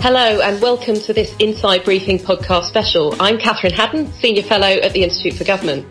Hello 0.00 0.40
and 0.40 0.62
welcome 0.62 0.94
to 0.94 1.12
this 1.12 1.34
Inside 1.40 1.82
Briefing 1.84 2.20
podcast 2.20 2.68
special. 2.68 3.20
I'm 3.20 3.36
Catherine 3.36 3.72
Haddon, 3.72 4.12
Senior 4.12 4.44
Fellow 4.44 4.68
at 4.68 4.92
the 4.92 5.02
Institute 5.02 5.34
for 5.34 5.42
Government. 5.42 5.84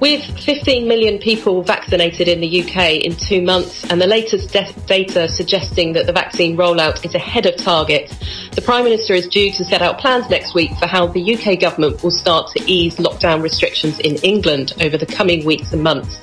With 0.00 0.24
15 0.40 0.88
million 0.88 1.18
people 1.18 1.62
vaccinated 1.62 2.28
in 2.28 2.40
the 2.40 2.62
UK 2.62 3.04
in 3.04 3.14
two 3.14 3.42
months 3.42 3.84
and 3.90 4.00
the 4.00 4.06
latest 4.06 4.56
data 4.86 5.28
suggesting 5.28 5.92
that 5.92 6.06
the 6.06 6.14
vaccine 6.14 6.56
rollout 6.56 7.04
is 7.04 7.14
ahead 7.14 7.44
of 7.44 7.56
target, 7.56 8.08
the 8.52 8.62
Prime 8.62 8.84
Minister 8.84 9.12
is 9.12 9.28
due 9.28 9.52
to 9.52 9.66
set 9.66 9.82
out 9.82 9.98
plans 9.98 10.30
next 10.30 10.54
week 10.54 10.70
for 10.78 10.86
how 10.86 11.06
the 11.06 11.34
UK 11.36 11.60
government 11.60 12.02
will 12.02 12.10
start 12.10 12.50
to 12.56 12.64
ease 12.66 12.96
lockdown 12.96 13.42
restrictions 13.42 13.98
in 13.98 14.16
England 14.24 14.72
over 14.80 14.96
the 14.96 15.04
coming 15.04 15.44
weeks 15.44 15.74
and 15.74 15.82
months. 15.82 16.18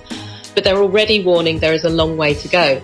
But 0.55 0.63
they're 0.63 0.82
already 0.82 1.23
warning 1.23 1.59
there 1.59 1.76
is 1.76 1.84
a 1.84 1.90
long 1.90 2.18
way 2.18 2.34
to 2.34 2.48
go. 2.48 2.82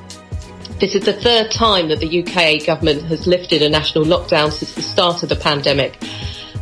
This 0.84 0.96
is 0.96 1.05
the 1.05 1.14
third 1.14 1.50
time 1.50 1.88
that 1.88 2.02
the 2.02 2.22
UK 2.22 2.66
government 2.66 3.04
has 3.04 3.26
lifted 3.26 3.62
a 3.62 3.70
national 3.70 4.04
lockdown 4.04 4.52
since 4.52 4.73
the 4.73 4.82
start 4.82 5.23
of 5.23 5.30
the 5.30 5.36
pandemic. 5.38 5.98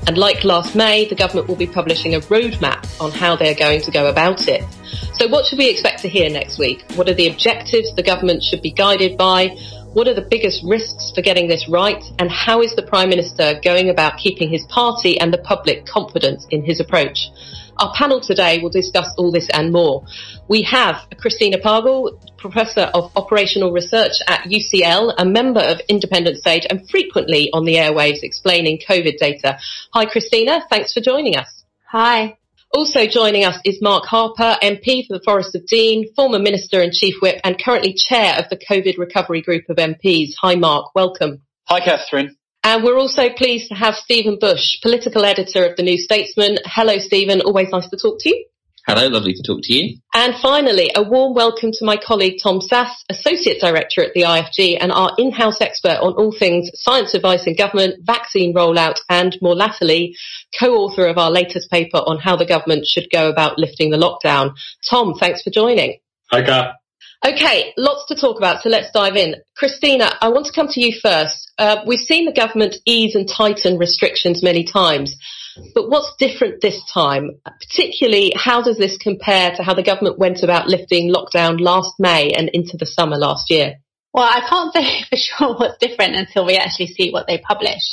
And 0.06 0.16
like 0.16 0.44
last 0.44 0.76
May, 0.76 1.06
the 1.06 1.16
government 1.16 1.48
will 1.48 1.56
be 1.56 1.66
publishing 1.66 2.14
a 2.14 2.20
roadmap 2.20 2.86
on 3.02 3.10
how 3.10 3.36
they're 3.36 3.56
going 3.56 3.82
to 3.82 3.90
go 3.90 4.10
about 4.10 4.48
it. 4.48 4.64
So 5.14 5.28
what 5.28 5.48
should 5.48 5.58
we 5.58 5.72
expect 5.72 6.02
to 6.04 6.08
hear 6.08 6.30
next 6.30 6.60
week? 6.60 6.84
What 6.94 7.10
are 7.10 7.16
the 7.16 7.30
objectives 7.30 7.96
the 7.96 8.04
government 8.04 8.44
should 8.44 8.62
be 8.62 8.70
guided 8.70 9.18
by? 9.18 9.58
What 9.94 10.08
are 10.08 10.14
the 10.14 10.28
biggest 10.30 10.64
risks 10.64 11.12
for 11.16 11.24
getting 11.24 11.48
this 11.48 11.68
right? 11.68 12.04
And 12.20 12.30
how 12.30 12.62
is 12.62 12.76
the 12.76 12.84
Prime 12.84 13.10
Minister 13.10 13.60
going 13.64 13.90
about 13.90 14.20
keeping 14.20 14.52
his 14.52 14.64
party 14.68 15.20
and 15.20 15.34
the 15.34 15.40
public 15.40 15.88
confident 15.88 16.44
in 16.52 16.64
his 16.64 16.80
approach? 16.80 17.18
Our 17.78 17.92
panel 17.96 18.22
today 18.22 18.60
will 18.62 18.70
discuss 18.70 19.08
all 19.18 19.32
this 19.32 19.50
and 19.50 19.74
more. 19.74 20.06
We 20.48 20.62
have 20.64 21.08
Christina 21.18 21.58
Pagel, 21.58 22.12
Professor 22.42 22.90
of 22.94 23.12
Operational 23.16 23.72
Research 23.72 24.14
at 24.28 24.42
UCL, 24.44 25.14
a 25.18 25.26
member 25.26 25.62
of 25.62 25.80
Independent 25.88 26.44
SAGE 26.44 26.66
and 26.70 26.90
frequently 26.90 27.50
on 27.54 27.66
the 27.66 27.76
airwaves 27.76 28.24
explaining 28.24 28.80
COVID 28.80 29.18
data. 29.18 29.60
Hi 29.94 30.06
Christina, 30.06 30.64
thanks 30.70 30.94
for 30.94 31.02
joining 31.02 31.38
us. 31.38 31.64
Hi. 31.92 32.38
Also 32.74 33.06
joining 33.06 33.44
us 33.44 33.60
is 33.66 33.82
Mark 33.82 34.06
Harper, 34.06 34.58
MP 34.64 35.06
for 35.06 35.18
the 35.18 35.24
Forest 35.24 35.56
of 35.56 35.68
Dean, 35.68 36.12
former 36.16 36.40
Minister 36.40 36.82
and 36.82 36.92
Chief 36.92 37.16
Whip 37.22 37.40
and 37.44 37.62
currently 37.64 37.94
Chair 37.94 38.36
of 38.38 38.50
the 38.50 38.58
COVID 38.58 38.98
Recovery 38.98 39.42
Group 39.42 39.66
of 39.70 39.78
MPs. 39.78 40.32
Hi 40.42 40.56
Mark, 40.56 40.96
welcome. 40.96 41.42
Hi 41.68 41.80
Catherine. 41.80 42.36
And 42.64 42.84
we're 42.84 42.98
also 42.98 43.30
pleased 43.30 43.70
to 43.70 43.76
have 43.76 43.96
Stephen 43.96 44.38
Bush, 44.40 44.80
political 44.82 45.26
editor 45.26 45.66
of 45.66 45.76
the 45.78 45.84
New 45.84 45.98
Statesman. 45.98 46.58
Hello, 46.66 46.98
Stephen. 47.00 47.42
Always 47.42 47.70
nice 47.72 47.90
to 47.90 47.98
talk 47.98 48.20
to 48.20 48.30
you. 48.30 48.46
Hello, 48.94 49.08
lovely 49.08 49.34
to 49.34 49.42
talk 49.42 49.62
to 49.64 49.74
you. 49.74 50.00
And 50.14 50.36
finally, 50.42 50.92
a 50.94 51.02
warm 51.02 51.34
welcome 51.34 51.72
to 51.72 51.86
my 51.86 51.96
colleague 51.96 52.42
Tom 52.44 52.60
Sasse, 52.60 52.92
Associate 53.10 53.58
Director 53.58 54.04
at 54.04 54.14
the 54.14 54.24
IFG 54.24 54.80
and 54.82 54.92
our 54.92 55.14
in-house 55.18 55.62
expert 55.62 55.98
on 56.02 56.12
all 56.16 56.36
things 56.38 56.70
science 56.74 57.14
advice 57.14 57.48
in 57.48 57.56
government, 57.56 58.04
vaccine 58.04 58.54
rollout 58.54 59.00
and 59.08 59.38
more 59.42 59.56
latterly, 59.56 60.14
co-author 60.60 61.08
of 61.08 61.18
our 61.18 61.32
latest 61.32 61.72
paper 61.72 62.00
on 62.00 62.20
how 62.20 62.36
the 62.36 62.46
government 62.46 62.86
should 62.86 63.10
go 63.10 63.30
about 63.30 63.58
lifting 63.58 63.92
the 63.92 63.98
lockdown. 63.98 64.56
Tom, 64.90 65.14
thanks 65.14 65.42
for 65.42 65.52
joining. 65.52 66.00
Hi, 66.30 66.42
Kat. 66.42 66.76
Okay, 67.26 67.74
lots 67.78 68.08
to 68.08 68.16
talk 68.16 68.38
about, 68.38 68.62
so 68.62 68.68
let's 68.68 68.92
dive 68.92 69.16
in. 69.16 69.36
Christina, 69.56 70.18
I 70.20 70.28
want 70.28 70.48
to 70.48 70.54
come 70.54 70.68
to 70.68 70.82
you 70.82 71.00
first. 71.02 71.54
Uh, 71.58 71.78
we've 71.88 72.00
seen 72.00 72.26
the 72.26 72.34
government 72.34 72.76
ease 72.86 73.16
and 73.16 73.30
tighten 73.30 73.78
restrictions 73.78 74.44
many 74.44 74.66
times, 74.66 75.16
but 75.74 75.90
what's 75.90 76.16
different 76.18 76.62
this 76.62 76.82
time? 76.94 77.32
Particularly, 77.46 78.34
how 78.36 78.62
does 78.62 78.78
this 78.78 78.98
compare 78.98 79.56
to 79.56 79.64
how 79.64 79.74
the 79.74 79.84
government 79.84 80.20
went 80.20 80.44
about 80.44 80.68
lifting 80.68 81.14
lockdown 81.14 81.60
last 81.60 81.94
May 82.00 82.32
and 82.32 82.50
into 82.50 82.78
the 82.78 82.86
summer 82.86 83.18
last 83.18 83.50
year? 83.50 83.76
Well, 84.14 84.24
I 84.24 84.48
can't 84.48 84.74
say 84.74 85.04
for 85.10 85.18
sure 85.18 85.58
what's 85.58 85.78
different 85.78 86.16
until 86.16 86.46
we 86.46 86.56
actually 86.58 86.88
see 86.88 87.12
what 87.12 87.28
they 87.28 87.38
publish. 87.38 87.84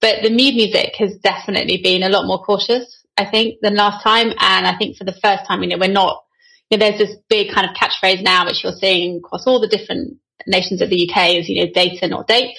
But 0.00 0.22
the 0.22 0.30
mood 0.30 0.54
music 0.54 0.94
has 0.98 1.16
definitely 1.16 1.80
been 1.82 2.02
a 2.02 2.08
lot 2.10 2.26
more 2.26 2.42
cautious, 2.42 3.02
I 3.16 3.24
think, 3.24 3.60
than 3.62 3.76
last 3.76 4.02
time. 4.02 4.28
And 4.38 4.66
I 4.66 4.76
think 4.76 4.96
for 4.96 5.04
the 5.04 5.12
first 5.12 5.46
time, 5.46 5.62
you 5.62 5.68
know, 5.68 5.78
we're 5.78 5.88
not 5.88 6.24
you 6.70 6.78
know, 6.78 6.86
there's 6.86 6.98
this 6.98 7.16
big 7.28 7.52
kind 7.52 7.68
of 7.68 7.76
catchphrase 7.76 8.22
now, 8.22 8.46
which 8.46 8.64
you're 8.64 8.72
seeing 8.72 9.18
across 9.18 9.46
all 9.46 9.60
the 9.60 9.68
different 9.68 10.16
nations 10.46 10.80
of 10.80 10.90
the 10.90 11.08
UK 11.08 11.36
is, 11.36 11.48
you 11.48 11.64
know, 11.64 11.70
data, 11.72 12.08
not 12.08 12.26
dates, 12.26 12.58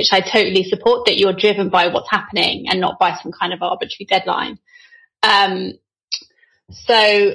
which 0.00 0.14
I 0.14 0.20
totally 0.22 0.64
support 0.64 1.04
that 1.04 1.18
you're 1.18 1.34
driven 1.34 1.68
by 1.68 1.88
what's 1.88 2.10
happening 2.10 2.68
and 2.70 2.80
not 2.80 2.98
by 2.98 3.18
some 3.22 3.32
kind 3.32 3.52
of 3.52 3.60
arbitrary 3.60 4.06
deadline. 4.08 4.58
Um, 5.22 5.74
so 6.70 7.34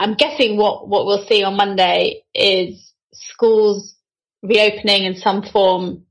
I'm 0.00 0.14
guessing 0.14 0.56
what, 0.56 0.88
what 0.88 1.06
we'll 1.06 1.24
see 1.24 1.44
on 1.44 1.56
Monday 1.56 2.24
is 2.34 2.92
schools 3.12 3.94
reopening 4.42 5.04
in 5.04 5.14
some 5.14 5.44
form 5.44 6.02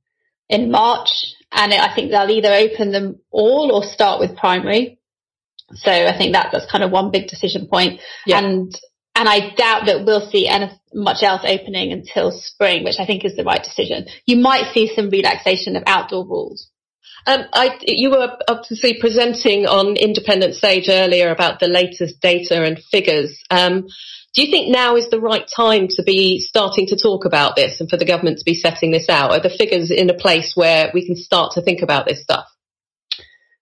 in 0.48 0.72
March. 0.72 1.10
And 1.52 1.74
I 1.74 1.94
think 1.94 2.12
they'll 2.12 2.32
either 2.32 2.54
open 2.54 2.94
them 2.94 3.20
all 3.30 3.70
or 3.74 3.84
start 3.84 4.22
with 4.22 4.38
primary. 4.38 5.00
So 5.74 5.92
I 5.92 6.18
think 6.18 6.32
that 6.32 6.48
that's 6.54 6.72
kind 6.72 6.86
of 6.86 6.92
one 6.92 7.12
big 7.12 7.28
decision 7.28 7.68
point. 7.68 8.00
Yeah. 8.26 8.40
And 8.40 8.74
and 9.16 9.30
I 9.30 9.54
doubt 9.56 9.86
that 9.86 10.06
we'll 10.06 10.30
see 10.30 10.48
any, 10.48 10.72
much 10.94 11.24
else 11.24 11.42
opening 11.46 11.92
until 11.92 12.32
spring, 12.32 12.84
which 12.84 13.00
I 13.00 13.06
think 13.06 13.26
is 13.26 13.36
the 13.36 13.44
right 13.44 13.64
decision. 13.64 14.06
You 14.26 14.38
might 14.38 14.74
see 14.74 14.94
some 14.94 15.10
relaxation 15.10 15.76
of 15.76 15.84
outdoor 15.86 16.26
rules. 16.26 16.68
Um, 17.26 17.46
I, 17.54 17.80
you 17.82 18.10
were 18.10 18.38
obviously 18.48 19.00
presenting 19.00 19.66
on 19.66 19.96
Independent 19.96 20.56
SAGE 20.56 20.90
earlier 20.90 21.32
about 21.32 21.60
the 21.60 21.68
latest 21.68 22.20
data 22.22 22.64
and 22.64 22.80
figures. 22.92 23.42
Um, 23.50 23.88
do 24.34 24.42
you 24.42 24.52
think 24.52 24.70
now 24.70 24.96
is 24.96 25.10
the 25.10 25.22
right 25.22 25.46
time 25.56 25.88
to 25.92 26.04
be 26.04 26.40
starting 26.40 26.88
to 26.88 26.98
talk 26.98 27.26
about 27.26 27.56
this 27.56 27.80
and 27.80 27.90
for 27.90 27.98
the 27.98 28.06
government 28.06 28.40
to 28.40 28.46
be 28.46 28.56
setting 28.56 28.92
this 28.92 29.08
out? 29.08 29.32
Are 29.32 29.40
the 29.40 29.56
figures 29.56 29.92
in 29.92 30.10
a 30.10 30.16
place 30.16 30.54
where 30.56 30.92
we 30.94 31.06
can 31.06 31.16
start 31.16 31.54
to 31.54 31.62
think 31.62 31.82
about 31.82 32.08
this 32.08 32.24
stuff? 32.24 32.46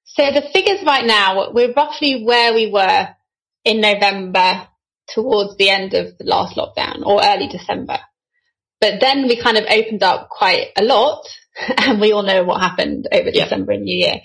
So 0.05 0.23
the 0.31 0.49
figures 0.53 0.79
right 0.85 1.05
now, 1.05 1.51
we're 1.51 1.73
roughly 1.73 2.23
where 2.23 2.53
we 2.53 2.71
were 2.71 3.09
in 3.63 3.81
November 3.81 4.67
towards 5.13 5.57
the 5.57 5.69
end 5.69 5.93
of 5.93 6.17
the 6.17 6.25
last 6.25 6.55
lockdown 6.55 7.05
or 7.05 7.21
early 7.23 7.47
December. 7.47 7.99
But 8.79 8.99
then 8.99 9.27
we 9.27 9.41
kind 9.41 9.57
of 9.57 9.65
opened 9.69 10.03
up 10.03 10.29
quite 10.29 10.69
a 10.77 10.83
lot 10.83 11.23
and 11.77 12.01
we 12.01 12.11
all 12.11 12.23
know 12.23 12.43
what 12.43 12.61
happened 12.61 13.07
over 13.11 13.29
yeah. 13.29 13.43
December 13.43 13.73
and 13.73 13.83
New 13.83 13.95
Year. 13.95 14.21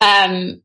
Um, 0.00 0.62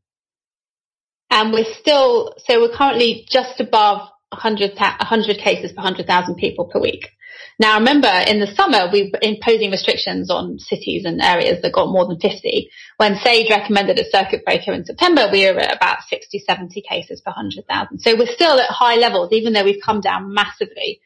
and 1.30 1.52
we're 1.52 1.74
still, 1.80 2.34
so 2.46 2.60
we're 2.60 2.76
currently 2.76 3.26
just 3.28 3.58
above 3.58 4.08
100, 4.30 4.78
100 4.78 5.38
cases 5.38 5.72
per 5.72 5.76
100,000 5.76 6.34
people 6.36 6.66
per 6.66 6.80
week. 6.80 7.08
Now 7.58 7.78
remember, 7.78 8.08
in 8.26 8.40
the 8.40 8.52
summer, 8.54 8.90
we 8.92 9.10
were 9.12 9.18
imposing 9.22 9.70
restrictions 9.70 10.30
on 10.30 10.58
cities 10.58 11.04
and 11.04 11.20
areas 11.20 11.62
that 11.62 11.72
got 11.72 11.88
more 11.90 12.06
than 12.06 12.18
50. 12.18 12.70
When 12.96 13.16
SAGE 13.16 13.50
recommended 13.50 13.98
a 13.98 14.10
circuit 14.10 14.44
breaker 14.44 14.72
in 14.72 14.84
September, 14.84 15.28
we 15.30 15.44
were 15.46 15.60
at 15.60 15.76
about 15.76 16.02
60, 16.08 16.38
70 16.38 16.82
cases 16.82 17.20
per 17.20 17.30
100,000. 17.30 17.98
So 18.00 18.16
we're 18.16 18.26
still 18.26 18.58
at 18.58 18.70
high 18.70 18.96
levels, 18.96 19.32
even 19.32 19.52
though 19.52 19.64
we've 19.64 19.82
come 19.84 20.00
down 20.00 20.32
massively. 20.32 21.00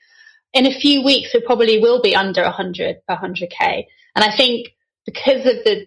In 0.53 0.67
a 0.67 0.79
few 0.79 1.05
weeks, 1.05 1.35
we 1.35 1.41
probably 1.41 1.79
will 1.79 2.01
be 2.01 2.15
under 2.15 2.43
100 2.43 2.97
per 3.07 3.17
100k. 3.17 3.85
And 4.15 4.25
I 4.25 4.35
think 4.35 4.69
because 5.05 5.41
of 5.47 5.65
the, 5.65 5.87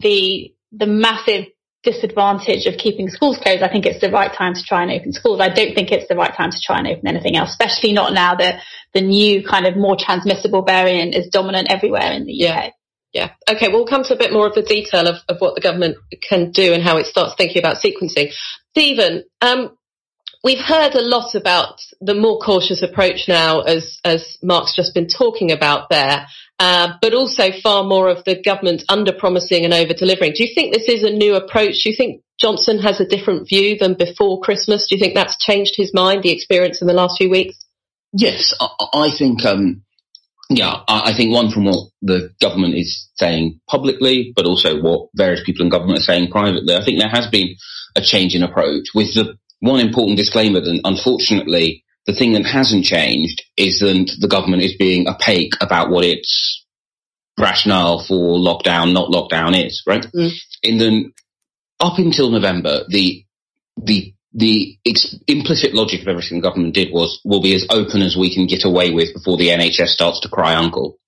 the, 0.00 0.54
the 0.72 0.86
massive 0.86 1.46
disadvantage 1.82 2.66
of 2.66 2.76
keeping 2.76 3.08
schools 3.08 3.38
closed, 3.38 3.62
I 3.62 3.68
think 3.68 3.86
it's 3.86 4.00
the 4.00 4.10
right 4.10 4.32
time 4.32 4.54
to 4.54 4.62
try 4.62 4.82
and 4.82 4.90
open 4.90 5.12
schools. 5.12 5.40
I 5.40 5.48
don't 5.48 5.74
think 5.74 5.90
it's 5.90 6.08
the 6.08 6.16
right 6.16 6.34
time 6.34 6.50
to 6.50 6.60
try 6.62 6.78
and 6.78 6.86
open 6.86 7.06
anything 7.06 7.36
else, 7.36 7.50
especially 7.50 7.92
not 7.92 8.12
now 8.12 8.34
that 8.34 8.62
the 8.92 9.00
new 9.00 9.42
kind 9.42 9.66
of 9.66 9.76
more 9.76 9.96
transmissible 9.98 10.62
variant 10.62 11.14
is 11.14 11.28
dominant 11.28 11.68
everywhere 11.70 12.12
in 12.12 12.26
the 12.26 12.32
UK. 12.32 12.48
Yeah. 12.48 12.70
Yeah. 13.12 13.30
Okay. 13.48 13.68
We'll 13.68 13.86
come 13.86 14.04
to 14.04 14.14
a 14.14 14.18
bit 14.18 14.32
more 14.32 14.46
of 14.46 14.54
the 14.54 14.62
detail 14.62 15.08
of, 15.08 15.16
of 15.28 15.40
what 15.40 15.56
the 15.56 15.60
government 15.60 15.96
can 16.28 16.52
do 16.52 16.72
and 16.72 16.82
how 16.82 16.96
it 16.96 17.06
starts 17.06 17.34
thinking 17.36 17.58
about 17.58 17.78
sequencing. 17.78 18.32
Stephen, 18.70 19.24
um, 19.40 19.76
we've 20.42 20.64
heard 20.64 20.94
a 20.94 21.02
lot 21.02 21.34
about 21.34 21.80
the 22.00 22.14
more 22.14 22.38
cautious 22.38 22.82
approach 22.82 23.28
now, 23.28 23.60
as 23.60 24.00
as 24.04 24.38
Mark's 24.42 24.74
just 24.74 24.94
been 24.94 25.08
talking 25.08 25.50
about 25.50 25.90
there. 25.90 26.26
Uh, 26.58 26.92
but 27.00 27.14
also 27.14 27.50
far 27.62 27.84
more 27.84 28.10
of 28.10 28.22
the 28.24 28.40
government 28.42 28.82
under 28.90 29.12
promising 29.12 29.64
and 29.64 29.72
over 29.72 29.94
delivering. 29.94 30.32
Do 30.34 30.44
you 30.44 30.54
think 30.54 30.74
this 30.74 30.88
is 30.90 31.02
a 31.02 31.10
new 31.10 31.34
approach? 31.34 31.82
Do 31.82 31.88
you 31.90 31.96
think 31.96 32.22
Johnson 32.38 32.78
has 32.80 33.00
a 33.00 33.06
different 33.06 33.48
view 33.48 33.78
than 33.78 33.94
before 33.94 34.42
Christmas? 34.42 34.86
Do 34.86 34.94
you 34.94 35.00
think 35.00 35.14
that's 35.14 35.38
changed 35.38 35.74
his 35.76 35.94
mind, 35.94 36.22
the 36.22 36.32
experience 36.32 36.82
in 36.82 36.86
the 36.86 36.92
last 36.92 37.16
few 37.16 37.30
weeks? 37.30 37.56
Yes, 38.12 38.52
I, 38.60 38.68
I 38.92 39.10
think, 39.16 39.42
um, 39.46 39.84
yeah, 40.50 40.82
I, 40.86 41.12
I, 41.12 41.16
think 41.16 41.32
one 41.32 41.50
from 41.50 41.64
what 41.64 41.88
the 42.02 42.34
government 42.42 42.74
is 42.74 43.08
saying 43.14 43.60
publicly, 43.66 44.34
but 44.36 44.44
also 44.44 44.82
what 44.82 45.08
various 45.14 45.42
people 45.46 45.64
in 45.64 45.70
government 45.70 46.00
are 46.00 46.02
saying 46.02 46.30
privately. 46.30 46.76
I 46.76 46.84
think 46.84 47.00
there 47.00 47.08
has 47.08 47.28
been 47.28 47.54
a 47.96 48.02
change 48.02 48.34
in 48.34 48.42
approach 48.42 48.88
with 48.94 49.14
the 49.14 49.38
one 49.60 49.80
important 49.80 50.16
disclaimer 50.16 50.60
that 50.60 50.80
unfortunately 50.84 51.84
the 52.06 52.14
thing 52.14 52.32
that 52.32 52.46
hasn't 52.46 52.84
changed 52.84 53.42
is 53.56 53.78
that 53.80 54.16
the 54.20 54.28
government 54.28 54.62
is 54.62 54.74
being 54.76 55.08
opaque 55.08 55.54
about 55.60 55.90
what 55.90 56.04
its 56.04 56.64
rationale 57.38 58.04
for 58.04 58.38
lockdown, 58.38 58.92
not 58.92 59.10
lockdown 59.10 59.66
is, 59.66 59.82
right? 59.86 60.06
Mm. 60.14 60.32
In 60.62 60.78
the, 60.78 61.12
up 61.78 61.98
until 61.98 62.30
November, 62.30 62.84
the, 62.88 63.24
the, 63.76 64.14
the 64.32 64.78
ex- 64.86 65.16
implicit 65.26 65.74
logic 65.74 66.02
of 66.02 66.08
everything 66.08 66.38
the 66.38 66.48
government 66.48 66.74
did 66.74 66.92
was, 66.92 67.20
we'll 67.24 67.42
be 67.42 67.54
as 67.54 67.66
open 67.70 68.02
as 68.02 68.16
we 68.16 68.34
can 68.34 68.46
get 68.46 68.64
away 68.64 68.90
with 68.90 69.14
before 69.14 69.36
the 69.36 69.48
NHS 69.48 69.88
starts 69.88 70.20
to 70.20 70.28
cry 70.28 70.54
uncle. 70.54 70.98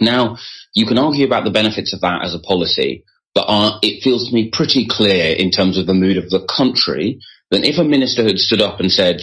Now, 0.00 0.38
you 0.74 0.86
can 0.86 0.98
argue 0.98 1.26
about 1.26 1.44
the 1.44 1.50
benefits 1.50 1.92
of 1.92 2.00
that 2.00 2.24
as 2.24 2.34
a 2.34 2.38
policy, 2.38 3.04
but 3.34 3.42
uh, 3.42 3.78
it 3.82 4.02
feels 4.02 4.28
to 4.28 4.34
me 4.34 4.50
pretty 4.50 4.86
clear 4.88 5.34
in 5.34 5.50
terms 5.50 5.78
of 5.78 5.86
the 5.86 5.94
mood 5.94 6.16
of 6.16 6.30
the 6.30 6.46
country 6.46 7.20
that 7.50 7.64
if 7.64 7.78
a 7.78 7.84
minister 7.84 8.24
had 8.24 8.38
stood 8.38 8.60
up 8.60 8.80
and 8.80 8.90
said, 8.90 9.22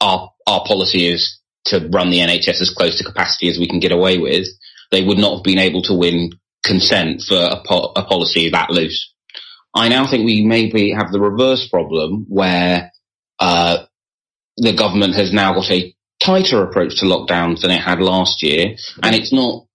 our, 0.00 0.30
our 0.46 0.64
policy 0.66 1.06
is 1.06 1.38
to 1.66 1.88
run 1.92 2.10
the 2.10 2.18
NHS 2.18 2.60
as 2.60 2.70
close 2.70 2.98
to 2.98 3.04
capacity 3.04 3.48
as 3.48 3.58
we 3.58 3.68
can 3.68 3.80
get 3.80 3.92
away 3.92 4.18
with, 4.18 4.46
they 4.90 5.04
would 5.04 5.18
not 5.18 5.36
have 5.36 5.44
been 5.44 5.58
able 5.58 5.82
to 5.82 5.94
win 5.94 6.30
consent 6.64 7.22
for 7.22 7.36
a, 7.36 7.62
po- 7.66 7.92
a 7.96 8.04
policy 8.04 8.50
that 8.50 8.70
loose. 8.70 9.12
I 9.74 9.88
now 9.88 10.08
think 10.08 10.24
we 10.24 10.44
maybe 10.44 10.92
have 10.92 11.12
the 11.12 11.20
reverse 11.20 11.68
problem 11.68 12.26
where 12.28 12.90
uh, 13.38 13.84
the 14.56 14.72
government 14.72 15.14
has 15.14 15.32
now 15.32 15.54
got 15.54 15.70
a 15.70 15.94
tighter 16.20 16.62
approach 16.62 16.98
to 17.00 17.06
lockdowns 17.06 17.60
than 17.60 17.70
it 17.70 17.80
had 17.80 18.00
last 18.00 18.42
year, 18.42 18.74
and 19.02 19.14
it's 19.14 19.32
not, 19.32 19.66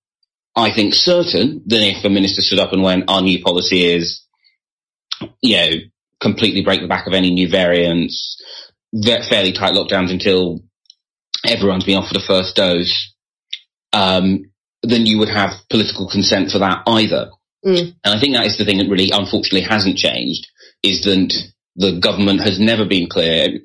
I 0.55 0.73
think, 0.73 0.93
certain 0.93 1.61
that 1.67 1.81
if 1.81 2.03
a 2.03 2.09
minister 2.09 2.41
stood 2.41 2.59
up 2.59 2.73
and 2.73 2.83
went, 2.83 3.05
our 3.07 3.21
new 3.21 3.41
policy 3.41 3.85
is, 3.85 4.23
you 5.41 5.55
know, 5.57 5.71
completely 6.23 6.63
break 6.63 6.81
the 6.81 6.87
back 6.87 7.05
of 7.05 7.13
any 7.13 7.31
new 7.31 7.49
variants, 7.49 8.41
fairly 9.29 9.53
tight 9.53 9.73
lockdowns 9.73 10.11
until 10.11 10.63
everyone's 11.45 11.83
been 11.83 11.97
offered 11.97 12.17
a 12.17 12.25
first 12.25 12.55
dose, 12.55 13.13
um, 13.91 14.45
then 14.81 15.05
you 15.05 15.19
would 15.19 15.29
have 15.29 15.51
political 15.69 16.09
consent 16.09 16.51
for 16.51 16.59
that 16.59 16.83
either. 16.87 17.29
Mm. 17.65 17.95
And 18.03 18.13
I 18.13 18.19
think 18.19 18.35
that 18.35 18.45
is 18.45 18.57
the 18.57 18.65
thing 18.65 18.79
that 18.79 18.89
really, 18.89 19.11
unfortunately, 19.13 19.61
hasn't 19.61 19.97
changed 19.97 20.47
is 20.81 21.01
that 21.01 21.33
the 21.75 21.99
government 21.99 22.41
has 22.41 22.59
never 22.59 22.85
been 22.85 23.07
clear. 23.07 23.59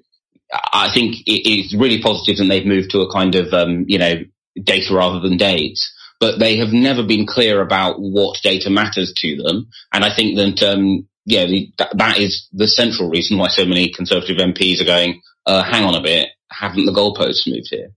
I 0.52 0.88
think 0.94 1.16
it's 1.26 1.75
really 1.75 2.00
positive 2.00 2.38
that 2.38 2.49
they've 2.49 2.64
moved 2.64 2.90
to 2.90 3.00
a 3.00 3.12
kind 3.12 3.34
of, 3.34 3.52
um, 3.52 3.84
you 3.88 3.99
know, 3.99 4.14
data 4.62 4.94
rather 4.94 5.20
than 5.20 5.37
dates, 5.37 5.93
but 6.20 6.38
they 6.38 6.56
have 6.58 6.72
never 6.72 7.02
been 7.02 7.26
clear 7.26 7.60
about 7.60 7.96
what 7.99 8.38
data 8.43 8.70
matters 8.70 9.12
to 9.19 9.37
them. 9.37 9.69
And 9.93 10.05
I 10.05 10.14
think 10.14 10.37
that, 10.37 10.62
um, 10.62 11.07
yeah, 11.29 11.45
the, 11.45 11.71
that, 11.77 11.97
that 11.99 12.19
is 12.19 12.49
the 12.53 12.67
central 12.67 13.11
reason 13.11 13.37
why 13.37 13.49
so 13.49 13.67
many 13.67 13.93
Conservative 13.93 14.39
MPs 14.39 14.81
are 14.81 14.87
going, 14.87 15.21
uh, 15.45 15.63
hang 15.63 15.85
on 15.85 15.95
a 15.95 16.03
bit, 16.03 16.31
haven't 16.51 16.87
the 16.87 16.93
goalposts 16.93 17.47
moved 17.47 17.69
here? 17.71 17.91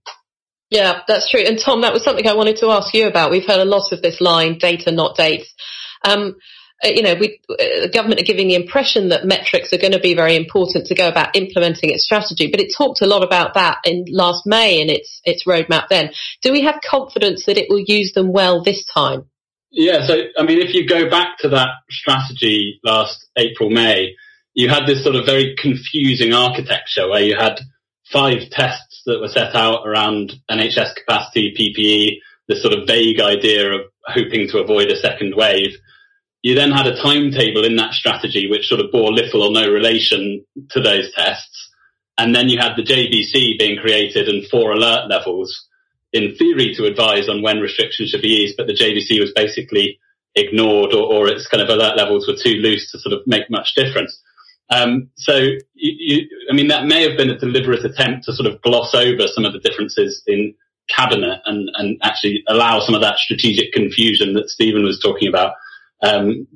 Yeah, 0.68 1.00
that's 1.08 1.30
true. 1.30 1.40
And 1.40 1.58
Tom, 1.58 1.80
that 1.80 1.94
was 1.94 2.04
something 2.04 2.26
I 2.26 2.34
wanted 2.34 2.58
to 2.58 2.70
ask 2.70 2.92
you 2.92 3.06
about. 3.06 3.30
We've 3.30 3.46
heard 3.46 3.60
a 3.60 3.64
lot 3.64 3.90
of 3.90 4.02
this 4.02 4.20
line, 4.20 4.58
data, 4.58 4.92
not 4.92 5.16
dates. 5.16 5.52
Um, 6.04 6.36
uh, 6.84 6.88
you 6.88 7.02
know, 7.02 7.14
we, 7.18 7.40
uh, 7.48 7.56
the 7.82 7.90
government 7.92 8.20
are 8.20 8.24
giving 8.24 8.48
the 8.48 8.54
impression 8.54 9.08
that 9.08 9.24
metrics 9.24 9.72
are 9.72 9.78
going 9.78 9.92
to 9.92 10.00
be 10.00 10.14
very 10.14 10.36
important 10.36 10.86
to 10.88 10.94
go 10.94 11.08
about 11.08 11.34
implementing 11.34 11.88
its 11.88 12.04
strategy, 12.04 12.50
but 12.50 12.60
it 12.60 12.74
talked 12.76 13.00
a 13.00 13.06
lot 13.06 13.24
about 13.24 13.54
that 13.54 13.78
in 13.86 14.04
last 14.10 14.46
May 14.46 14.80
in 14.80 14.90
its 14.90 15.22
its 15.24 15.46
roadmap. 15.46 15.88
Then, 15.88 16.10
do 16.42 16.52
we 16.52 16.64
have 16.64 16.80
confidence 16.84 17.46
that 17.46 17.56
it 17.56 17.70
will 17.70 17.84
use 17.86 18.12
them 18.12 18.30
well 18.30 18.62
this 18.62 18.84
time? 18.84 19.24
Yeah, 19.72 20.06
so 20.06 20.14
I 20.38 20.44
mean, 20.44 20.60
if 20.60 20.74
you 20.74 20.86
go 20.86 21.08
back 21.08 21.38
to 21.38 21.48
that 21.50 21.68
strategy 21.90 22.80
last 22.84 23.26
April 23.36 23.70
May, 23.70 24.14
you 24.54 24.68
had 24.68 24.86
this 24.86 25.02
sort 25.02 25.16
of 25.16 25.24
very 25.24 25.56
confusing 25.60 26.34
architecture 26.34 27.08
where 27.08 27.22
you 27.22 27.36
had 27.36 27.58
five 28.12 28.50
tests 28.50 29.02
that 29.06 29.20
were 29.20 29.28
set 29.28 29.54
out 29.54 29.86
around 29.86 30.34
NHS 30.50 30.94
capacity, 30.96 31.54
PPE, 31.58 32.18
this 32.48 32.62
sort 32.62 32.74
of 32.74 32.86
vague 32.86 33.20
idea 33.20 33.72
of 33.72 33.80
hoping 34.04 34.48
to 34.48 34.58
avoid 34.58 34.90
a 34.90 34.96
second 34.96 35.34
wave 35.34 35.72
you 36.42 36.56
then 36.56 36.72
had 36.72 36.86
a 36.86 37.00
timetable 37.00 37.64
in 37.64 37.76
that 37.76 37.94
strategy 37.94 38.50
which 38.50 38.66
sort 38.66 38.80
of 38.80 38.90
bore 38.90 39.12
little 39.12 39.42
or 39.42 39.52
no 39.52 39.70
relation 39.70 40.44
to 40.70 40.80
those 40.80 41.12
tests. 41.14 41.70
And 42.18 42.34
then 42.34 42.48
you 42.48 42.58
had 42.58 42.76
the 42.76 42.82
JBC 42.82 43.58
being 43.58 43.78
created 43.78 44.28
and 44.28 44.46
four 44.48 44.72
alert 44.72 45.08
levels 45.08 45.68
in 46.12 46.34
theory 46.36 46.74
to 46.74 46.84
advise 46.84 47.28
on 47.28 47.42
when 47.42 47.60
restrictions 47.60 48.10
should 48.10 48.22
be 48.22 48.28
eased, 48.28 48.56
but 48.56 48.66
the 48.66 48.74
JBC 48.74 49.20
was 49.20 49.32
basically 49.34 49.98
ignored 50.34 50.94
or, 50.94 51.04
or 51.12 51.28
its 51.28 51.46
kind 51.46 51.62
of 51.62 51.68
alert 51.68 51.96
levels 51.96 52.26
were 52.26 52.36
too 52.36 52.56
loose 52.56 52.90
to 52.90 52.98
sort 52.98 53.12
of 53.12 53.20
make 53.26 53.50
much 53.50 53.74
difference. 53.74 54.18
Um, 54.70 55.10
so, 55.16 55.36
you, 55.36 55.58
you, 55.74 56.28
I 56.50 56.54
mean, 56.54 56.68
that 56.68 56.86
may 56.86 57.06
have 57.06 57.16
been 57.16 57.30
a 57.30 57.38
deliberate 57.38 57.84
attempt 57.84 58.24
to 58.24 58.32
sort 58.32 58.52
of 58.52 58.62
gloss 58.62 58.94
over 58.94 59.26
some 59.26 59.44
of 59.44 59.52
the 59.52 59.58
differences 59.58 60.22
in 60.26 60.54
cabinet 60.88 61.40
and, 61.46 61.68
and 61.74 61.98
actually 62.02 62.42
allow 62.48 62.80
some 62.80 62.94
of 62.94 63.02
that 63.02 63.18
strategic 63.18 63.72
confusion 63.72 64.34
that 64.34 64.48
Stephen 64.48 64.84
was 64.84 64.98
talking 65.00 65.28
about 65.28 65.54
um, 66.02 66.46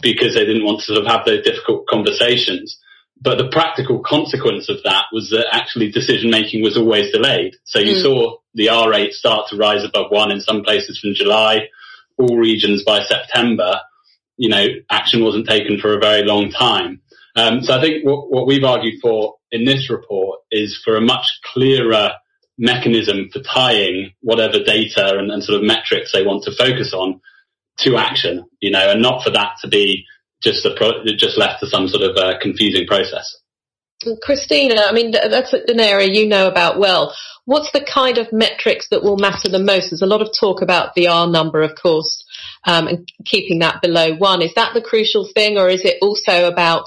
because 0.00 0.34
they 0.34 0.44
didn't 0.44 0.64
want 0.64 0.80
to 0.80 0.86
sort 0.86 0.98
of 0.98 1.06
have 1.06 1.24
those 1.24 1.44
difficult 1.44 1.86
conversations. 1.86 2.78
But 3.20 3.38
the 3.38 3.48
practical 3.48 4.00
consequence 4.00 4.68
of 4.68 4.82
that 4.84 5.06
was 5.12 5.30
that 5.30 5.46
actually 5.50 5.90
decision 5.90 6.30
making 6.30 6.62
was 6.62 6.76
always 6.76 7.12
delayed. 7.12 7.56
So 7.64 7.78
you 7.78 7.96
mm. 7.96 8.02
saw 8.02 8.36
the 8.54 8.68
R 8.68 8.90
rate 8.90 9.12
start 9.12 9.48
to 9.48 9.56
rise 9.56 9.84
above 9.84 10.10
one 10.10 10.30
in 10.30 10.40
some 10.40 10.62
places 10.62 10.98
from 10.98 11.14
July, 11.14 11.68
all 12.18 12.36
regions 12.36 12.84
by 12.84 13.02
September. 13.02 13.80
You 14.36 14.50
know, 14.50 14.66
action 14.90 15.24
wasn't 15.24 15.48
taken 15.48 15.78
for 15.78 15.94
a 15.94 16.00
very 16.00 16.24
long 16.24 16.50
time. 16.50 17.00
Um, 17.36 17.62
so 17.62 17.76
I 17.76 17.80
think 17.80 18.04
what, 18.04 18.30
what 18.30 18.46
we've 18.46 18.64
argued 18.64 19.00
for 19.00 19.36
in 19.50 19.64
this 19.64 19.90
report 19.90 20.40
is 20.50 20.80
for 20.82 20.96
a 20.96 21.00
much 21.00 21.40
clearer 21.44 22.12
mechanism 22.58 23.28
for 23.32 23.40
tying 23.40 24.12
whatever 24.20 24.62
data 24.62 25.18
and, 25.18 25.30
and 25.30 25.42
sort 25.42 25.58
of 25.58 25.66
metrics 25.66 26.12
they 26.12 26.24
want 26.24 26.44
to 26.44 26.52
focus 26.52 26.94
on 26.94 27.20
to 27.78 27.96
action, 27.96 28.46
you 28.60 28.70
know, 28.70 28.90
and 28.90 29.02
not 29.02 29.22
for 29.22 29.30
that 29.30 29.56
to 29.60 29.68
be 29.68 30.06
just 30.42 30.66
pro- 30.76 31.04
just 31.16 31.38
left 31.38 31.60
to 31.60 31.66
some 31.66 31.88
sort 31.88 32.02
of 32.02 32.16
uh, 32.16 32.38
confusing 32.40 32.86
process. 32.86 33.36
Christina, 34.22 34.82
I 34.86 34.92
mean, 34.92 35.10
that's 35.10 35.54
an 35.54 35.80
area 35.80 36.08
you 36.12 36.28
know 36.28 36.48
about 36.48 36.78
well. 36.78 37.14
What's 37.46 37.72
the 37.72 37.80
kind 37.84 38.18
of 38.18 38.32
metrics 38.32 38.88
that 38.90 39.02
will 39.02 39.16
matter 39.16 39.48
the 39.48 39.58
most? 39.58 39.90
There's 39.90 40.02
a 40.02 40.06
lot 40.06 40.20
of 40.20 40.28
talk 40.38 40.60
about 40.60 40.94
the 40.94 41.08
R 41.08 41.26
number, 41.26 41.62
of 41.62 41.74
course, 41.80 42.24
um, 42.64 42.88
and 42.88 43.08
keeping 43.24 43.60
that 43.60 43.80
below 43.80 44.14
one. 44.14 44.42
Is 44.42 44.52
that 44.54 44.74
the 44.74 44.82
crucial 44.82 45.26
thing, 45.34 45.56
or 45.56 45.68
is 45.68 45.82
it 45.84 45.96
also 46.02 46.46
about 46.46 46.84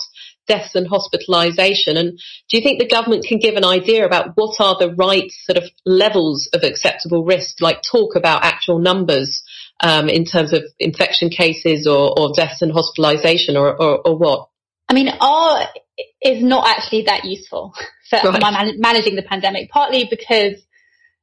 deaths 0.47 0.75
and 0.75 0.87
hospitalisation? 0.87 1.97
And 1.97 2.19
do 2.49 2.57
you 2.57 2.61
think 2.61 2.79
the 2.79 2.87
government 2.87 3.25
can 3.25 3.39
give 3.39 3.55
an 3.55 3.65
idea 3.65 4.05
about 4.05 4.35
what 4.35 4.59
are 4.59 4.77
the 4.77 4.93
right 4.93 5.31
sort 5.31 5.57
of 5.57 5.69
levels 5.85 6.47
of 6.53 6.63
acceptable 6.63 7.23
risk, 7.23 7.59
like 7.59 7.81
talk 7.81 8.15
about 8.15 8.43
actual 8.43 8.79
numbers 8.79 9.43
um, 9.79 10.09
in 10.09 10.25
terms 10.25 10.53
of 10.53 10.63
infection 10.79 11.29
cases 11.29 11.87
or, 11.87 12.19
or 12.19 12.33
deaths 12.35 12.61
and 12.61 12.71
hospitalisation 12.71 13.55
or, 13.55 13.69
or, 13.81 14.07
or, 14.07 14.17
what? 14.17 14.49
I 14.89 14.93
mean, 14.93 15.09
R 15.21 15.67
is 16.21 16.43
not 16.43 16.67
actually 16.67 17.03
that 17.03 17.25
useful 17.25 17.73
for 18.09 18.17
right. 18.17 18.41
man- 18.41 18.79
managing 18.79 19.15
the 19.15 19.23
pandemic, 19.23 19.69
partly 19.69 20.07
because 20.09 20.53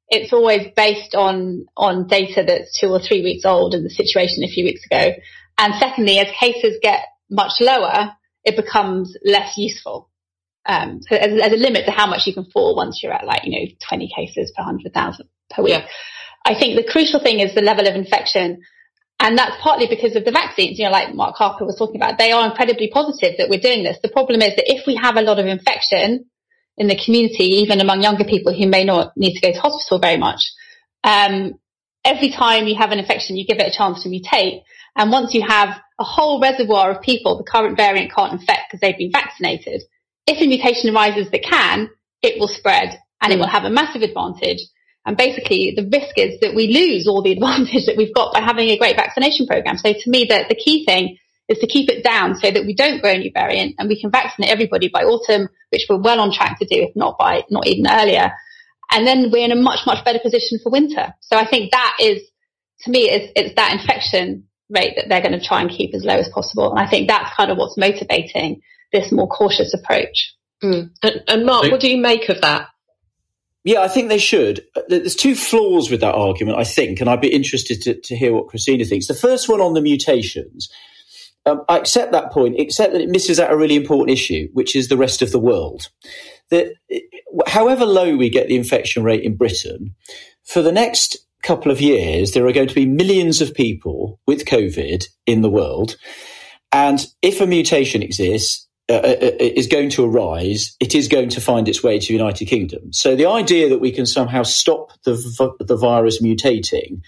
it's 0.09 0.33
always 0.33 0.69
based 0.77 1.15
on, 1.15 1.67
on 1.77 2.07
data 2.07 2.45
that's 2.47 2.79
two 2.79 2.89
or 2.89 3.01
three 3.01 3.23
weeks 3.23 3.45
old 3.45 3.75
and 3.75 3.85
the 3.85 3.91
situation 3.91 4.45
a 4.45 4.49
few 4.49 4.65
weeks 4.65 4.85
ago. 4.87 5.13
And 5.59 5.75
secondly, 5.79 6.19
as 6.19 6.29
cases 6.39 6.79
get 6.81 7.05
much 7.31 7.53
lower, 7.61 8.13
it 8.45 8.57
becomes 8.57 9.17
less 9.25 9.59
useful. 9.59 10.09
Um, 10.65 11.01
so 11.03 11.17
as, 11.17 11.41
as, 11.41 11.53
a 11.53 11.57
limit 11.57 11.87
to 11.87 11.93
how 11.93 12.07
much 12.07 12.27
you 12.27 12.35
can 12.35 12.45
fall 12.45 12.75
once 12.75 13.01
you're 13.03 13.13
at 13.13 13.27
like, 13.27 13.45
you 13.45 13.53
know, 13.53 13.67
20 13.89 14.11
cases 14.15 14.53
per 14.57 14.63
100,000 14.65 15.29
per 15.51 15.63
week. 15.63 15.73
Yeah. 15.73 15.87
I 16.47 16.55
think 16.55 16.77
the 16.77 16.91
crucial 16.91 17.19
thing 17.19 17.41
is 17.41 17.55
the 17.55 17.61
level 17.61 17.89
of 17.89 17.97
infection. 17.97 18.63
And 19.19 19.37
that's 19.37 19.57
partly 19.61 19.87
because 19.89 20.15
of 20.15 20.25
the 20.25 20.31
vaccines, 20.31 20.79
you 20.79 20.85
know, 20.85 20.93
like 20.93 21.15
Mark 21.15 21.35
Harper 21.37 21.65
was 21.65 21.77
talking 21.77 21.97
about. 21.97 22.19
They 22.19 22.31
are 22.31 22.49
incredibly 22.49 22.89
positive 22.89 23.35
that 23.39 23.49
we're 23.49 23.61
doing 23.61 23.83
this. 23.83 23.99
The 24.03 24.11
problem 24.11 24.41
is 24.43 24.55
that 24.55 24.71
if 24.71 24.87
we 24.87 24.95
have 24.95 25.17
a 25.17 25.23
lot 25.23 25.41
of 25.41 25.47
infection 25.47 26.27
in 26.77 26.87
the 26.87 27.01
community, 27.03 27.63
even 27.63 27.81
among 27.81 28.03
younger 28.03 28.25
people 28.25 28.55
who 28.55 28.69
may 28.69 28.85
not 28.85 29.17
need 29.17 29.35
to 29.35 29.41
go 29.41 29.53
to 29.53 29.59
hospital 29.59 29.99
very 29.99 30.19
much, 30.19 30.41
um, 31.03 31.55
every 32.05 32.31
time 32.31 32.69
you 32.69 32.77
have 32.77 32.93
an 32.93 33.01
infection, 33.01 33.37
you 33.37 33.47
give 33.47 33.59
it 33.59 33.73
a 33.73 33.77
chance 33.77 34.03
to 34.03 34.09
mutate. 34.09 34.63
And 34.95 35.11
once 35.11 35.35
you 35.35 35.43
have 35.43 35.81
a 35.99 36.05
whole 36.05 36.41
reservoir 36.41 36.93
of 36.93 37.03
people, 37.03 37.39
the 37.39 37.51
current 37.51 37.77
variant 37.77 38.13
can't 38.15 38.35
infect 38.35 38.71
because 38.71 38.81
they've 38.81 38.99
been 38.99 39.11
vaccinated. 39.11 39.83
If 40.27 40.41
a 40.41 40.47
mutation 40.47 40.95
arises 40.95 41.31
that 41.31 41.43
can, 41.43 41.91
it 42.23 42.39
will 42.39 42.49
spread 42.49 42.99
and 43.21 43.33
it 43.33 43.39
will 43.39 43.49
have 43.49 43.65
a 43.65 43.71
massive 43.71 44.03
advantage. 44.03 44.61
And 45.07 45.17
basically 45.17 45.73
the 45.75 45.89
risk 45.91 46.19
is 46.19 46.41
that 46.41 46.55
we 46.55 46.67
lose 46.69 47.07
all 47.07 47.23
the 47.23 47.33
advantage 47.39 47.87
that 47.87 47.97
we've 47.97 48.15
got 48.15 48.35
by 48.35 48.41
having 48.41 48.69
a 48.71 48.79
great 48.79 48.97
vaccination 48.97 49.47
program. 49.47 49.79
So 49.79 49.93
to 49.93 50.11
me, 50.11 50.27
the, 50.29 50.45
the 50.49 50.57
key 50.57 50.85
thing 50.85 51.17
is 51.49 51.59
to 51.59 51.67
keep 51.67 51.89
it 51.89 52.03
down 52.03 52.35
so 52.35 52.51
that 52.51 52.67
we 52.67 52.75
don't 52.75 53.01
grow 53.01 53.13
a 53.13 53.19
new 53.19 53.31
variant 53.33 53.77
and 53.79 53.89
we 53.89 54.01
can 54.01 54.11
vaccinate 54.11 54.51
everybody 54.51 54.89
by 54.89 55.05
autumn, 55.05 55.49
which 55.71 55.87
we're 55.89 56.01
well 56.01 56.21
on 56.21 56.33
track 56.33 56.59
to 56.59 56.67
do, 56.67 56.83
if 56.83 56.97
not 56.97 57.17
by, 57.19 57.45
not 57.51 57.67
even 57.67 57.87
earlier. 57.89 58.33
And 58.91 59.07
then 59.07 59.31
we're 59.31 59.45
in 59.45 59.53
a 59.53 59.57
much, 59.57 59.81
much 59.87 60.05
better 60.05 60.19
position 60.19 60.59
for 60.63 60.71
winter. 60.71 61.15
So 61.21 61.37
I 61.37 61.47
think 61.47 61.71
that 61.71 61.97
is, 62.01 62.23
to 62.81 62.91
me, 62.91 63.09
it's, 63.09 63.33
it's 63.37 63.55
that 63.55 63.79
infection 63.79 64.45
rate 64.69 64.95
that 64.97 65.09
they're 65.09 65.23
going 65.23 65.39
to 65.39 65.45
try 65.45 65.61
and 65.61 65.71
keep 65.71 65.95
as 65.95 66.05
low 66.05 66.17
as 66.17 66.29
possible. 66.29 66.71
And 66.71 66.81
I 66.81 66.89
think 66.89 67.09
that's 67.09 67.35
kind 67.37 67.51
of 67.51 67.59
what's 67.59 67.77
motivating 67.77 68.63
this 68.93 69.13
more 69.13 69.29
cautious 69.29 69.75
approach. 69.75 70.35
Mm. 70.63 70.91
And, 71.03 71.23
and 71.29 71.47
Mark, 71.47 71.71
what 71.71 71.81
do 71.81 71.89
you 71.89 72.01
make 72.01 72.29
of 72.29 72.41
that? 72.41 72.69
Yeah, 73.67 73.81
I 73.81 73.89
think 73.89 74.09
they 74.09 74.19
should. 74.19 74.65
There's 74.87 75.17
two 75.17 75.35
flaws 75.35 75.91
with 75.91 76.01
that 76.01 76.15
argument, 76.15 76.57
I 76.57 76.63
think, 76.63 77.01
and 77.01 77.11
I'd 77.11 77.21
be 77.21 77.35
interested 77.35 77.83
to, 77.83 78.01
to 78.01 78.17
hear 78.17 78.33
what 78.33 78.47
Christina 78.47 78.85
thinks. 78.85 79.09
The 79.09 79.15
first 79.15 79.49
one 79.49 79.61
on 79.61 79.75
the 79.75 79.81
mutations. 79.81 80.69
Um, 81.45 81.63
I 81.69 81.77
accept 81.77 82.13
that 82.13 82.31
point, 82.31 82.61
except 82.61 82.93
that 82.93 83.03
it 83.03 83.09
misses 83.09 83.41
out 83.41 83.53
a 83.53 83.57
really 83.57 83.75
important 83.75 84.17
issue, 84.17 84.49
which 84.53 84.77
is 84.77 84.87
the 84.87 84.97
rest 84.97 85.21
of 85.21 85.33
the 85.33 85.41
world. 85.41 85.89
That 86.51 86.75
however 87.49 87.85
low 87.85 88.17
we 88.17 88.31
get 88.31 88.47
the 88.47 88.57
infection 88.57 89.03
rate 89.03 89.25
in 89.25 89.37
Britain, 89.37 89.97
for 90.45 90.63
the 90.63 90.71
next 90.71 91.17
couple 91.43 91.73
of 91.73 91.81
years, 91.81 92.33
there 92.33 92.47
are 92.47 92.53
going 92.53 92.69
to 92.69 92.75
be 92.75 92.87
millions 92.87 93.41
of 93.41 93.53
people 93.53 94.21
with 94.29 94.45
COVID 94.45 95.07
in 95.27 95.43
the 95.43 95.51
world. 95.51 95.97
And 96.71 97.05
if 97.21 97.41
a 97.41 97.47
mutation 97.47 98.01
exists, 98.01 98.66
uh, 98.89 98.95
uh, 98.95 99.17
uh, 99.21 99.33
is 99.41 99.67
going 99.67 99.91
to 99.91 100.05
arise, 100.05 100.77
it 100.79 100.95
is 100.95 101.09
going 101.09 101.29
to 101.29 101.41
find 101.41 101.69
its 101.69 101.83
way 101.83 101.99
to 101.99 102.07
the 102.07 102.13
United 102.13 102.47
Kingdom. 102.47 102.93
So 102.93 103.17
the 103.17 103.27
idea 103.27 103.69
that 103.69 103.81
we 103.81 103.91
can 103.91 104.07
somehow 104.07 104.45
stop 104.45 104.93
the, 105.03 105.15
the 105.59 105.77
virus 105.77 106.23
mutating 106.23 107.01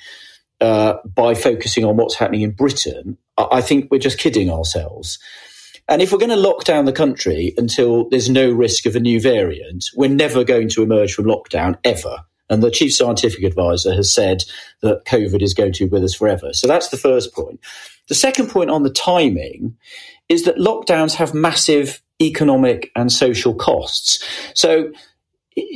uh, 0.61 0.95
by 1.05 1.35
focusing 1.35 1.85
on 1.85 1.97
what's 1.97 2.17
happening 2.17 2.43
in 2.43 2.51
Britain, 2.51 3.17
I 3.37 3.61
think 3.61 3.93
we're 3.93 4.01
just 4.01 4.19
kidding 4.19 4.51
ourselves. 4.51 5.21
And 5.89 6.03
if 6.03 6.11
we're 6.11 6.19
going 6.19 6.31
to 6.31 6.37
lock 6.37 6.65
down 6.65 6.85
the 6.85 6.93
country 6.93 7.55
until 7.57 8.09
there's 8.09 8.29
no 8.29 8.51
risk 8.51 8.85
of 8.85 8.97
a 8.97 9.01
new 9.01 9.21
variant, 9.21 9.87
we're 9.95 10.11
never 10.11 10.43
going 10.43 10.69
to 10.71 10.83
emerge 10.83 11.15
from 11.15 11.27
lockdown 11.27 11.79
ever. 11.85 12.19
And 12.51 12.63
the 12.63 12.71
chief 12.71 12.95
scientific 12.95 13.45
advisor 13.45 13.95
has 13.95 14.13
said 14.13 14.43
that 14.81 15.05
COVID 15.05 15.43
is 15.43 15.55
going 15.55 15.73
to 15.75 15.85
be 15.85 15.91
with 15.91 16.03
us 16.03 16.15
forever. 16.15 16.53
So 16.53 16.67
that's 16.67 16.89
the 16.89 16.97
first 16.97 17.33
point. 17.35 17.61
The 18.09 18.15
second 18.15 18.49
point 18.49 18.71
on 18.71 18.83
the 18.83 18.91
timing 18.91 19.77
is 20.29 20.45
that 20.45 20.57
lockdowns 20.57 21.15
have 21.15 21.35
massive 21.35 22.03
economic 22.21 22.91
and 22.97 23.13
social 23.13 23.55
costs. 23.55 24.23
So 24.55 24.93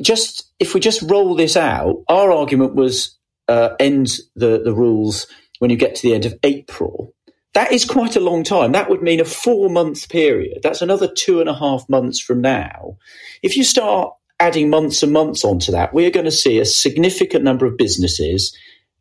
just 0.03 0.51
if 0.59 0.75
we 0.75 0.81
just 0.81 1.03
roll 1.03 1.35
this 1.35 1.57
out, 1.57 2.03
our 2.09 2.33
argument 2.33 2.75
was 2.75 3.17
uh, 3.49 3.71
end 3.81 4.19
the, 4.37 4.63
the 4.63 4.75
rules 4.75 5.27
when 5.59 5.71
you 5.71 5.77
get 5.77 5.95
to 5.97 6.03
the 6.03 6.15
end 6.15 6.27
of 6.27 6.35
April. 6.43 7.15
That 7.55 7.73
is 7.73 7.85
quite 7.85 8.17
a 8.17 8.21
long 8.21 8.45
time. 8.45 8.73
That 8.73 8.89
would 8.89 9.03
mean 9.03 9.21
a 9.21 9.25
four 9.25 9.69
month 9.69 10.09
period. 10.09 10.61
That's 10.63 10.83
another 10.83 11.09
two 11.09 11.41
and 11.41 11.49
a 11.49 11.55
half 11.55 11.89
months 11.89 12.19
from 12.19 12.41
now. 12.41 12.97
If 13.43 13.57
you 13.57 13.65
start 13.65 14.15
adding 14.41 14.71
months 14.71 15.03
and 15.03 15.13
months 15.13 15.45
onto 15.45 15.71
that, 15.73 15.93
we're 15.93 16.11
going 16.11 16.25
to 16.25 16.33
see 16.33 16.59
a 16.59 16.65
significant 16.65 17.45
number 17.45 17.67
of 17.67 17.77
businesses 17.77 18.57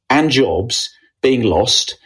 and 0.10 0.29
jobs 0.29 0.93
being 1.22 1.43
lost. 1.43 1.98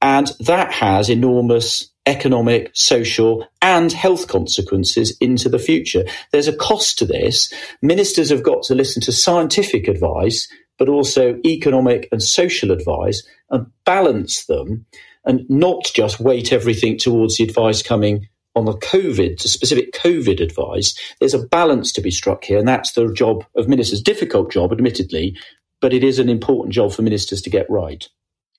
And 0.00 0.30
that 0.40 0.72
has 0.72 1.10
enormous 1.10 1.90
economic, 2.08 2.70
social, 2.72 3.46
and 3.62 3.92
health 3.92 4.26
consequences 4.26 5.16
into 5.20 5.48
the 5.48 5.58
future. 5.58 6.04
There's 6.32 6.48
a 6.48 6.56
cost 6.56 6.98
to 6.98 7.06
this. 7.06 7.52
Ministers 7.82 8.30
have 8.30 8.42
got 8.42 8.62
to 8.64 8.74
listen 8.74 9.02
to 9.02 9.12
scientific 9.12 9.86
advice, 9.86 10.48
but 10.78 10.88
also 10.88 11.38
economic 11.44 12.08
and 12.10 12.22
social 12.22 12.70
advice 12.72 13.22
and 13.50 13.66
balance 13.84 14.46
them 14.46 14.86
and 15.24 15.44
not 15.50 15.90
just 15.94 16.18
weight 16.18 16.52
everything 16.52 16.96
towards 16.96 17.36
the 17.36 17.44
advice 17.44 17.82
coming 17.82 18.26
on 18.54 18.64
the 18.64 18.72
COVID, 18.72 19.36
to 19.38 19.48
specific 19.48 19.92
COVID 19.92 20.40
advice, 20.40 20.98
there's 21.20 21.34
a 21.34 21.46
balance 21.46 21.92
to 21.92 22.00
be 22.00 22.10
struck 22.10 22.44
here, 22.44 22.58
and 22.58 22.66
that's 22.66 22.92
the 22.92 23.12
job 23.12 23.44
of 23.54 23.68
ministers. 23.68 24.00
Difficult 24.00 24.50
job, 24.50 24.72
admittedly, 24.72 25.36
but 25.80 25.92
it 25.92 26.02
is 26.02 26.18
an 26.18 26.28
important 26.28 26.74
job 26.74 26.92
for 26.92 27.02
ministers 27.02 27.42
to 27.42 27.50
get 27.50 27.70
right. 27.70 28.08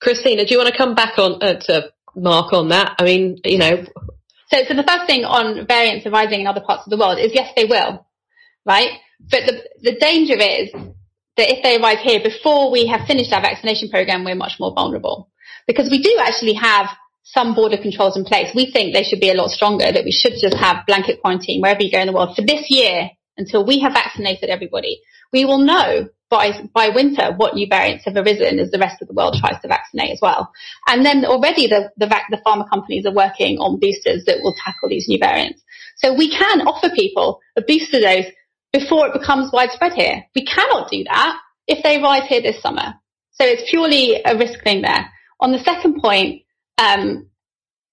Christina, 0.00 0.46
do 0.46 0.54
you 0.54 0.58
want 0.58 0.70
to 0.70 0.78
come 0.78 0.94
back 0.94 1.18
on 1.18 1.42
uh, 1.42 1.60
to 1.60 1.90
Mark 2.16 2.52
on 2.52 2.68
that? 2.68 2.96
I 2.98 3.04
mean, 3.04 3.38
you 3.44 3.58
know. 3.58 3.84
So, 4.48 4.64
so 4.66 4.74
the 4.74 4.82
first 4.82 5.06
thing 5.06 5.24
on 5.24 5.66
variants 5.66 6.06
arising 6.06 6.40
in 6.40 6.46
other 6.46 6.60
parts 6.60 6.86
of 6.86 6.90
the 6.90 6.96
world 6.96 7.18
is 7.18 7.32
yes, 7.32 7.52
they 7.54 7.64
will, 7.64 8.06
right? 8.66 8.90
But 9.30 9.46
the, 9.46 9.62
the 9.82 9.98
danger 9.98 10.34
is 10.34 10.72
that 11.36 11.50
if 11.50 11.62
they 11.62 11.80
arrive 11.80 11.98
here 11.98 12.20
before 12.20 12.70
we 12.70 12.86
have 12.86 13.06
finished 13.06 13.32
our 13.32 13.40
vaccination 13.40 13.88
program, 13.90 14.24
we're 14.24 14.34
much 14.34 14.58
more 14.58 14.74
vulnerable 14.74 15.30
because 15.66 15.90
we 15.90 16.02
do 16.02 16.16
actually 16.20 16.54
have 16.54 16.88
some 17.22 17.54
border 17.54 17.76
controls 17.76 18.16
in 18.16 18.24
place. 18.24 18.52
We 18.54 18.70
think 18.70 18.92
they 18.92 19.04
should 19.04 19.20
be 19.20 19.30
a 19.30 19.34
lot 19.34 19.50
stronger, 19.50 19.92
that 19.92 20.04
we 20.04 20.10
should 20.10 20.34
just 20.40 20.56
have 20.56 20.86
blanket 20.86 21.20
quarantine 21.20 21.60
wherever 21.60 21.82
you 21.82 21.90
go 21.90 22.00
in 22.00 22.08
the 22.08 22.12
world 22.12 22.34
for 22.34 22.42
this 22.42 22.66
year 22.70 23.10
until 23.36 23.64
we 23.64 23.78
have 23.80 23.92
vaccinated 23.92 24.50
everybody. 24.50 25.00
We 25.32 25.44
will 25.44 25.58
know 25.58 26.08
by, 26.30 26.62
by 26.72 26.88
winter 26.88 27.34
what 27.36 27.54
new 27.54 27.66
variants 27.68 28.04
have 28.04 28.16
arisen 28.16 28.58
as 28.58 28.70
the 28.70 28.78
rest 28.78 29.02
of 29.02 29.08
the 29.08 29.14
world 29.14 29.36
tries 29.38 29.60
to 29.60 29.68
vaccinate 29.68 30.12
as 30.12 30.20
well. 30.22 30.52
And 30.86 31.04
then 31.04 31.24
already 31.24 31.66
the, 31.66 31.90
the, 31.96 32.06
vac- 32.06 32.30
the 32.30 32.40
pharma 32.46 32.68
companies 32.70 33.04
are 33.04 33.12
working 33.12 33.58
on 33.58 33.80
boosters 33.80 34.24
that 34.26 34.38
will 34.42 34.54
tackle 34.54 34.88
these 34.88 35.08
new 35.08 35.18
variants. 35.18 35.62
So 35.96 36.14
we 36.14 36.30
can 36.30 36.62
offer 36.62 36.88
people 36.94 37.40
a 37.56 37.62
booster 37.62 38.00
dose 38.00 38.26
before 38.72 39.08
it 39.08 39.12
becomes 39.12 39.52
widespread 39.52 39.92
here. 39.92 40.24
We 40.34 40.44
cannot 40.46 40.90
do 40.90 41.04
that 41.04 41.38
if 41.66 41.82
they 41.82 42.00
arrive 42.00 42.24
here 42.24 42.40
this 42.40 42.62
summer. 42.62 42.94
So 43.32 43.44
it's 43.44 43.68
purely 43.68 44.20
a 44.24 44.36
risk 44.36 44.62
thing 44.62 44.82
there. 44.82 45.10
On 45.40 45.52
the 45.52 45.58
second 45.58 46.00
point, 46.00 46.42
um, 46.78 47.26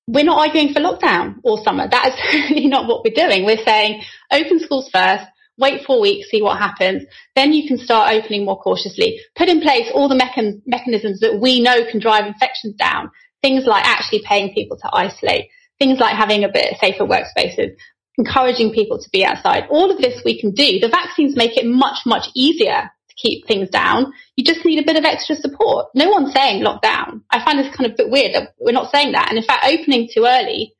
we're 0.07 0.23
not 0.23 0.39
arguing 0.39 0.73
for 0.73 0.79
lockdown 0.79 1.35
all 1.43 1.63
summer. 1.63 1.87
That 1.89 2.15
is 2.33 2.65
not 2.69 2.87
what 2.87 3.03
we're 3.03 3.13
doing. 3.13 3.45
We're 3.45 3.63
saying 3.63 4.03
open 4.31 4.59
schools 4.59 4.89
first, 4.91 5.25
wait 5.57 5.85
four 5.85 5.99
weeks, 5.99 6.29
see 6.29 6.41
what 6.41 6.57
happens. 6.57 7.03
Then 7.35 7.53
you 7.53 7.67
can 7.67 7.77
start 7.77 8.13
opening 8.13 8.45
more 8.45 8.59
cautiously. 8.59 9.19
Put 9.35 9.49
in 9.49 9.61
place 9.61 9.89
all 9.93 10.07
the 10.07 10.15
mechan- 10.15 10.61
mechanisms 10.65 11.19
that 11.21 11.39
we 11.39 11.59
know 11.59 11.89
can 11.89 11.99
drive 11.99 12.25
infections 12.25 12.75
down. 12.75 13.11
Things 13.41 13.65
like 13.65 13.85
actually 13.85 14.23
paying 14.23 14.53
people 14.53 14.77
to 14.77 14.89
isolate. 14.93 15.49
Things 15.79 15.99
like 15.99 16.15
having 16.15 16.43
a 16.43 16.49
bit 16.49 16.77
safer 16.79 17.05
workspaces. 17.05 17.75
Encouraging 18.17 18.71
people 18.71 18.97
to 18.97 19.09
be 19.11 19.23
outside. 19.23 19.65
All 19.69 19.91
of 19.91 19.99
this 19.99 20.21
we 20.25 20.39
can 20.39 20.51
do. 20.51 20.79
The 20.79 20.89
vaccines 20.89 21.35
make 21.35 21.55
it 21.57 21.65
much, 21.65 21.99
much 22.05 22.27
easier 22.35 22.89
to 23.09 23.15
keep 23.15 23.45
things 23.45 23.69
down. 23.69 24.11
You 24.35 24.43
just 24.43 24.65
need 24.65 24.79
a 24.79 24.85
bit 24.85 24.97
of 24.97 25.05
extra 25.05 25.35
support. 25.35 25.87
No 25.93 26.09
one's 26.09 26.33
saying 26.33 26.63
lockdown. 26.63 27.21
I 27.29 27.43
find 27.43 27.59
this 27.59 27.75
kind 27.75 27.89
of 27.89 27.97
bit 27.97 28.09
weird 28.09 28.33
that 28.33 28.53
we're 28.59 28.71
not 28.71 28.91
saying 28.91 29.11
that. 29.11 29.29
And 29.29 29.37
in 29.37 29.43
fact, 29.43 29.65
opening 29.65 30.09
too 30.11 30.25
early 30.25 30.73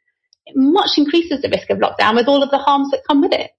it 0.48 0.56
much 0.56 0.92
increases 0.98 1.42
the 1.42 1.50
risk 1.50 1.70
of 1.70 1.78
lockdown 1.80 2.16
with 2.16 2.28
all 2.28 2.42
of 2.42 2.50
the 2.50 2.58
harms 2.58 2.90
that 2.92 3.04
come 3.06 3.22
with 3.22 3.34
it. 3.34 3.52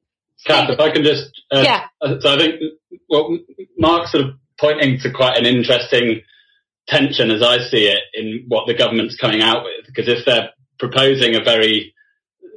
Kath, 0.46 0.70
if 0.70 0.80
I 0.80 0.90
can 0.90 1.02
just, 1.02 1.30
uh, 1.50 1.62
yeah. 1.64 1.86
So 2.20 2.34
I 2.34 2.38
think, 2.38 2.60
well, 3.08 3.38
Mark's 3.76 4.12
sort 4.12 4.24
of 4.24 4.34
pointing 4.58 4.98
to 5.00 5.10
quite 5.10 5.36
an 5.36 5.46
interesting 5.46 6.22
tension 6.86 7.30
as 7.30 7.42
I 7.42 7.58
see 7.58 7.86
it 7.86 8.00
in 8.14 8.44
what 8.48 8.66
the 8.66 8.74
government's 8.74 9.16
coming 9.16 9.42
out 9.42 9.64
with. 9.64 9.86
Because 9.86 10.08
if 10.08 10.24
they're 10.24 10.50
proposing 10.78 11.34
a 11.34 11.42
very 11.42 11.94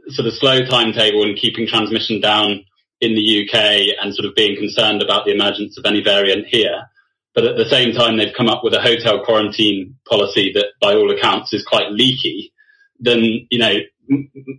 sort 0.10 0.28
of 0.28 0.34
slow 0.34 0.66
timetable 0.66 1.24
and 1.24 1.38
keeping 1.38 1.68
transmission 1.68 2.22
down 2.22 2.66
in 3.02 3.16
the 3.16 3.44
UK 3.44 3.96
and 4.02 4.14
sort 4.14 4.28
of 4.28 4.36
being 4.36 4.56
concerned 4.56 5.02
about 5.02 5.26
the 5.26 5.32
emergence 5.32 5.78
of 5.78 5.86
any 5.86 6.04
variant 6.04 6.46
here. 6.48 6.84
But 7.34 7.46
at 7.46 7.58
the 7.58 7.66
same 7.66 7.94
time, 7.94 8.18
they've 8.18 8.36
come 8.36 8.50
up 8.50 8.64
with 8.64 8.74
a 8.74 8.82
hotel 8.82 9.24
quarantine 9.24 9.96
policy 10.08 10.52
that, 10.54 10.68
by 10.82 10.94
all 10.94 11.12
accounts, 11.12 11.54
is 11.54 11.66
quite 11.66 11.92
leaky. 11.92 12.54
Then, 13.00 13.48
you 13.50 13.58
know, 13.58 13.76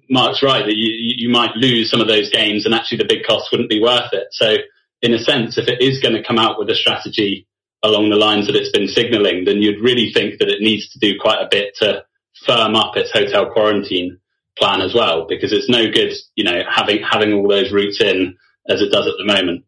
Mark's 0.09 0.43
right 0.43 0.65
that 0.65 0.77
you, 0.77 0.91
you 0.95 1.29
might 1.29 1.57
lose 1.57 1.91
some 1.91 2.01
of 2.01 2.09
those 2.09 2.31
games 2.31 2.65
and 2.65 2.75
actually 2.75 2.99
the 2.99 3.07
big 3.09 3.25
cost 3.27 3.51
wouldn't 3.53 3.71
be 3.71 3.81
worth 3.81 4.13
it. 4.13 4.29
So, 4.31 4.57
in 5.03 5.15
a 5.15 5.19
sense, 5.19 5.59
if 5.59 5.69
it 5.69 5.83
is 5.83 6.01
going 6.01 6.15
to 6.15 6.27
come 6.27 6.39
out 6.39 6.59
with 6.59 6.71
a 6.71 6.75
strategy 6.75 7.47
along 7.83 8.11
the 8.11 8.17
lines 8.17 8.47
that 8.47 8.57
it's 8.57 8.71
been 8.71 8.89
signalling, 8.89 9.45
then 9.45 9.61
you'd 9.61 9.83
really 9.83 10.13
think 10.13 10.39
that 10.39 10.49
it 10.49 10.61
needs 10.61 10.89
to 10.91 10.99
do 10.99 11.19
quite 11.21 11.41
a 11.43 11.49
bit 11.51 11.75
to 11.81 12.05
firm 12.47 12.77
up 12.77 12.97
its 12.97 13.11
hotel 13.11 13.51
quarantine 13.51 14.19
plan 14.57 14.81
as 14.81 14.95
well, 14.95 15.27
because 15.29 15.53
it's 15.53 15.69
no 15.69 15.91
good, 15.91 16.13
you 16.35 16.45
know, 16.45 16.61
having 16.69 17.03
having 17.03 17.33
all 17.33 17.49
those 17.49 17.73
routes 17.73 18.01
in 18.01 18.37
as 18.69 18.81
it 18.81 18.93
does 18.93 19.07
at 19.07 19.15
the 19.19 19.25
moment. 19.25 19.65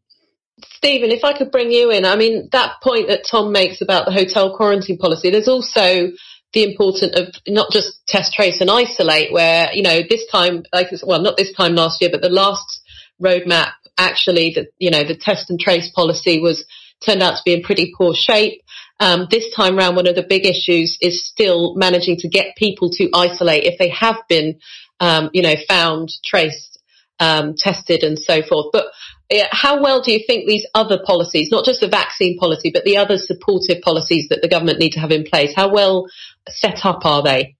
Stephen, 0.76 1.10
if 1.10 1.24
I 1.24 1.36
could 1.36 1.50
bring 1.50 1.72
you 1.72 1.90
in, 1.90 2.04
I 2.04 2.16
mean 2.16 2.48
that 2.52 2.80
point 2.82 3.08
that 3.08 3.26
Tom 3.28 3.52
makes 3.52 3.80
about 3.80 4.06
the 4.06 4.12
hotel 4.12 4.56
quarantine 4.56 4.98
policy. 4.98 5.30
There's 5.30 5.48
also 5.48 6.12
the 6.54 6.64
importance 6.64 7.18
of 7.18 7.34
not 7.46 7.70
just 7.70 8.06
test, 8.06 8.32
trace, 8.32 8.60
and 8.60 8.70
isolate, 8.70 9.32
where 9.32 9.72
you 9.72 9.82
know 9.82 10.00
this 10.08 10.26
time, 10.30 10.62
like 10.72 10.88
well, 11.02 11.20
not 11.20 11.36
this 11.36 11.52
time 11.52 11.74
last 11.74 12.00
year, 12.00 12.10
but 12.10 12.22
the 12.22 12.28
last 12.28 12.82
roadmap 13.22 13.72
actually, 13.98 14.52
that 14.54 14.68
you 14.78 14.90
know 14.90 15.04
the 15.04 15.16
test 15.16 15.50
and 15.50 15.60
trace 15.60 15.90
policy 15.90 16.40
was 16.40 16.64
turned 17.04 17.22
out 17.22 17.36
to 17.36 17.42
be 17.44 17.52
in 17.52 17.62
pretty 17.62 17.92
poor 17.96 18.14
shape. 18.14 18.62
Um, 19.00 19.26
this 19.30 19.52
time 19.54 19.76
round, 19.76 19.96
one 19.96 20.06
of 20.06 20.14
the 20.14 20.22
big 20.26 20.46
issues 20.46 20.96
is 21.00 21.26
still 21.26 21.74
managing 21.74 22.16
to 22.18 22.28
get 22.28 22.56
people 22.56 22.90
to 22.90 23.10
isolate 23.12 23.64
if 23.64 23.78
they 23.78 23.88
have 23.90 24.16
been, 24.28 24.60
um, 25.00 25.30
you 25.32 25.42
know, 25.42 25.54
found, 25.68 26.10
traced, 26.24 26.80
um, 27.18 27.54
tested, 27.56 28.04
and 28.04 28.18
so 28.18 28.42
forth. 28.42 28.66
But 28.72 28.86
how 29.50 29.82
well 29.82 30.02
do 30.02 30.12
you 30.12 30.20
think 30.26 30.46
these 30.46 30.66
other 30.74 30.98
policies, 31.04 31.50
not 31.50 31.64
just 31.64 31.80
the 31.80 31.88
vaccine 31.88 32.38
policy, 32.38 32.70
but 32.72 32.84
the 32.84 32.96
other 32.96 33.18
supportive 33.18 33.80
policies 33.82 34.28
that 34.28 34.42
the 34.42 34.48
government 34.48 34.78
need 34.78 34.92
to 34.92 35.00
have 35.00 35.10
in 35.10 35.24
place, 35.24 35.52
how 35.54 35.72
well 35.72 36.06
set 36.48 36.84
up 36.84 37.04
are 37.04 37.22
they? 37.22 37.56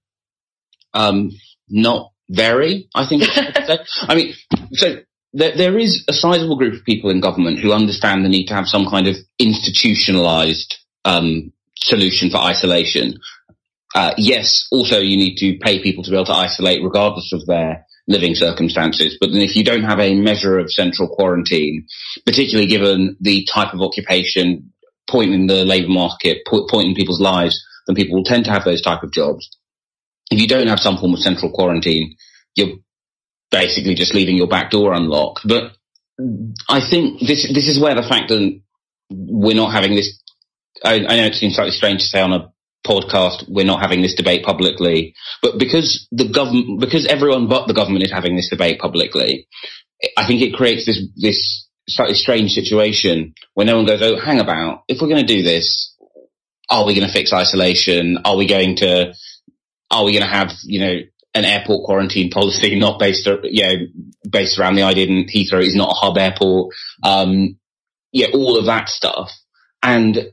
Um, 0.93 1.31
not 1.67 2.11
very, 2.29 2.87
I 2.93 3.07
think. 3.07 3.23
I 3.27 4.15
mean, 4.15 4.33
so 4.73 4.97
there, 5.33 5.57
there 5.57 5.77
is 5.77 6.05
a 6.07 6.13
sizable 6.13 6.57
group 6.57 6.73
of 6.73 6.85
people 6.85 7.09
in 7.09 7.19
government 7.19 7.59
who 7.59 7.73
understand 7.73 8.23
the 8.23 8.29
need 8.29 8.47
to 8.47 8.53
have 8.53 8.67
some 8.67 8.89
kind 8.89 9.07
of 9.07 9.15
institutionalized 9.39 10.77
um, 11.03 11.51
solution 11.75 12.29
for 12.29 12.37
isolation. 12.37 13.17
Uh, 13.93 14.13
yes, 14.17 14.67
also 14.71 14.99
you 14.99 15.17
need 15.17 15.37
to 15.37 15.57
pay 15.59 15.81
people 15.81 16.03
to 16.03 16.11
be 16.11 16.15
able 16.15 16.25
to 16.25 16.33
isolate 16.33 16.83
regardless 16.83 17.33
of 17.33 17.45
their 17.45 17.85
living 18.07 18.35
circumstances. 18.35 19.17
But 19.19 19.31
then 19.31 19.41
if 19.41 19.55
you 19.55 19.63
don't 19.63 19.83
have 19.83 19.99
a 19.99 20.15
measure 20.15 20.59
of 20.59 20.71
central 20.71 21.07
quarantine, 21.09 21.87
particularly 22.25 22.67
given 22.67 23.17
the 23.19 23.47
type 23.51 23.73
of 23.73 23.81
occupation, 23.81 24.71
point 25.09 25.33
in 25.33 25.47
the 25.47 25.65
labour 25.65 25.89
market, 25.89 26.45
point 26.45 26.87
in 26.87 26.95
people's 26.95 27.21
lives, 27.21 27.63
then 27.87 27.95
people 27.95 28.17
will 28.17 28.23
tend 28.23 28.45
to 28.45 28.51
have 28.51 28.63
those 28.63 28.81
type 28.81 29.03
of 29.03 29.11
jobs. 29.11 29.57
If 30.31 30.39
you 30.39 30.47
don't 30.47 30.67
have 30.67 30.79
some 30.79 30.97
form 30.97 31.13
of 31.13 31.19
central 31.19 31.51
quarantine, 31.51 32.15
you're 32.55 32.77
basically 33.51 33.95
just 33.95 34.13
leaving 34.13 34.37
your 34.37 34.47
back 34.47 34.71
door 34.71 34.93
unlocked. 34.93 35.47
But 35.47 35.73
I 36.69 36.81
think 36.81 37.19
this 37.19 37.51
this 37.53 37.67
is 37.67 37.79
where 37.79 37.93
the 37.93 38.07
fact 38.07 38.29
that 38.29 38.59
we're 39.09 39.55
not 39.55 39.73
having 39.73 39.95
this 39.95 40.19
I, 40.83 40.95
I 40.95 41.15
know 41.17 41.25
it 41.25 41.35
seems 41.35 41.55
slightly 41.55 41.71
strange 41.71 42.01
to 42.01 42.07
say 42.07 42.21
on 42.21 42.33
a 42.33 42.51
podcast 42.85 43.43
we're 43.47 43.65
not 43.65 43.81
having 43.81 44.01
this 44.01 44.15
debate 44.15 44.43
publicly, 44.43 45.15
but 45.41 45.57
because 45.57 46.07
the 46.11 46.27
government, 46.27 46.79
because 46.79 47.05
everyone 47.05 47.47
but 47.47 47.67
the 47.67 47.73
government 47.73 48.03
is 48.03 48.11
having 48.11 48.35
this 48.35 48.49
debate 48.49 48.79
publicly, 48.79 49.47
I 50.17 50.25
think 50.27 50.41
it 50.41 50.55
creates 50.55 50.85
this 50.85 51.01
this 51.15 51.67
slightly 51.87 52.15
strange 52.15 52.51
situation 52.51 53.33
where 53.53 53.65
no 53.65 53.77
one 53.77 53.85
goes, 53.85 54.01
"Oh, 54.01 54.19
hang 54.19 54.39
about, 54.39 54.83
if 54.87 55.01
we're 55.01 55.09
going 55.09 55.25
to 55.25 55.35
do 55.35 55.43
this, 55.43 55.95
are 56.69 56.85
we 56.85 56.95
going 56.95 57.07
to 57.07 57.13
fix 57.13 57.33
isolation? 57.33 58.19
Are 58.25 58.37
we 58.37 58.47
going 58.47 58.77
to 58.77 59.13
are 59.91 60.03
we 60.03 60.13
going 60.13 60.25
to 60.25 60.35
have 60.35 60.51
you 60.63 60.79
know 60.79 60.99
an 61.33 61.45
airport 61.45 61.85
quarantine 61.85 62.29
policy 62.29 62.75
not 62.79 62.99
based 62.99 63.27
you 63.43 63.63
know 63.63 63.73
based 64.29 64.59
around 64.59 64.75
the 64.75 64.83
idea 64.83 65.07
that 65.07 65.31
Heathrow 65.33 65.65
is 65.65 65.75
not 65.75 65.91
a 65.91 66.05
hub 66.05 66.17
airport? 66.17 66.73
Um, 67.03 67.57
yeah, 68.11 68.27
all 68.33 68.57
of 68.57 68.65
that 68.65 68.89
stuff, 68.89 69.31
and 69.83 70.31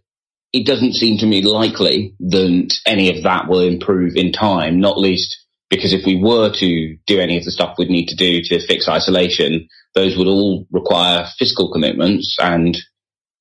it 0.53 0.67
doesn't 0.67 0.95
seem 0.95 1.19
to 1.19 1.27
me 1.27 1.43
likely 1.43 2.15
that 2.21 2.73
any 2.87 3.17
of 3.17 3.23
that 3.25 3.49
will 3.49 3.61
improve 3.61 4.17
in 4.17 4.33
time, 4.33 4.81
not 4.81 4.99
least 4.99 5.37
because 5.71 5.95
if 5.95 6.05
we 6.05 6.17
were 6.17 6.53
to 6.53 6.97
do 7.07 7.19
any 7.19 7.39
of 7.39 7.45
the 7.45 7.51
stuff 7.51 7.77
we'd 7.79 7.89
need 7.89 8.09
to 8.09 8.17
do 8.17 8.43
to 8.43 8.67
fix 8.67 8.89
isolation, 8.89 9.69
those 9.95 10.17
would 10.17 10.29
all 10.29 10.67
require 10.71 11.27
fiscal 11.39 11.73
commitments 11.73 12.37
and 12.39 12.77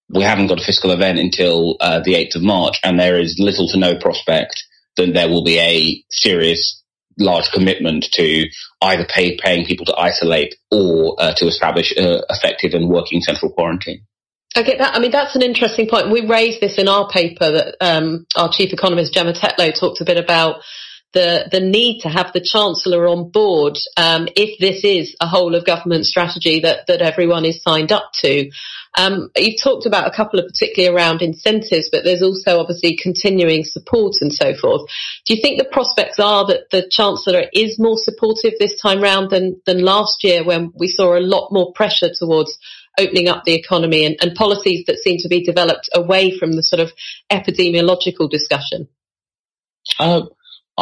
we 0.10 0.24
haven't 0.24 0.48
got 0.48 0.62
a 0.62 0.64
fiscal 0.64 0.92
event 0.92 1.20
until 1.20 1.76
uh, 1.82 2.00
the 2.04 2.14
8th 2.14 2.36
of 2.36 2.44
March 2.44 2.80
and 2.84 3.00
there 3.00 3.20
is 3.20 3.36
little 3.38 3.68
to 3.68 3.78
no 3.78 3.98
prospect 3.98 4.64
that 4.96 5.14
there 5.14 5.28
will 5.28 5.44
be 5.44 5.60
a 5.60 6.04
serious 6.10 6.82
large 7.20 7.52
commitment 7.52 8.06
to 8.14 8.46
either 8.82 9.06
pay, 9.06 9.38
paying 9.38 9.66
people 9.66 9.86
to 9.86 9.98
isolate 9.98 10.56
or 10.72 11.16
uh, 11.20 11.34
to 11.34 11.48
establish 11.48 11.94
uh, 11.98 12.22
effective 12.30 12.74
and 12.74 12.90
working 12.90 13.22
central 13.22 13.52
quarantine. 13.52 14.06
I 14.56 14.64
get 14.64 14.80
that. 14.80 14.96
I 14.96 15.00
mean, 15.00 15.12
that's 15.12 15.36
an 15.36 15.42
interesting 15.42 15.88
point. 15.88 16.12
We 16.12 16.28
raised 16.28 16.60
this 16.60 16.78
in 16.78 16.88
our 16.88 17.08
paper 17.10 17.52
that 17.52 17.76
um, 17.80 18.26
our 18.36 18.50
chief 18.52 18.74
economist 18.74 19.14
Gemma 19.14 19.34
Tetlow 19.34 19.78
talked 19.78 20.02
a 20.02 20.06
bit 20.06 20.18
about 20.18 20.62
the 21.14 21.50
the 21.52 21.60
need 21.60 22.02
to 22.02 22.10
have 22.10 22.32
the 22.34 22.42
chancellor 22.42 23.08
on 23.08 23.30
board 23.30 23.78
um, 23.98 24.28
if 24.36 24.60
this 24.60 24.84
is 24.84 25.16
a 25.20 25.28
whole 25.28 25.56
of 25.56 25.66
government 25.66 26.06
strategy 26.06 26.62
that 26.62 26.88
that 26.88 27.02
everyone 27.02 27.46
is 27.46 27.62
signed 27.62 27.92
up 27.92 28.12
to. 28.22 28.50
Um, 28.98 29.30
you've 29.38 29.62
talked 29.62 29.86
about 29.86 30.08
a 30.08 30.16
couple 30.16 30.40
of 30.40 30.48
particularly 30.48 30.94
around 30.94 31.22
incentives, 31.22 31.90
but 31.92 32.04
there's 32.04 32.22
also 32.22 32.60
obviously 32.60 32.98
continuing 33.02 33.64
support 33.64 34.16
and 34.20 34.34
so 34.34 34.54
forth. 34.54 34.90
Do 35.26 35.34
you 35.34 35.42
think 35.42 35.58
the 35.58 35.70
prospects 35.72 36.20
are 36.20 36.46
that 36.48 36.70
the 36.72 36.88
chancellor 36.90 37.44
is 37.54 37.80
more 37.80 37.98
supportive 37.98 38.54
this 38.60 38.80
time 38.82 39.02
round 39.02 39.30
than 39.30 39.62
than 39.66 39.84
last 39.84 40.24
year 40.24 40.44
when 40.44 40.72
we 40.76 40.88
saw 40.88 41.18
a 41.18 41.20
lot 41.20 41.52
more 41.52 41.74
pressure 41.74 42.10
towards 42.18 42.58
opening 43.00 43.28
up 43.28 43.44
the 43.46 43.56
economy 43.56 44.06
and, 44.06 44.18
and 44.22 44.36
policies 44.36 44.86
that 44.86 44.98
seem 44.98 45.18
to 45.20 45.30
be 45.30 45.44
developed 45.44 45.90
away 45.94 46.38
from 46.38 46.54
the 46.54 46.64
sort 46.64 46.82
of 46.82 46.92
epidemiological 47.32 48.30
discussion? 48.30 48.88
Uh, 50.00 50.24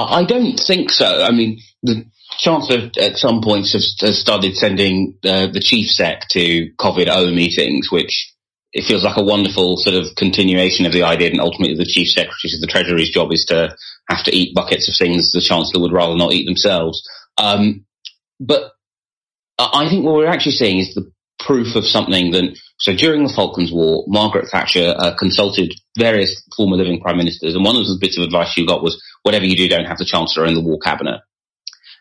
I 0.08 0.24
don't 0.24 0.58
think 0.58 0.92
so. 0.92 1.24
I 1.24 1.32
mean, 1.32 1.60
the 1.84 2.06
Chancellor 2.38 2.90
at 3.00 3.18
some 3.18 3.42
points 3.42 3.74
has, 3.74 3.96
has 4.02 4.20
started 4.20 4.56
sending 4.56 5.18
uh, 5.26 5.48
the 5.48 5.60
chief 5.60 5.90
sec 5.90 6.28
to 6.30 6.72
COVID-O 6.80 7.32
meetings, 7.32 7.92
which 7.92 8.34
it 8.72 8.86
feels 8.86 9.04
like 9.04 9.18
a 9.18 9.24
wonderful 9.24 9.78
sort 9.78 9.96
of 9.96 10.16
continuation 10.16 10.86
of 10.86 10.92
the 10.92 11.04
idea. 11.04 11.32
And 11.32 11.42
ultimately, 11.42 11.76
the 11.76 11.86
chief 11.86 12.10
secretary 12.10 12.54
of 12.54 12.62
the 12.62 12.68
Treasury's 12.68 13.12
job 13.12 13.32
is 13.32 13.46
to 13.46 13.76
have 14.10 14.24
to 14.24 14.36
eat 14.36 14.56
buckets 14.56 14.88
of 14.88 14.96
things 14.96 15.32
the 15.32 15.42
Chancellor 15.42 15.82
would 15.82 15.92
rather 15.92 16.16
not 16.16 16.34
eat 16.34 16.46
themselves. 16.46 17.02
Um, 17.38 17.86
but 18.40 18.72
I 19.58 19.90
think 19.90 20.06
what 20.06 20.16
we're 20.16 20.28
actually 20.28 20.54
seeing 20.54 20.80
is 20.80 20.94
the 20.94 21.12
proof 21.40 21.76
of 21.76 21.86
something 21.86 22.32
that, 22.32 22.58
so 22.78 22.94
during 22.94 23.24
the 23.24 23.34
Falklands 23.34 23.72
War, 23.72 24.04
Margaret 24.08 24.50
Thatcher 24.52 24.94
uh, 24.98 25.16
consulted 25.18 25.74
various 25.98 26.46
former 26.56 26.76
living 26.76 27.00
prime 27.00 27.18
ministers, 27.18 27.56
and 27.56 27.64
one 27.64 27.76
of 27.76 27.86
the 27.86 27.98
bits 28.00 28.18
of 28.18 28.24
advice 28.24 28.50
she 28.50 28.66
got 28.66 28.84
was, 28.84 29.02
whatever 29.24 29.46
you 29.46 29.56
do, 29.56 29.68
don't 29.68 29.86
have 29.86 29.98
the 29.98 30.06
Chancellor 30.06 30.46
in 30.46 30.54
the 30.54 30.62
war 30.62 30.80
cabinet. 30.80 31.22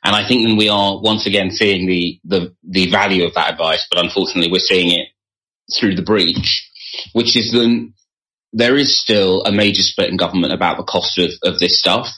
And 0.04 0.14
I 0.14 0.26
think 0.26 0.46
then 0.46 0.56
we 0.56 0.68
are 0.68 1.00
once 1.00 1.26
again 1.26 1.50
seeing 1.50 1.86
the, 1.86 2.20
the, 2.24 2.54
the 2.62 2.90
value 2.90 3.24
of 3.24 3.34
that 3.34 3.52
advice, 3.52 3.86
but 3.90 4.02
unfortunately 4.04 4.50
we're 4.50 4.58
seeing 4.60 4.92
it 4.92 5.08
through 5.76 5.96
the 5.96 6.02
breach, 6.02 6.70
which 7.12 7.36
is 7.36 7.52
then 7.52 7.94
there 8.52 8.76
is 8.76 8.96
still 8.96 9.42
a 9.44 9.52
major 9.52 9.82
split 9.82 10.10
in 10.10 10.16
government 10.16 10.52
about 10.52 10.78
the 10.78 10.84
cost 10.84 11.18
of, 11.18 11.30
of 11.42 11.58
this 11.58 11.78
stuff. 11.78 12.08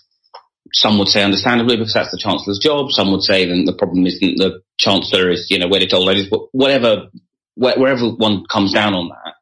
Some 0.73 0.99
would 0.99 1.09
say 1.09 1.25
understandably 1.25 1.77
because 1.77 1.95
that's 1.95 2.13
the 2.13 2.19
Chancellor's 2.19 2.61
job. 2.61 2.93
Some 2.93 3.11
would 3.11 3.23
say 3.23 3.47
then 3.47 3.65
the 3.65 3.73
problem 3.73 4.07
isn't 4.07 4.37
the 4.37 4.61
Chancellor 4.81 5.31
is, 5.31 5.47
you 5.51 5.59
know, 5.59 5.69
wedded 5.69 5.91
to 5.91 5.97
old 5.97 6.07
ladies, 6.07 6.29
but 6.29 6.41
whatever, 6.53 7.09
wherever 7.55 8.09
one 8.09 8.45
comes 8.51 8.73
down 8.73 8.95
on 8.95 9.11
that, 9.11 9.35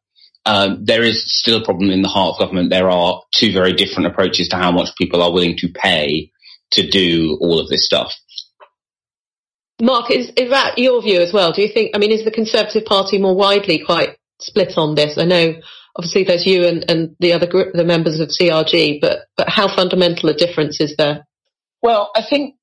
um, 0.44 0.84
there 0.84 1.04
is 1.04 1.22
still 1.26 1.62
a 1.62 1.64
problem 1.64 1.90
in 1.90 2.02
the 2.02 2.08
heart 2.08 2.34
of 2.34 2.38
government. 2.40 2.70
There 2.70 2.90
are 2.90 3.22
two 3.34 3.52
very 3.52 3.72
different 3.72 4.06
approaches 4.06 4.48
to 4.48 4.56
how 4.56 4.72
much 4.72 4.96
people 4.96 5.22
are 5.22 5.32
willing 5.32 5.56
to 5.58 5.68
pay 5.68 6.32
to 6.72 6.88
do 6.88 7.38
all 7.40 7.60
of 7.60 7.68
this 7.68 7.86
stuff. 7.86 8.12
Mark, 9.80 10.10
is, 10.10 10.32
is 10.36 10.50
that 10.50 10.78
your 10.78 11.00
view 11.02 11.20
as 11.20 11.32
well? 11.32 11.52
Do 11.52 11.62
you 11.62 11.68
think, 11.72 11.92
I 11.94 11.98
mean, 11.98 12.10
is 12.10 12.24
the 12.24 12.32
Conservative 12.32 12.84
Party 12.84 13.18
more 13.18 13.36
widely 13.36 13.78
quite 13.78 14.16
split 14.40 14.76
on 14.76 14.96
this? 14.96 15.18
I 15.18 15.24
know 15.24 15.54
obviously 15.94 16.24
there's 16.24 16.46
you 16.46 16.66
and, 16.66 16.84
and 16.90 17.16
the 17.20 17.32
other 17.32 17.46
group, 17.46 17.74
the 17.74 17.84
members 17.84 18.18
of 18.18 18.28
CRG, 18.28 19.00
but, 19.00 19.20
but 19.36 19.48
how 19.48 19.74
fundamental 19.74 20.30
a 20.30 20.34
difference 20.34 20.80
is 20.80 20.96
there? 20.96 21.26
Well, 21.80 22.10
I 22.16 22.22
think 22.28 22.56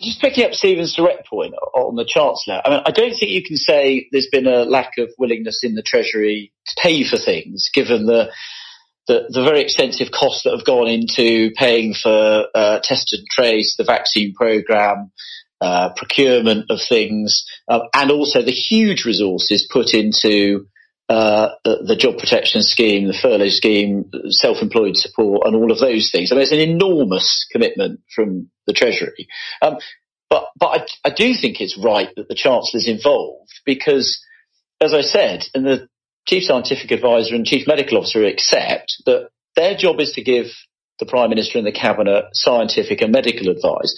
just 0.00 0.20
picking 0.20 0.44
up 0.44 0.52
Stephen's 0.52 0.94
direct 0.94 1.26
point 1.26 1.54
on 1.74 1.96
the 1.96 2.04
Chancellor, 2.04 2.60
I 2.64 2.70
mean, 2.70 2.82
I 2.86 2.90
don't 2.90 3.10
think 3.10 3.30
you 3.30 3.42
can 3.42 3.56
say 3.56 4.08
there's 4.12 4.28
been 4.30 4.46
a 4.46 4.64
lack 4.64 4.98
of 4.98 5.10
willingness 5.18 5.60
in 5.62 5.74
the 5.74 5.82
Treasury 5.82 6.52
to 6.66 6.80
pay 6.80 7.04
for 7.04 7.16
things, 7.16 7.70
given 7.72 8.06
the 8.06 8.30
the, 9.06 9.24
the 9.30 9.42
very 9.42 9.62
extensive 9.62 10.08
costs 10.12 10.44
that 10.44 10.54
have 10.54 10.66
gone 10.66 10.86
into 10.86 11.50
paying 11.56 11.94
for 11.94 12.46
uh, 12.54 12.78
test 12.82 13.14
and 13.14 13.26
trace, 13.26 13.74
the 13.78 13.84
vaccine 13.84 14.34
program, 14.34 15.10
uh, 15.62 15.88
procurement 15.96 16.70
of 16.70 16.78
things, 16.86 17.46
uh, 17.68 17.80
and 17.94 18.10
also 18.10 18.42
the 18.42 18.52
huge 18.52 19.06
resources 19.06 19.66
put 19.72 19.94
into 19.94 20.66
uh, 21.08 21.54
the, 21.64 21.96
job 21.98 22.18
protection 22.18 22.62
scheme, 22.62 23.06
the 23.06 23.18
furlough 23.20 23.48
scheme, 23.48 24.10
self-employed 24.28 24.96
support, 24.96 25.46
and 25.46 25.56
all 25.56 25.72
of 25.72 25.78
those 25.78 26.10
things. 26.10 26.30
I 26.30 26.34
mean, 26.34 26.42
it's 26.42 26.52
an 26.52 26.58
enormous 26.58 27.46
commitment 27.50 28.00
from 28.14 28.50
the 28.66 28.74
Treasury. 28.74 29.28
Um, 29.62 29.78
but 30.28 30.48
but 30.58 30.66
I, 30.66 31.08
I, 31.08 31.10
do 31.10 31.34
think 31.34 31.60
it's 31.60 31.82
right 31.82 32.10
that 32.16 32.28
the 32.28 32.34
Chancellor's 32.34 32.86
involved 32.86 33.52
because, 33.64 34.22
as 34.80 34.92
I 34.92 35.00
said, 35.00 35.44
and 35.54 35.64
the 35.64 35.88
Chief 36.26 36.42
Scientific 36.42 36.90
Advisor 36.90 37.34
and 37.34 37.46
Chief 37.46 37.66
Medical 37.66 37.96
Officer 37.96 38.24
accept 38.24 39.02
that 39.06 39.30
their 39.56 39.74
job 39.74 40.00
is 40.00 40.12
to 40.12 40.22
give 40.22 40.46
the 40.98 41.06
Prime 41.06 41.30
Minister 41.30 41.56
and 41.56 41.66
the 41.66 41.72
Cabinet 41.72 42.26
scientific 42.34 43.00
and 43.00 43.12
medical 43.12 43.48
advice. 43.48 43.96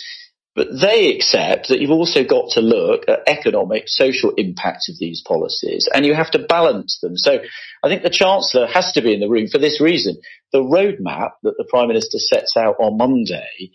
But 0.57 0.69
they 0.81 1.15
accept 1.15 1.69
that 1.69 1.81
you've 1.81 1.91
also 1.91 2.25
got 2.25 2.51
to 2.53 2.61
look 2.61 3.05
at 3.09 3.29
economic, 3.29 3.85
social 3.87 4.33
impact 4.37 4.89
of 4.89 4.99
these 4.99 5.23
policies 5.23 5.89
and 5.93 6.05
you 6.05 6.15
have 6.15 6.33
to 6.33 6.41
balance 6.41 6.99
them. 7.01 7.17
So 7.17 7.39
I 7.85 7.89
think 7.89 8.03
the 8.03 8.11
Chancellor 8.11 8.67
has 8.67 8.93
to 8.93 9.03
be 9.03 9.15
in 9.15 9.21
the 9.21 9.29
room 9.29 9.47
for 9.47 9.59
this 9.59 9.81
reason. 9.81 10.17
The 10.53 10.59
roadmap 10.59 11.33
that 11.45 11.55
the 11.57 11.67
Prime 11.69 11.89
Minister 11.89 12.19
sets 12.19 12.57
out 12.57 12.77
on 12.81 12.99
Monday 12.99 13.71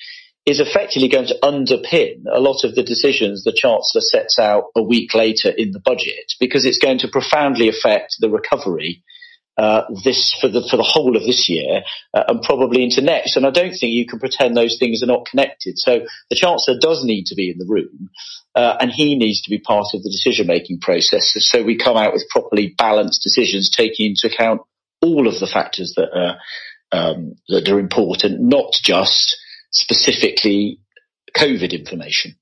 is 0.45 0.59
effectively 0.59 1.07
going 1.07 1.27
to 1.27 1.39
underpin 1.41 2.23
a 2.31 2.39
lot 2.39 2.63
of 2.63 2.75
the 2.75 2.83
decisions 2.83 3.43
the 3.43 3.53
Chancellor 3.55 4.01
sets 4.01 4.37
out 4.37 4.65
a 4.75 4.83
week 4.83 5.13
later 5.15 5.49
in 5.49 5.71
the 5.71 5.79
budget 5.79 6.33
because 6.39 6.65
it's 6.65 6.77
going 6.77 6.99
to 6.99 7.07
profoundly 7.07 7.67
affect 7.69 8.17
the 8.19 8.29
recovery 8.29 9.01
uh, 9.57 9.83
this 10.03 10.33
for 10.39 10.47
the 10.47 10.65
for 10.69 10.77
the 10.77 10.83
whole 10.83 11.15
of 11.15 11.23
this 11.23 11.47
year 11.47 11.83
uh, 12.13 12.23
and 12.27 12.41
probably 12.41 12.83
into 12.83 13.01
next. 13.01 13.37
And 13.37 13.45
I 13.45 13.51
don't 13.51 13.71
think 13.71 13.93
you 13.93 14.05
can 14.05 14.19
pretend 14.19 14.55
those 14.55 14.77
things 14.77 15.01
are 15.01 15.07
not 15.07 15.25
connected. 15.25 15.77
So 15.77 16.01
the 16.29 16.35
chancellor 16.35 16.77
does 16.79 17.03
need 17.03 17.25
to 17.27 17.35
be 17.35 17.49
in 17.49 17.57
the 17.57 17.65
room, 17.65 18.09
uh, 18.55 18.77
and 18.79 18.91
he 18.91 19.17
needs 19.17 19.41
to 19.43 19.49
be 19.49 19.59
part 19.59 19.87
of 19.93 20.03
the 20.03 20.09
decision 20.09 20.47
making 20.47 20.79
process. 20.79 21.33
So 21.39 21.63
we 21.63 21.77
come 21.77 21.97
out 21.97 22.13
with 22.13 22.27
properly 22.29 22.73
balanced 22.77 23.23
decisions, 23.23 23.69
taking 23.69 24.11
into 24.11 24.33
account 24.33 24.61
all 25.01 25.27
of 25.27 25.39
the 25.39 25.47
factors 25.47 25.93
that 25.95 26.09
are 26.13 26.37
um, 26.91 27.35
that 27.49 27.67
are 27.69 27.79
important, 27.79 28.41
not 28.41 28.73
just 28.83 29.37
specifically 29.71 30.79
COVID 31.35 31.71
information. 31.71 32.35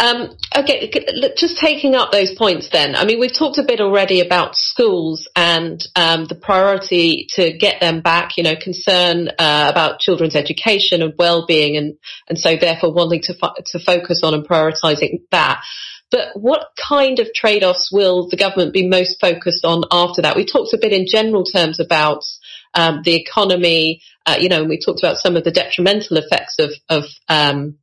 Um, 0.00 0.34
okay, 0.56 0.90
just 1.36 1.58
taking 1.58 1.94
up 1.94 2.10
those 2.10 2.32
points 2.32 2.70
then. 2.72 2.94
I 2.94 3.04
mean, 3.04 3.20
we've 3.20 3.36
talked 3.36 3.58
a 3.58 3.62
bit 3.62 3.82
already 3.82 4.22
about 4.22 4.56
schools 4.56 5.28
and 5.36 5.78
um, 5.94 6.24
the 6.24 6.36
priority 6.36 7.26
to 7.34 7.52
get 7.52 7.82
them 7.82 8.00
back, 8.00 8.38
you 8.38 8.42
know, 8.42 8.54
concern 8.58 9.28
uh, 9.38 9.68
about 9.70 10.00
children's 10.00 10.34
education 10.34 11.02
and 11.02 11.12
well-being 11.18 11.76
and, 11.76 11.98
and 12.30 12.38
so 12.38 12.56
therefore 12.56 12.94
wanting 12.94 13.20
to, 13.24 13.34
fo- 13.34 13.52
to 13.66 13.78
focus 13.78 14.22
on 14.24 14.32
and 14.32 14.48
prioritising 14.48 15.20
that. 15.32 15.62
But 16.10 16.28
what 16.34 16.68
kind 16.78 17.18
of 17.18 17.34
trade-offs 17.34 17.90
will 17.92 18.26
the 18.26 18.38
government 18.38 18.72
be 18.72 18.88
most 18.88 19.20
focused 19.20 19.66
on 19.66 19.84
after 19.92 20.22
that? 20.22 20.34
We 20.34 20.46
talked 20.46 20.72
a 20.72 20.78
bit 20.80 20.94
in 20.94 21.04
general 21.06 21.44
terms 21.44 21.78
about 21.78 22.24
um, 22.72 23.02
the 23.04 23.16
economy, 23.16 24.00
uh, 24.24 24.38
you 24.40 24.48
know, 24.48 24.60
and 24.60 24.68
we 24.70 24.80
talked 24.80 25.00
about 25.00 25.18
some 25.18 25.36
of 25.36 25.44
the 25.44 25.50
detrimental 25.50 26.16
effects 26.16 26.56
of, 26.58 26.70
of 26.88 27.04
um, 27.28 27.76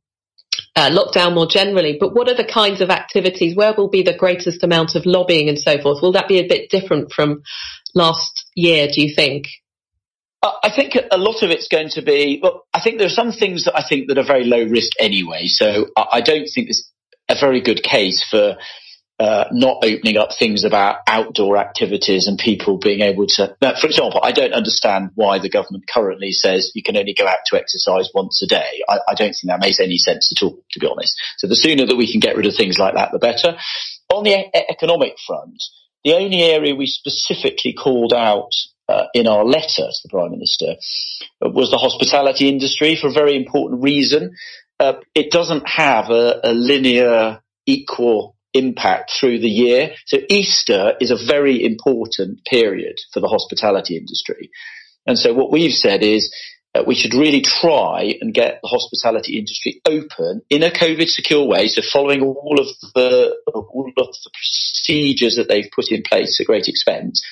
uh, 0.78 0.90
lockdown 0.90 1.34
more 1.34 1.48
generally, 1.48 1.96
but 1.98 2.14
what 2.14 2.28
are 2.28 2.36
the 2.36 2.44
kinds 2.44 2.80
of 2.80 2.88
activities? 2.88 3.56
Where 3.56 3.74
will 3.76 3.88
be 3.88 4.02
the 4.02 4.16
greatest 4.16 4.62
amount 4.62 4.94
of 4.94 5.06
lobbying 5.06 5.48
and 5.48 5.58
so 5.58 5.76
forth? 5.82 6.00
Will 6.00 6.12
that 6.12 6.28
be 6.28 6.38
a 6.38 6.46
bit 6.46 6.70
different 6.70 7.12
from 7.12 7.42
last 7.94 8.44
year, 8.54 8.86
do 8.86 9.02
you 9.02 9.12
think? 9.12 9.48
I 10.40 10.70
think 10.70 10.96
a 11.10 11.18
lot 11.18 11.42
of 11.42 11.50
it's 11.50 11.66
going 11.66 11.88
to 11.94 12.02
be. 12.02 12.38
Well, 12.40 12.64
I 12.72 12.80
think 12.80 12.98
there 12.98 13.08
are 13.08 13.10
some 13.10 13.32
things 13.32 13.64
that 13.64 13.76
I 13.76 13.82
think 13.88 14.06
that 14.06 14.18
are 14.18 14.24
very 14.24 14.44
low 14.44 14.62
risk 14.62 14.92
anyway. 15.00 15.46
So 15.46 15.86
I 15.96 16.20
don't 16.20 16.46
think 16.46 16.68
there's 16.68 16.88
a 17.28 17.34
very 17.40 17.60
good 17.60 17.82
case 17.82 18.24
for 18.30 18.56
uh, 19.20 19.46
not 19.50 19.78
opening 19.82 20.16
up 20.16 20.30
things 20.38 20.64
about 20.64 20.98
outdoor 21.06 21.56
activities 21.56 22.28
and 22.28 22.38
people 22.38 22.78
being 22.78 23.00
able 23.00 23.26
to. 23.26 23.56
Now, 23.60 23.74
for 23.74 23.88
example, 23.88 24.20
I 24.22 24.30
don't 24.30 24.52
understand 24.52 25.10
why 25.16 25.40
the 25.40 25.50
government 25.50 25.88
currently 25.92 26.30
says 26.30 26.70
you 26.74 26.82
can 26.84 26.96
only 26.96 27.14
go 27.14 27.26
out 27.26 27.40
to 27.46 27.56
exercise 27.56 28.10
once 28.14 28.40
a 28.42 28.46
day. 28.46 28.82
I, 28.88 28.98
I 29.08 29.14
don't 29.14 29.32
think 29.32 29.46
that 29.46 29.60
makes 29.60 29.80
any 29.80 29.98
sense 29.98 30.32
at 30.36 30.44
all, 30.44 30.58
to 30.70 30.78
be 30.78 30.86
honest. 30.86 31.16
So 31.38 31.48
the 31.48 31.56
sooner 31.56 31.86
that 31.86 31.96
we 31.96 32.10
can 32.10 32.20
get 32.20 32.36
rid 32.36 32.46
of 32.46 32.54
things 32.54 32.78
like 32.78 32.94
that, 32.94 33.10
the 33.10 33.18
better. 33.18 33.56
On 34.14 34.22
the 34.22 34.34
e- 34.34 34.50
economic 34.68 35.16
front, 35.26 35.62
the 36.04 36.14
only 36.14 36.42
area 36.42 36.74
we 36.74 36.86
specifically 36.86 37.72
called 37.72 38.12
out 38.12 38.52
uh, 38.88 39.06
in 39.14 39.26
our 39.26 39.44
letter 39.44 39.88
to 39.88 40.00
the 40.04 40.08
Prime 40.08 40.30
Minister 40.30 40.76
was 41.40 41.70
the 41.70 41.78
hospitality 41.78 42.48
industry 42.48 42.96
for 42.96 43.08
a 43.08 43.12
very 43.12 43.36
important 43.36 43.82
reason. 43.82 44.34
Uh, 44.80 44.94
it 45.14 45.30
doesn't 45.30 45.68
have 45.68 46.10
a, 46.10 46.40
a, 46.44 46.52
linear, 46.52 47.42
equal 47.66 48.36
impact 48.54 49.12
through 49.18 49.40
the 49.40 49.48
year. 49.48 49.94
So 50.06 50.18
Easter 50.28 50.94
is 51.00 51.10
a 51.10 51.26
very 51.26 51.64
important 51.64 52.44
period 52.44 52.96
for 53.12 53.20
the 53.20 53.28
hospitality 53.28 53.96
industry. 53.96 54.50
And 55.06 55.18
so 55.18 55.32
what 55.34 55.50
we've 55.50 55.72
said 55.72 56.02
is 56.02 56.32
uh, 56.74 56.82
we 56.86 56.94
should 56.94 57.14
really 57.14 57.40
try 57.40 58.14
and 58.20 58.34
get 58.34 58.60
the 58.62 58.68
hospitality 58.68 59.38
industry 59.38 59.80
open 59.86 60.42
in 60.50 60.62
a 60.62 60.70
COVID 60.70 61.08
secure 61.08 61.46
way. 61.46 61.68
So 61.68 61.82
following 61.92 62.22
all 62.22 62.60
of 62.60 62.66
the, 62.94 63.36
all 63.52 63.92
of 63.96 64.06
the 64.06 64.30
procedures 64.34 65.36
that 65.36 65.48
they've 65.48 65.70
put 65.74 65.90
in 65.90 66.02
place 66.02 66.38
at 66.40 66.46
great 66.46 66.68
expense 66.68 67.24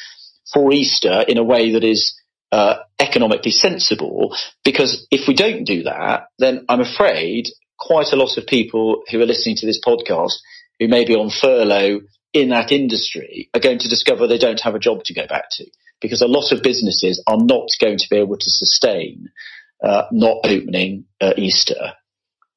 for 0.52 0.72
Easter 0.72 1.24
in 1.28 1.38
a 1.38 1.44
way 1.44 1.72
that 1.72 1.84
is 1.84 2.18
uh, 2.52 2.76
economically 2.98 3.50
sensible. 3.50 4.34
Because 4.64 5.06
if 5.10 5.28
we 5.28 5.34
don't 5.34 5.64
do 5.64 5.82
that, 5.82 6.28
then 6.38 6.64
I'm 6.68 6.80
afraid 6.80 7.48
quite 7.78 8.12
a 8.12 8.16
lot 8.16 8.38
of 8.38 8.46
people 8.46 9.02
who 9.10 9.20
are 9.20 9.26
listening 9.26 9.56
to 9.56 9.66
this 9.66 9.80
podcast 9.84 10.34
who 10.78 10.88
may 10.88 11.04
be 11.04 11.14
on 11.14 11.30
furlough 11.30 12.00
in 12.32 12.50
that 12.50 12.72
industry 12.72 13.48
are 13.54 13.60
going 13.60 13.78
to 13.78 13.88
discover 13.88 14.26
they 14.26 14.38
don't 14.38 14.60
have 14.60 14.74
a 14.74 14.78
job 14.80 15.02
to 15.04 15.14
go 15.14 15.26
back 15.26 15.44
to 15.50 15.66
because 16.00 16.20
a 16.20 16.28
lot 16.28 16.52
of 16.52 16.62
businesses 16.62 17.22
are 17.26 17.38
not 17.38 17.68
going 17.80 17.98
to 17.98 18.06
be 18.10 18.16
able 18.16 18.36
to 18.36 18.50
sustain 18.50 19.30
uh, 19.82 20.04
not 20.12 20.38
opening 20.44 21.04
uh, 21.20 21.32
Easter. 21.36 21.92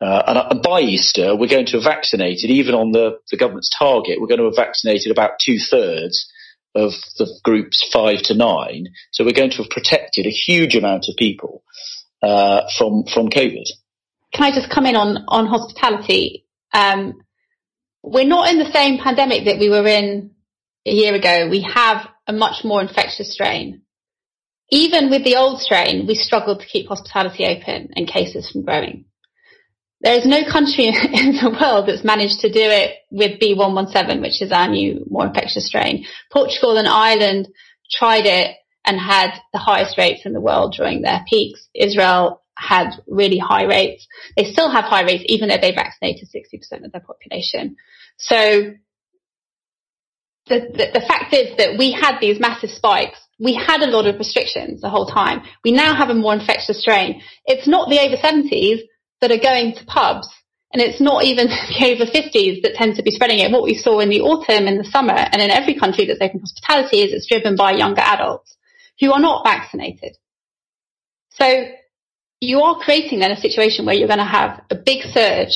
Uh, 0.01 0.23
and, 0.27 0.37
and, 0.51 0.61
by 0.61 0.79
Easter, 0.79 1.35
we're 1.35 1.49
going 1.49 1.65
to 1.65 1.73
have 1.73 1.83
vaccinated, 1.83 2.49
even 2.49 2.73
on 2.73 2.91
the, 2.91 3.19
the 3.31 3.37
government's 3.37 3.69
target, 3.77 4.19
we're 4.19 4.27
going 4.27 4.39
to 4.39 4.45
have 4.45 4.55
vaccinated 4.55 5.11
about 5.11 5.39
two 5.39 5.59
thirds 5.59 6.31
of 6.75 6.93
the 7.17 7.27
groups 7.43 7.87
five 7.91 8.21
to 8.21 8.33
nine. 8.33 8.87
So 9.11 9.25
we're 9.25 9.33
going 9.33 9.51
to 9.51 9.57
have 9.57 9.69
protected 9.69 10.25
a 10.25 10.29
huge 10.29 10.75
amount 10.75 11.05
of 11.09 11.15
people 11.17 11.63
uh, 12.21 12.61
from 12.77 13.03
from 13.13 13.29
COVID. 13.29 13.65
Can 14.33 14.43
I 14.43 14.51
just 14.51 14.69
come 14.69 14.85
in 14.85 14.95
on 14.95 15.25
on 15.27 15.47
hospitality? 15.47 16.45
Um, 16.73 17.21
we're 18.03 18.25
not 18.25 18.49
in 18.49 18.59
the 18.59 18.71
same 18.71 18.97
pandemic 18.97 19.45
that 19.45 19.59
we 19.59 19.69
were 19.69 19.87
in 19.87 20.31
a 20.85 20.91
year 20.91 21.13
ago. 21.13 21.47
We 21.49 21.61
have 21.61 22.07
a 22.27 22.33
much 22.33 22.63
more 22.63 22.81
infectious 22.81 23.33
strain. 23.33 23.81
Even 24.71 25.09
with 25.09 25.23
the 25.23 25.35
old 25.35 25.59
strain, 25.61 26.05
we 26.07 26.15
struggled 26.15 26.61
to 26.61 26.67
keep 26.67 26.87
hospitality 26.87 27.45
open 27.45 27.89
and 27.95 28.07
cases 28.07 28.49
from 28.49 28.63
growing. 28.63 29.05
There 30.01 30.17
is 30.17 30.25
no 30.25 30.49
country 30.49 30.85
in 30.87 30.93
the 31.33 31.57
world 31.59 31.87
that's 31.87 32.03
managed 32.03 32.39
to 32.41 32.51
do 32.51 32.61
it 32.61 32.95
with 33.11 33.39
B117, 33.39 34.21
which 34.21 34.41
is 34.41 34.51
our 34.51 34.69
new, 34.69 35.05
more 35.09 35.27
infectious 35.27 35.67
strain. 35.67 36.05
Portugal 36.31 36.77
and 36.77 36.87
Ireland 36.87 37.49
tried 37.91 38.25
it 38.25 38.55
and 38.85 38.99
had 38.99 39.31
the 39.51 39.59
highest 39.59 39.97
rates 39.97 40.21
in 40.25 40.33
the 40.33 40.39
world 40.39 40.73
during 40.77 41.01
their 41.01 41.23
peaks. 41.27 41.67
Israel 41.75 42.38
had 42.59 42.91
really 43.07 43.37
high 43.37 43.63
rates. 43.63 44.07
They 44.35 44.45
still 44.45 44.69
have 44.69 44.85
high 44.85 45.03
rates, 45.03 45.23
even 45.27 45.49
though 45.49 45.57
they 45.59 45.73
vaccinated 45.73 46.27
60% 46.29 46.85
of 46.85 46.91
their 46.91 47.01
population. 47.01 47.77
So 48.17 48.73
the, 50.47 50.59
the, 50.59 50.99
the, 50.99 51.05
fact 51.07 51.33
is 51.33 51.55
that 51.57 51.77
we 51.77 51.91
had 51.91 52.19
these 52.19 52.39
massive 52.39 52.71
spikes. 52.71 53.19
We 53.39 53.53
had 53.53 53.81
a 53.81 53.89
lot 53.89 54.07
of 54.07 54.17
restrictions 54.17 54.81
the 54.81 54.89
whole 54.89 55.05
time. 55.05 55.41
We 55.63 55.71
now 55.71 55.95
have 55.95 56.09
a 56.09 56.13
more 56.15 56.33
infectious 56.33 56.81
strain. 56.81 57.21
It's 57.45 57.67
not 57.67 57.89
the 57.89 57.99
over 57.99 58.17
70s 58.17 58.81
that 59.21 59.31
are 59.31 59.37
going 59.37 59.75
to 59.75 59.85
pubs. 59.85 60.27
And 60.73 60.81
it's 60.81 60.99
not 60.99 61.23
even 61.23 61.47
the 61.79 61.93
over 61.93 62.05
50s 62.05 62.61
that 62.63 62.75
tend 62.75 62.95
to 62.95 63.03
be 63.03 63.11
spreading 63.11 63.39
it. 63.39 63.51
What 63.51 63.63
we 63.63 63.75
saw 63.75 63.99
in 63.99 64.09
the 64.09 64.21
autumn, 64.21 64.67
in 64.67 64.77
the 64.77 64.83
summer, 64.83 65.13
and 65.13 65.41
in 65.41 65.49
every 65.49 65.75
country 65.75 66.05
that's 66.05 66.21
open 66.21 66.41
hospitality 66.41 67.01
is 67.01 67.13
it's 67.13 67.27
driven 67.27 67.55
by 67.55 67.71
younger 67.71 68.01
adults 68.01 68.57
who 68.99 69.13
are 69.13 69.19
not 69.19 69.45
vaccinated. 69.45 70.17
So 71.29 71.65
you 72.41 72.61
are 72.61 72.79
creating 72.79 73.19
then 73.19 73.31
a 73.31 73.37
situation 73.37 73.85
where 73.85 73.95
you're 73.95 74.07
going 74.07 74.19
to 74.19 74.25
have 74.25 74.61
a 74.69 74.75
big 74.75 75.03
surge 75.03 75.55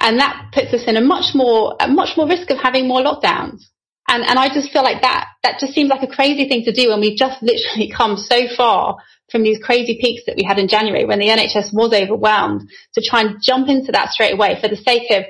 and 0.00 0.18
that 0.18 0.50
puts 0.52 0.72
us 0.72 0.84
in 0.86 0.96
a 0.96 1.00
much 1.00 1.34
more, 1.34 1.76
a 1.78 1.86
much 1.86 2.16
more 2.16 2.26
risk 2.26 2.50
of 2.50 2.58
having 2.58 2.88
more 2.88 3.02
lockdowns. 3.02 3.60
And, 4.08 4.24
and 4.24 4.38
I 4.38 4.48
just 4.48 4.72
feel 4.72 4.82
like 4.82 5.02
that, 5.02 5.28
that 5.42 5.60
just 5.60 5.74
seems 5.74 5.90
like 5.90 6.02
a 6.02 6.12
crazy 6.12 6.48
thing 6.48 6.64
to 6.64 6.72
do 6.72 6.88
when 6.88 7.00
we've 7.00 7.18
just 7.18 7.42
literally 7.42 7.92
come 7.94 8.16
so 8.16 8.48
far 8.56 8.96
from 9.30 9.42
these 9.42 9.62
crazy 9.62 9.98
peaks 10.00 10.22
that 10.26 10.36
we 10.36 10.42
had 10.42 10.58
in 10.58 10.68
January 10.68 11.04
when 11.04 11.20
the 11.20 11.28
NHS 11.28 11.72
was 11.72 11.92
overwhelmed 11.92 12.68
to 12.94 13.02
try 13.02 13.20
and 13.20 13.36
jump 13.42 13.68
into 13.68 13.92
that 13.92 14.10
straight 14.10 14.34
away 14.34 14.58
for 14.60 14.68
the 14.68 14.76
sake 14.76 15.10
of 15.10 15.24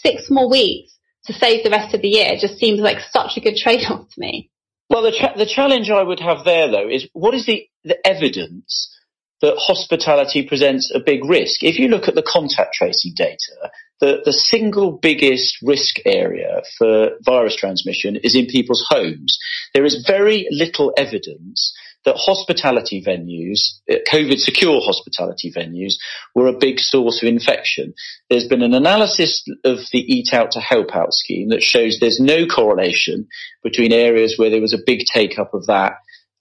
six 0.00 0.30
more 0.30 0.48
weeks 0.48 0.96
to 1.26 1.32
save 1.32 1.64
the 1.64 1.70
rest 1.70 1.94
of 1.94 2.00
the 2.00 2.08
year 2.08 2.36
just 2.40 2.56
seems 2.56 2.80
like 2.80 2.98
such 3.10 3.36
a 3.36 3.40
good 3.40 3.56
trade-off 3.62 4.08
to 4.08 4.20
me. 4.20 4.50
Well, 4.88 5.02
the, 5.02 5.12
cha- 5.12 5.36
the 5.36 5.46
challenge 5.46 5.90
I 5.90 6.02
would 6.02 6.20
have 6.20 6.44
there 6.44 6.70
though 6.70 6.88
is 6.88 7.08
what 7.12 7.34
is 7.34 7.46
the, 7.46 7.66
the 7.82 8.06
evidence 8.06 8.93
that 9.42 9.56
hospitality 9.58 10.46
presents 10.46 10.90
a 10.94 11.00
big 11.00 11.24
risk? 11.24 11.62
If 11.62 11.78
you 11.78 11.88
look 11.88 12.08
at 12.08 12.14
the 12.14 12.22
contact 12.22 12.74
tracing 12.74 13.12
data, 13.16 13.70
the, 14.00 14.22
the 14.24 14.32
single 14.32 14.92
biggest 14.92 15.56
risk 15.62 15.96
area 16.04 16.62
for 16.78 17.10
virus 17.24 17.56
transmission 17.56 18.16
is 18.16 18.34
in 18.34 18.46
people's 18.46 18.84
homes. 18.88 19.38
There 19.72 19.84
is 19.84 20.04
very 20.06 20.46
little 20.50 20.92
evidence 20.96 21.74
that 22.04 22.16
hospitality 22.16 23.02
venues, 23.02 23.60
uh, 23.90 23.96
COVID 24.12 24.38
secure 24.38 24.80
hospitality 24.80 25.50
venues, 25.50 25.94
were 26.34 26.46
a 26.46 26.58
big 26.58 26.78
source 26.78 27.22
of 27.22 27.28
infection. 27.28 27.94
There's 28.28 28.46
been 28.46 28.62
an 28.62 28.74
analysis 28.74 29.42
of 29.64 29.78
the 29.92 30.00
Eat 30.00 30.34
Out 30.34 30.52
to 30.52 30.60
Help 30.60 30.94
Out 30.94 31.12
scheme 31.14 31.48
that 31.48 31.62
shows 31.62 31.98
there's 31.98 32.20
no 32.20 32.46
correlation 32.46 33.26
between 33.62 33.92
areas 33.92 34.34
where 34.36 34.50
there 34.50 34.60
was 34.60 34.74
a 34.74 34.84
big 34.84 35.00
take 35.12 35.38
up 35.38 35.54
of 35.54 35.66
that 35.66 35.94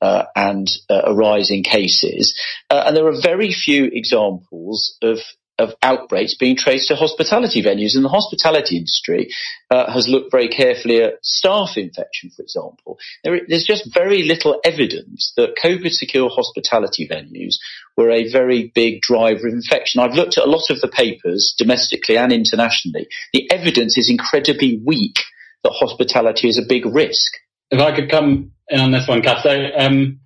uh, 0.04 0.26
and 0.36 0.68
uh, 0.90 1.04
a 1.06 1.16
rise 1.16 1.50
in 1.50 1.64
cases. 1.64 2.38
Uh, 2.70 2.84
and 2.86 2.96
there 2.96 3.08
are 3.08 3.22
very 3.22 3.54
few 3.54 3.86
examples 3.86 4.98
of 5.02 5.20
of 5.60 5.76
outbreaks 5.84 6.36
being 6.36 6.58
traced 6.58 6.88
to 6.88 6.96
hospitality 6.96 7.62
venues. 7.62 7.96
And 7.96 8.04
the 8.04 8.10
hospitality 8.10 8.76
industry 8.76 9.30
uh, 9.70 9.92
has 9.94 10.08
looked 10.08 10.32
very 10.32 10.48
carefully 10.48 11.04
at 11.04 11.24
staff 11.24 11.78
infection, 11.78 12.32
for 12.36 12.42
example. 12.42 12.98
There, 13.24 13.40
there's 13.48 13.64
just 13.64 13.94
very 13.94 14.24
little 14.24 14.60
evidence 14.66 15.32
that 15.38 15.56
COVID 15.64 15.92
secure 15.92 16.30
hospitality 16.30 17.08
venues 17.08 17.58
were 17.96 18.10
a 18.10 18.32
very 18.32 18.72
big 18.74 19.02
driver 19.02 19.48
of 19.48 19.54
infection. 19.54 20.02
I've 20.02 20.16
looked 20.16 20.40
at 20.40 20.46
a 20.46 20.50
lot 20.50 20.72
of 20.72 20.82
the 20.82 20.88
papers 20.88 21.54
domestically 21.56 22.18
and 22.18 22.34
internationally. 22.34 23.08
The 23.32 23.50
evidence 23.52 23.96
is 23.96 24.10
incredibly 24.10 24.82
weak 24.84 25.20
that 25.64 25.72
hospitality 25.72 26.50
is 26.50 26.58
a 26.58 26.68
big 26.68 26.86
risk. 26.86 27.32
If 27.74 27.82
I 27.82 27.96
could 27.96 28.10
come 28.12 28.52
in 28.70 28.80
on 28.80 28.92
this 28.92 29.08
one, 29.08 29.24
Kath. 29.24 29.42
So, 29.42 29.70
um, 29.76 30.20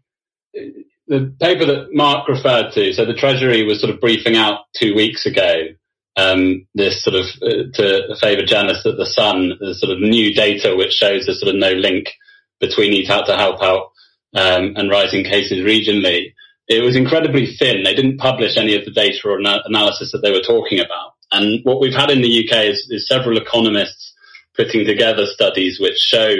the 1.07 1.33
paper 1.39 1.65
that 1.65 1.93
Mark 1.93 2.27
referred 2.27 2.73
to, 2.73 2.91
so 2.91 3.05
the 3.05 3.13
Treasury 3.13 3.63
was 3.63 3.79
sort 3.79 3.93
of 3.93 4.01
briefing 4.01 4.35
out 4.35 4.65
two 4.75 4.93
weeks 4.93 5.25
ago 5.25 5.67
um, 6.17 6.67
this 6.75 7.01
sort 7.01 7.15
of 7.15 7.25
uh, 7.41 7.71
to 7.75 8.15
favour 8.19 8.43
journalists 8.43 8.85
at 8.85 8.97
the 8.97 9.05
Sun, 9.05 9.53
the 9.61 9.75
sort 9.75 9.93
of 9.93 10.01
new 10.01 10.33
data 10.33 10.75
which 10.75 10.91
shows 10.91 11.25
there's 11.25 11.39
sort 11.39 11.55
of 11.55 11.59
no 11.61 11.71
link 11.71 12.09
between 12.59 12.91
Eat 12.91 13.09
Out 13.09 13.27
to 13.27 13.37
Help 13.37 13.61
Out 13.61 13.91
um, 14.35 14.73
and 14.75 14.89
rising 14.89 15.23
cases 15.23 15.59
regionally. 15.59 16.33
It 16.67 16.83
was 16.83 16.97
incredibly 16.97 17.55
thin. 17.55 17.83
They 17.83 17.95
didn't 17.95 18.17
publish 18.17 18.57
any 18.57 18.75
of 18.75 18.83
the 18.83 18.91
data 18.91 19.19
or 19.23 19.39
na- 19.39 19.61
analysis 19.63 20.11
that 20.11 20.19
they 20.19 20.31
were 20.31 20.41
talking 20.41 20.79
about. 20.79 21.13
And 21.31 21.63
what 21.63 21.79
we've 21.79 21.93
had 21.93 22.11
in 22.11 22.21
the 22.21 22.43
UK 22.43 22.65
is, 22.65 22.87
is 22.89 23.07
several 23.07 23.37
economists 23.37 24.13
putting 24.53 24.85
together 24.85 25.25
studies 25.27 25.79
which 25.79 25.97
show 25.97 26.35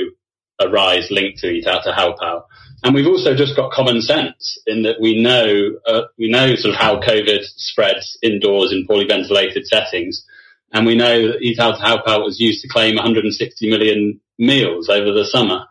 a 0.60 0.70
rise 0.70 1.10
linked 1.12 1.40
to 1.40 1.50
Eat 1.50 1.68
Out 1.68 1.84
to 1.84 1.94
Help 1.94 2.18
Out. 2.22 2.48
And 2.84 2.94
we've 2.94 3.08
also 3.08 3.36
just 3.36 3.56
got 3.56 3.72
common 3.72 4.02
sense 4.02 4.58
in 4.68 4.84
that 4.84 5.02
we 5.02 5.22
know 5.22 5.72
uh, 5.86 6.04
we 6.18 6.30
know 6.30 6.56
sort 6.56 6.76
of 6.76 6.80
how 6.80 7.00
COVID 7.00 7.44
spreads 7.44 8.18
indoors 8.22 8.72
in 8.72 8.86
poorly 8.86 9.08
ventilated 9.08 9.66
settings, 9.66 10.26
and 10.72 10.86
we 10.86 10.96
know 10.96 11.32
that 11.32 11.42
Eat 11.42 11.60
Out 11.60 11.78
to 11.78 11.82
Help 11.82 12.08
Out 12.08 12.24
was 12.24 12.40
used 12.40 12.62
to 12.62 12.68
claim 12.68 12.96
160 12.96 13.70
million 13.70 14.20
meals 14.38 14.90
over 14.90 15.12
the 15.12 15.26
summer. 15.26 15.66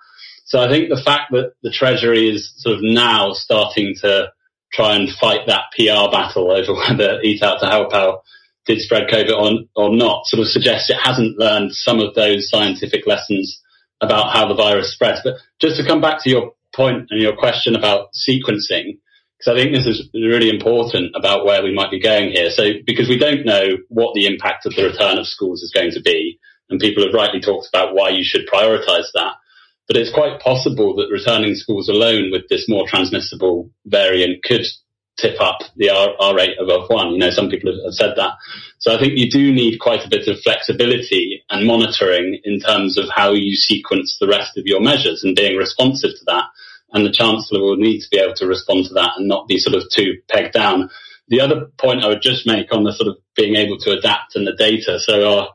So 0.46 0.61
I 0.61 0.68
think 0.68 0.88
the 0.88 1.03
fact 1.03 1.33
that 1.33 1.53
the 1.62 1.70
Treasury 1.70 2.29
is 2.29 2.53
sort 2.57 2.77
of 2.77 2.83
now 2.83 3.33
starting 3.33 3.94
to 4.01 4.33
try 4.72 4.96
and 4.96 5.09
fight 5.09 5.46
that 5.46 5.70
PR 5.77 6.11
battle 6.11 6.51
over 6.51 6.75
whether 6.88 7.20
Eat 7.22 7.42
Out 7.42 7.61
to 7.61 7.66
Help 7.66 7.92
Out 7.94 8.22
did 8.66 8.81
spread 8.81 9.09
COVID 9.09 9.31
or, 9.31 9.61
or 9.77 9.94
not 9.94 10.27
sort 10.27 10.40
of 10.40 10.49
suggests 10.49 10.90
it 10.90 10.99
hasn't 11.01 11.38
learned 11.38 11.72
some 11.72 12.01
of 12.01 12.14
those 12.14 12.51
scientific 12.51 13.07
lessons 13.07 13.62
about 14.01 14.33
how 14.33 14.47
the 14.47 14.55
virus 14.55 14.93
spreads. 14.93 15.21
But 15.25 15.35
just 15.61 15.77
to 15.77 15.87
come 15.87 16.01
back 16.01 16.23
to 16.23 16.31
your 16.31 16.53
point 16.75 17.09
and 17.11 17.21
your 17.21 17.37
question 17.37 17.75
about 17.75 18.09
sequencing, 18.13 18.99
because 19.39 19.53
I 19.53 19.57
think 19.57 19.73
this 19.73 19.87
is 19.87 20.09
really 20.15 20.49
important 20.49 21.13
about 21.15 21.45
where 21.45 21.63
we 21.63 21.75
might 21.75 21.91
be 21.91 22.01
going 22.01 22.33
here. 22.33 22.51
So, 22.51 22.65
because 22.87 23.09
we 23.09 23.19
don't 23.19 23.45
know 23.45 23.79
what 23.89 24.15
the 24.15 24.27
impact 24.27 24.67
of 24.67 24.75
the 24.75 24.85
return 24.85 25.19
of 25.19 25.27
schools 25.27 25.63
is 25.63 25.73
going 25.75 25.93
to 25.93 26.01
be, 26.01 26.39
and 26.71 26.81
people 26.81 27.05
have 27.05 27.15
rightly 27.15 27.41
talked 27.41 27.69
about 27.69 27.95
why 27.95 28.11
you 28.11 28.25
should 28.25 28.49
prioritise 28.49 29.13
that. 29.15 29.35
But 29.89 29.97
it's 29.97 30.13
quite 30.13 30.41
possible 30.41 30.97
that 30.97 31.13
returning 31.13 31.55
schools 31.55 31.89
alone 31.89 32.31
with 32.33 32.49
this 32.49 32.69
more 32.69 32.89
transmissible 32.89 33.71
variant 33.85 34.43
could 34.43 34.67
tip 35.17 35.41
up 35.41 35.59
the 35.77 35.91
R, 35.91 36.09
R 36.19 36.35
rate 36.35 36.57
above 36.61 36.89
one. 36.89 37.13
You 37.13 37.19
know, 37.19 37.31
some 37.31 37.49
people 37.49 37.73
have 37.85 37.95
said 37.95 38.15
that. 38.17 38.35
So 38.79 38.95
I 38.95 38.99
think 38.99 39.17
you 39.17 39.31
do 39.31 39.53
need 39.53 39.79
quite 39.79 40.05
a 40.05 40.11
bit 40.11 40.29
of 40.29 40.41
flexibility 40.41 41.36
and 41.51 41.67
monitoring 41.67 42.41
in 42.45 42.61
terms 42.61 42.99
of 42.99 43.07
how 43.15 43.33
you 43.33 43.55
sequence 43.55 44.17
the 44.19 44.27
rest 44.27 44.57
of 44.57 44.67
your 44.67 44.81
measures 44.81 45.23
and 45.23 45.37
being 45.37 45.57
responsive 45.57 46.11
to 46.11 46.25
that. 46.27 46.45
And 46.93 47.05
the 47.05 47.13
Chancellor 47.13 47.61
will 47.61 47.77
need 47.77 48.01
to 48.01 48.09
be 48.11 48.19
able 48.19 48.35
to 48.35 48.47
respond 48.47 48.87
to 48.87 48.95
that 48.95 49.13
and 49.17 49.29
not 49.29 49.49
be 49.49 49.59
sort 49.59 49.77
of 49.77 49.89
too 49.91 50.15
pegged 50.29 50.55
down. 50.55 50.91
The 51.29 51.41
other 51.41 51.67
point 51.79 52.05
I 52.05 52.09
would 52.09 52.23
just 52.23 52.47
make 52.47 52.73
on 52.73 52.85
the 52.85 52.93
sort 52.93 53.09
of 53.09 53.17
being 53.35 53.57
able 53.57 53.79
to 53.79 53.93
adapt 53.93 54.37
and 54.37 54.47
the 54.47 54.55
data. 54.55 54.99
So 55.01 55.29
our 55.29 55.49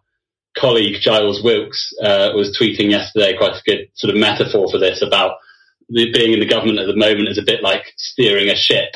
colleague 0.58 1.01
Giles 1.01 1.41
Wilkes 1.43 1.93
uh, 2.01 2.32
was 2.36 2.58
tweeting 2.60 2.91
yesterday 2.91 3.38
quite 3.38 3.56
a 3.56 3.63
good 3.65 3.88
sort 3.93 4.13
of 4.13 4.19
metaphor 4.19 4.67
for 4.69 4.77
this 4.77 5.01
about 5.01 5.38
being 5.89 6.34
in 6.34 6.39
the 6.39 6.47
government 6.47 6.80
at 6.80 6.88
the 6.88 6.95
moment 6.95 7.30
is 7.30 7.38
a 7.38 7.43
bit 7.43 7.63
like 7.63 7.84
steering 7.97 8.49
a 8.49 8.56
ship 8.56 8.93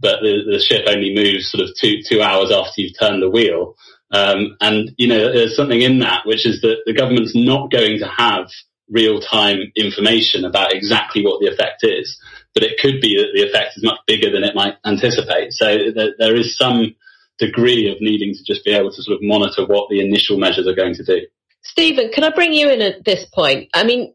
but 0.00 0.20
the, 0.20 0.44
the 0.44 0.60
ship 0.60 0.84
only 0.86 1.14
moves 1.14 1.50
sort 1.50 1.64
of 1.64 1.74
two 1.80 2.02
two 2.06 2.20
hours 2.20 2.50
after 2.50 2.80
you've 2.80 2.98
turned 2.98 3.22
the 3.22 3.30
wheel. 3.30 3.74
Um, 4.14 4.56
and 4.60 4.92
you 4.96 5.08
know, 5.08 5.32
there's 5.32 5.56
something 5.56 5.80
in 5.80 5.98
that, 5.98 6.24
which 6.24 6.46
is 6.46 6.60
that 6.60 6.82
the 6.86 6.94
government's 6.94 7.34
not 7.34 7.70
going 7.70 7.98
to 7.98 8.06
have 8.06 8.46
real 8.88 9.20
time 9.20 9.72
information 9.74 10.44
about 10.44 10.72
exactly 10.72 11.24
what 11.24 11.40
the 11.40 11.48
effect 11.48 11.82
is, 11.82 12.16
but 12.54 12.62
it 12.62 12.78
could 12.80 13.00
be 13.00 13.16
that 13.16 13.32
the 13.34 13.42
effect 13.42 13.76
is 13.76 13.82
much 13.82 13.98
bigger 14.06 14.30
than 14.30 14.44
it 14.44 14.54
might 14.54 14.76
anticipate. 14.86 15.52
So 15.52 15.66
th- 15.66 16.14
there 16.18 16.36
is 16.36 16.56
some 16.56 16.94
degree 17.38 17.90
of 17.90 18.00
needing 18.00 18.34
to 18.34 18.44
just 18.44 18.64
be 18.64 18.72
able 18.72 18.92
to 18.92 19.02
sort 19.02 19.16
of 19.16 19.22
monitor 19.22 19.66
what 19.66 19.88
the 19.90 20.00
initial 20.00 20.38
measures 20.38 20.68
are 20.68 20.74
going 20.74 20.94
to 20.94 21.04
do. 21.04 21.26
Stephen, 21.62 22.10
can 22.12 22.22
I 22.22 22.30
bring 22.30 22.52
you 22.52 22.70
in 22.70 22.82
at 22.82 23.04
this 23.04 23.24
point? 23.32 23.70
I 23.74 23.82
mean, 23.82 24.14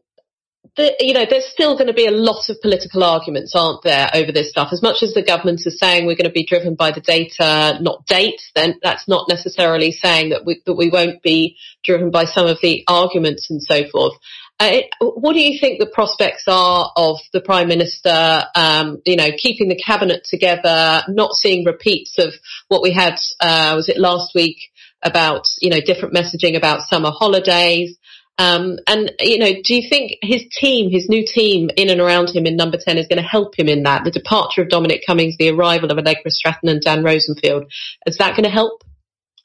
the, 0.76 0.94
you 1.00 1.14
know, 1.14 1.24
there's 1.28 1.46
still 1.46 1.74
going 1.74 1.88
to 1.88 1.92
be 1.92 2.06
a 2.06 2.10
lot 2.10 2.48
of 2.48 2.60
political 2.60 3.02
arguments, 3.02 3.54
aren't 3.54 3.82
there, 3.82 4.08
over 4.14 4.30
this 4.30 4.50
stuff? 4.50 4.68
As 4.72 4.82
much 4.82 5.02
as 5.02 5.14
the 5.14 5.22
government 5.22 5.62
is 5.64 5.78
saying 5.78 6.06
we're 6.06 6.16
going 6.16 6.24
to 6.24 6.30
be 6.30 6.46
driven 6.46 6.74
by 6.74 6.90
the 6.90 7.00
data, 7.00 7.78
not 7.80 8.06
date, 8.06 8.40
then 8.54 8.78
that's 8.82 9.08
not 9.08 9.28
necessarily 9.28 9.90
saying 9.90 10.30
that 10.30 10.44
we, 10.44 10.62
that 10.66 10.74
we 10.74 10.90
won't 10.90 11.22
be 11.22 11.56
driven 11.84 12.10
by 12.10 12.24
some 12.24 12.46
of 12.46 12.58
the 12.62 12.84
arguments 12.88 13.50
and 13.50 13.62
so 13.62 13.88
forth. 13.90 14.14
Uh, 14.60 14.80
what 15.00 15.32
do 15.32 15.40
you 15.40 15.58
think 15.58 15.80
the 15.80 15.86
prospects 15.86 16.44
are 16.46 16.92
of 16.94 17.16
the 17.32 17.40
Prime 17.40 17.66
Minister, 17.66 18.42
um, 18.54 19.00
you 19.06 19.16
know, 19.16 19.30
keeping 19.36 19.68
the 19.68 19.82
cabinet 19.82 20.24
together, 20.24 21.02
not 21.08 21.32
seeing 21.32 21.64
repeats 21.64 22.18
of 22.18 22.34
what 22.68 22.82
we 22.82 22.92
had, 22.92 23.18
uh, 23.40 23.72
was 23.74 23.88
it 23.88 23.96
last 23.96 24.34
week 24.34 24.58
about, 25.02 25.46
you 25.60 25.70
know, 25.70 25.80
different 25.80 26.14
messaging 26.14 26.56
about 26.56 26.82
summer 26.82 27.10
holidays? 27.10 27.96
Um, 28.40 28.78
and, 28.86 29.12
you 29.20 29.38
know, 29.38 29.52
do 29.62 29.74
you 29.74 29.86
think 29.86 30.12
his 30.22 30.44
team, 30.50 30.90
his 30.90 31.10
new 31.10 31.26
team 31.26 31.68
in 31.76 31.90
and 31.90 32.00
around 32.00 32.30
him 32.30 32.46
in 32.46 32.56
number 32.56 32.78
10 32.78 32.96
is 32.96 33.06
going 33.06 33.20
to 33.20 33.28
help 33.28 33.58
him 33.58 33.68
in 33.68 33.82
that? 33.82 34.04
The 34.04 34.10
departure 34.10 34.62
of 34.62 34.70
Dominic 34.70 35.02
Cummings, 35.06 35.36
the 35.38 35.50
arrival 35.50 35.92
of 35.92 35.98
Allegra 35.98 36.30
Stratton 36.30 36.70
and 36.70 36.80
Dan 36.80 37.04
Rosenfield, 37.04 37.70
is 38.06 38.16
that 38.16 38.30
going 38.30 38.44
to 38.44 38.50
help? 38.50 38.82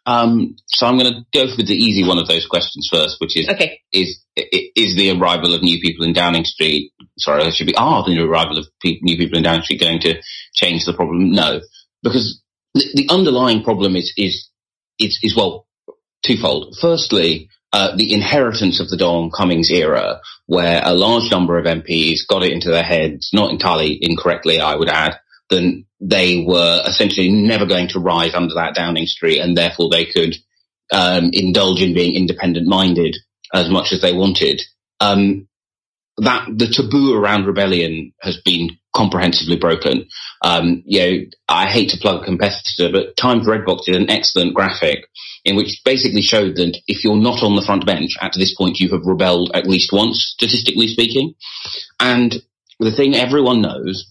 Um, 0.06 0.56
so 0.68 0.88
I'm 0.88 0.98
going 0.98 1.12
to 1.12 1.26
go 1.34 1.54
for 1.54 1.62
the 1.62 1.76
easy 1.76 2.08
one 2.08 2.20
of 2.20 2.28
those 2.30 2.48
questions 2.48 2.88
first, 2.90 3.18
which 3.20 3.36
is, 3.36 3.50
okay. 3.50 3.82
is, 3.92 4.24
is 4.38 4.96
the 4.96 5.12
arrival 5.20 5.54
of 5.54 5.62
new 5.62 5.82
people 5.82 6.06
in 6.06 6.14
Downing 6.14 6.46
Street, 6.46 6.94
sorry, 7.18 7.44
it 7.44 7.54
should 7.54 7.68
be, 7.68 7.76
are 7.76 8.06
the 8.06 8.14
new 8.14 8.30
arrival 8.30 8.58
of 8.58 8.66
pe- 8.82 9.00
new 9.02 9.18
people 9.18 9.38
in 9.38 9.44
Downing 9.44 9.64
Street 9.64 9.82
going 9.82 10.00
to 10.02 10.22
change 10.54 10.86
the 10.86 10.94
problem? 10.94 11.32
No, 11.32 11.60
because 12.02 12.42
the, 12.74 12.86
the 12.94 13.14
underlying 13.14 13.62
problem 13.62 13.98
is, 13.98 14.14
is, 14.16 14.48
is, 15.00 15.20
is, 15.22 15.36
well, 15.36 15.68
twofold. 16.24 16.78
Firstly, 16.80 17.50
uh, 17.76 17.94
the 17.94 18.14
inheritance 18.14 18.80
of 18.80 18.88
the 18.88 18.96
Dom 18.96 19.30
Cummings 19.36 19.70
era, 19.70 20.22
where 20.46 20.82
a 20.82 20.94
large 20.94 21.30
number 21.30 21.58
of 21.58 21.66
MPs 21.66 22.20
got 22.26 22.42
it 22.42 22.54
into 22.54 22.70
their 22.70 22.84
heads, 22.84 23.32
not 23.34 23.52
entirely 23.52 24.00
incorrectly, 24.02 24.62
I 24.62 24.76
would 24.76 24.88
add, 24.88 25.20
that 25.50 25.84
they 26.00 26.46
were 26.48 26.82
essentially 26.88 27.30
never 27.30 27.66
going 27.66 27.90
to 27.90 28.00
rise 28.00 28.34
under 28.34 28.56
that 28.56 28.76
Downing 28.76 29.08
Street, 29.08 29.40
and 29.40 29.58
therefore 29.58 29.90
they 29.90 30.06
could 30.06 30.36
um, 30.94 31.32
indulge 31.34 31.82
in 31.82 31.94
being 31.94 32.16
independent 32.16 32.66
minded 32.66 33.18
as 33.54 33.70
much 33.70 33.92
as 33.92 34.00
they 34.00 34.14
wanted. 34.14 34.62
Um, 35.02 35.50
that 36.18 36.48
the 36.48 36.68
taboo 36.68 37.14
around 37.14 37.46
rebellion 37.46 38.14
has 38.22 38.38
been 38.38 38.70
comprehensively 38.96 39.58
broken. 39.58 40.08
Um, 40.42 40.82
you 40.86 41.00
know, 41.00 41.26
I 41.50 41.68
hate 41.68 41.90
to 41.90 41.98
plug 41.98 42.22
a 42.22 42.26
competitor, 42.26 42.90
but 42.92 43.18
Times 43.18 43.46
Redbox 43.46 43.86
did 43.86 43.96
an 43.96 44.10
excellent 44.10 44.54
graphic 44.54 45.10
in 45.44 45.58
which 45.58 45.82
basically 45.84 46.22
showed 46.22 46.56
that 46.56 46.78
if 46.88 47.04
you're 47.04 47.18
not 47.18 47.44
on 47.44 47.56
the 47.56 47.62
front 47.62 47.86
bench 47.86 48.16
at 48.22 48.34
this 48.34 48.56
point, 48.56 48.80
you 48.80 48.90
have 48.90 49.06
rebelled 49.06 49.52
at 49.54 49.68
least 49.68 49.92
once, 49.92 50.34
statistically 50.36 50.88
speaking. 50.88 51.36
And 52.00 52.34
the 52.80 52.96
thing 52.96 53.16
everyone 53.16 53.62
knows, 53.62 54.06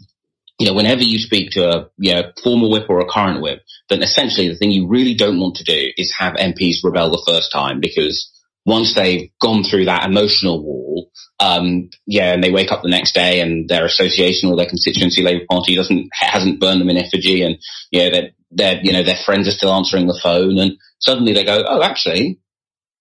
you 0.58 0.66
know, 0.66 0.74
whenever 0.74 1.02
you 1.02 1.18
speak 1.18 1.52
to 1.52 1.68
a 1.68 1.88
you 1.96 2.14
know, 2.14 2.32
former 2.42 2.68
whip 2.68 2.88
or 2.88 3.00
a 3.00 3.08
current 3.08 3.40
whip, 3.40 3.62
then 3.88 4.02
essentially 4.02 4.48
the 4.48 4.56
thing 4.56 4.70
you 4.70 4.86
really 4.86 5.14
don't 5.14 5.40
want 5.40 5.56
to 5.56 5.64
do 5.64 5.88
is 5.96 6.14
have 6.18 6.34
MPs 6.34 6.84
rebel 6.84 7.10
the 7.10 7.24
first 7.26 7.50
time 7.50 7.80
because 7.80 8.30
once 8.64 8.94
they've 8.94 9.30
gone 9.40 9.62
through 9.62 9.84
that 9.84 10.06
emotional 10.06 10.62
wall, 10.62 11.10
um, 11.40 11.90
yeah, 12.06 12.32
and 12.32 12.42
they 12.42 12.50
wake 12.50 12.72
up 12.72 12.82
the 12.82 12.88
next 12.88 13.14
day 13.14 13.40
and 13.40 13.68
their 13.68 13.84
association 13.84 14.50
or 14.50 14.56
their 14.56 14.66
constituency 14.66 15.22
Labour 15.22 15.44
Party 15.50 15.74
doesn't 15.74 16.08
hasn't 16.12 16.60
burned 16.60 16.80
them 16.80 16.90
in 16.90 16.96
effigy, 16.96 17.42
and 17.42 17.58
yeah, 17.90 18.10
their 18.10 18.30
their 18.50 18.80
you 18.82 18.92
know 18.92 19.02
their 19.02 19.18
friends 19.24 19.48
are 19.48 19.52
still 19.52 19.72
answering 19.72 20.06
the 20.06 20.18
phone, 20.22 20.58
and 20.58 20.78
suddenly 21.00 21.32
they 21.32 21.44
go, 21.44 21.62
oh, 21.66 21.82
actually, 21.82 22.38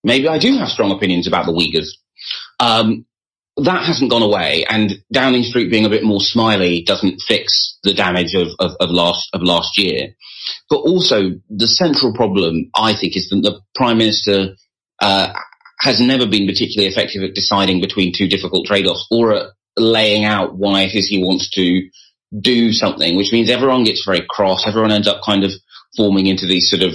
maybe 0.03 0.27
I 0.27 0.39
do 0.39 0.57
have 0.57 0.69
strong 0.69 0.91
opinions 0.91 1.27
about 1.27 1.45
the 1.45 1.53
Uyghurs. 1.53 1.89
Um, 2.59 3.05
that 3.57 3.85
hasn't 3.85 4.09
gone 4.09 4.23
away, 4.23 4.65
and 4.67 4.95
Downing 5.11 5.43
Street 5.43 5.69
being 5.69 5.85
a 5.85 5.89
bit 5.89 6.03
more 6.03 6.19
smiley 6.19 6.83
doesn't 6.83 7.21
fix 7.21 7.77
the 7.83 7.93
damage 7.93 8.33
of, 8.33 8.47
of, 8.59 8.71
of 8.79 8.89
last 8.89 9.29
of 9.33 9.43
last 9.43 9.77
year. 9.77 10.15
But 10.69 10.77
also, 10.77 11.31
the 11.49 11.67
central 11.67 12.13
problem, 12.13 12.71
I 12.75 12.95
think, 12.95 13.15
is 13.15 13.29
that 13.29 13.41
the 13.43 13.61
Prime 13.75 13.99
Minister 13.99 14.55
uh, 14.99 15.33
has 15.83 15.99
never 15.99 16.25
been 16.25 16.47
particularly 16.47 16.89
effective 16.89 17.23
at 17.23 17.35
deciding 17.35 17.81
between 17.81 18.13
two 18.15 18.29
difficult 18.29 18.65
trade-offs 18.65 19.05
or 19.11 19.33
at 19.33 19.47
laying 19.75 20.23
out 20.23 20.55
why 20.55 20.83
it 20.83 20.95
is 20.95 21.07
he 21.07 21.21
wants 21.21 21.49
to 21.49 21.89
do 22.39 22.71
something, 22.71 23.17
which 23.17 23.33
means 23.33 23.49
everyone 23.49 23.83
gets 23.83 24.05
very 24.05 24.25
cross. 24.29 24.65
Everyone 24.65 24.93
ends 24.93 25.09
up 25.09 25.21
kind 25.25 25.43
of 25.43 25.51
forming 25.97 26.27
into 26.27 26.45
these 26.47 26.69
sort 26.69 26.83
of 26.83 26.93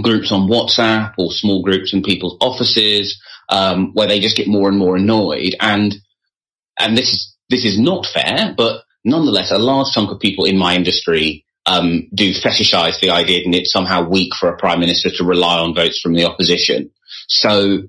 groups 0.00 0.30
on 0.30 0.48
WhatsApp 0.48 1.14
or 1.18 1.32
small 1.32 1.60
groups 1.62 1.92
in 1.92 2.04
people's 2.04 2.36
offices, 2.40 3.20
um, 3.48 3.92
where 3.94 4.06
they 4.06 4.20
just 4.20 4.36
get 4.36 4.46
more 4.46 4.68
and 4.68 4.78
more 4.78 4.94
annoyed. 4.94 5.56
And, 5.58 5.92
and 6.78 6.96
this 6.96 7.12
is, 7.12 7.34
this 7.50 7.64
is 7.64 7.80
not 7.80 8.06
fair, 8.06 8.54
but 8.56 8.84
nonetheless, 9.04 9.50
a 9.50 9.58
large 9.58 9.92
chunk 9.92 10.12
of 10.12 10.20
people 10.20 10.44
in 10.44 10.56
my 10.56 10.76
industry 10.76 11.44
um, 11.66 12.08
do 12.14 12.32
fetishize 12.32 13.00
the 13.00 13.10
idea 13.10 13.42
that 13.42 13.56
it's 13.58 13.72
somehow 13.72 14.08
weak 14.08 14.34
for 14.38 14.48
a 14.48 14.56
prime 14.56 14.78
minister 14.78 15.10
to 15.10 15.24
rely 15.24 15.58
on 15.58 15.74
votes 15.74 16.00
from 16.00 16.14
the 16.14 16.26
opposition. 16.26 16.90
So 17.28 17.84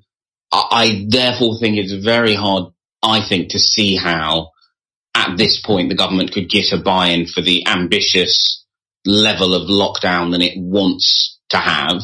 I 0.51 1.05
therefore 1.07 1.57
think 1.59 1.77
it's 1.77 1.93
very 1.93 2.35
hard, 2.35 2.73
I 3.01 3.27
think, 3.27 3.49
to 3.51 3.59
see 3.59 3.95
how 3.95 4.51
at 5.15 5.37
this 5.37 5.61
point 5.63 5.89
the 5.89 5.95
government 5.95 6.31
could 6.31 6.49
get 6.49 6.71
a 6.71 6.77
buy-in 6.77 7.27
for 7.27 7.41
the 7.41 7.65
ambitious 7.67 8.63
level 9.05 9.53
of 9.53 9.67
lockdown 9.67 10.31
that 10.31 10.41
it 10.41 10.57
wants 10.57 11.39
to 11.49 11.57
have. 11.57 12.01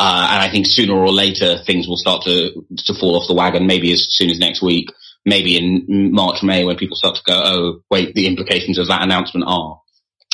Uh, 0.00 0.28
and 0.30 0.42
I 0.42 0.50
think 0.50 0.66
sooner 0.66 0.94
or 0.94 1.10
later 1.10 1.58
things 1.64 1.86
will 1.86 1.96
start 1.96 2.24
to 2.24 2.50
to 2.76 2.94
fall 2.94 3.16
off 3.16 3.28
the 3.28 3.34
wagon. 3.34 3.66
Maybe 3.66 3.92
as 3.92 4.06
soon 4.10 4.28
as 4.28 4.38
next 4.38 4.60
week, 4.60 4.88
maybe 5.24 5.56
in 5.56 6.12
March, 6.12 6.42
May, 6.42 6.64
when 6.64 6.76
people 6.76 6.96
start 6.96 7.14
to 7.14 7.22
go, 7.24 7.42
"Oh, 7.44 7.80
wait, 7.90 8.14
the 8.14 8.26
implications 8.26 8.78
of 8.78 8.88
that 8.88 9.02
announcement 9.02 9.46
are." 9.46 9.80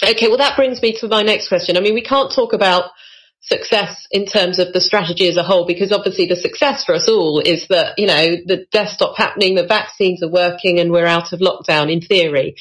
Okay, 0.03 0.29
well 0.29 0.39
that 0.39 0.57
brings 0.57 0.81
me 0.81 0.97
to 1.01 1.09
my 1.09 1.23
next 1.23 1.49
question. 1.49 1.77
I 1.77 1.81
mean, 1.81 1.95
we 1.95 2.03
can't 2.03 2.33
talk 2.33 2.55
about 2.55 2.91
success 3.43 4.07
in 4.11 4.27
terms 4.27 4.59
of 4.59 4.73
the 4.73 4.81
strategy 4.81 5.27
as 5.27 5.39
a 5.39 5.43
whole 5.43 5.67
because 5.67 5.93
obviously 5.93 6.27
the 6.27 6.37
success 6.37 6.85
for 6.85 6.95
us 6.95 7.09
all 7.09 7.41
is 7.41 7.67
that 7.69 7.99
you 7.99 8.07
know 8.07 8.37
the 8.45 8.67
death 8.71 8.91
stop 8.91 9.17
happening 9.17 9.55
the 9.55 9.67
vaccines 9.67 10.23
are 10.23 10.31
working 10.31 10.79
and 10.79 10.93
we're 10.93 11.07
out 11.07 11.33
of 11.33 11.41
lockdown 11.41 11.91
in 11.91 12.01
theory. 12.03 12.55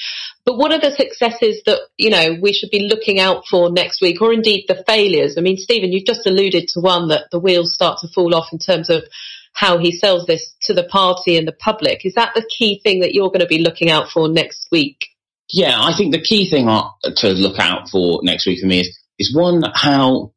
But 0.46 0.58
what 0.58 0.72
are 0.72 0.80
the 0.80 0.96
successes 0.96 1.62
that 1.66 1.80
you 1.98 2.10
know 2.10 2.38
we 2.42 2.54
should 2.54 2.70
be 2.72 2.88
looking 2.88 3.20
out 3.20 3.44
for 3.46 3.70
next 3.70 4.02
week 4.02 4.22
or 4.22 4.32
indeed 4.32 4.66
the 4.68 4.84
failures? 4.88 5.36
I 5.38 5.42
mean 5.42 5.58
stephen 5.58 5.92
you've 5.92 6.06
just 6.06 6.26
alluded 6.26 6.70
to 6.70 6.80
one 6.80 7.10
that 7.10 7.26
the 7.32 7.40
wheels 7.40 7.74
start 7.74 8.00
to 8.02 8.08
fall 8.08 8.34
off 8.34 8.48
in 8.54 8.60
terms 8.60 8.90
of 8.90 9.04
how 9.54 9.80
he 9.80 9.92
sells 9.92 10.26
this 10.28 10.56
to 10.62 10.74
the 10.74 10.86
party 10.86 11.38
and 11.38 11.46
the 11.46 11.52
public. 11.52 12.06
Is 12.06 12.14
that 12.14 12.32
the 12.36 12.50
key 12.58 12.80
thing 12.82 13.02
that 13.02 13.14
you're 13.14 13.30
going 13.30 13.42
to 13.42 13.48
be 13.48 13.60
looking 13.60 13.90
out 13.90 14.10
for 14.10 14.30
next 14.30 14.70
week? 14.72 15.08
Yeah 15.52 15.82
i 15.82 15.94
think 15.98 16.14
the 16.14 16.22
key 16.22 16.50
thing 16.50 16.68
to 16.68 17.28
look 17.30 17.60
out 17.60 17.90
for 17.90 18.22
next 18.24 18.48
week 18.48 18.62
for 18.62 18.68
me 18.68 18.82
is 18.82 18.98
is 19.18 19.36
one 19.36 19.62
how 19.76 20.32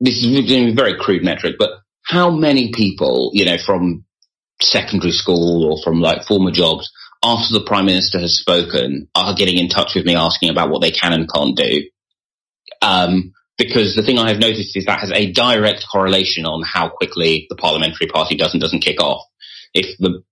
this 0.00 0.22
is 0.22 0.50
a 0.50 0.74
very 0.74 0.96
crude 0.98 1.24
metric, 1.24 1.56
but 1.58 1.70
how 2.04 2.30
many 2.30 2.72
people, 2.72 3.30
you 3.32 3.44
know, 3.44 3.56
from 3.64 4.04
secondary 4.60 5.12
school 5.12 5.64
or 5.64 5.82
from 5.82 6.00
like 6.00 6.24
former 6.26 6.50
jobs 6.50 6.90
after 7.22 7.54
the 7.54 7.64
Prime 7.64 7.86
Minister 7.86 8.20
has 8.20 8.38
spoken, 8.38 9.08
are 9.14 9.34
getting 9.34 9.56
in 9.56 9.68
touch 9.68 9.94
with 9.94 10.04
me 10.04 10.14
asking 10.14 10.50
about 10.50 10.70
what 10.70 10.82
they 10.82 10.90
can 10.90 11.12
and 11.12 11.32
can't 11.32 11.56
do. 11.56 11.88
Um, 12.82 13.32
because 13.56 13.94
the 13.94 14.02
thing 14.02 14.18
I 14.18 14.28
have 14.28 14.38
noticed 14.38 14.76
is 14.76 14.84
that 14.84 15.00
has 15.00 15.12
a 15.12 15.32
direct 15.32 15.86
correlation 15.90 16.44
on 16.44 16.62
how 16.62 16.88
quickly 16.88 17.46
the 17.48 17.56
parliamentary 17.56 18.08
party 18.08 18.36
does 18.36 18.52
and 18.52 18.60
doesn't 18.60 18.84
kick 18.84 19.00
off. 19.00 19.22
If 19.72 19.96
the 19.98 20.22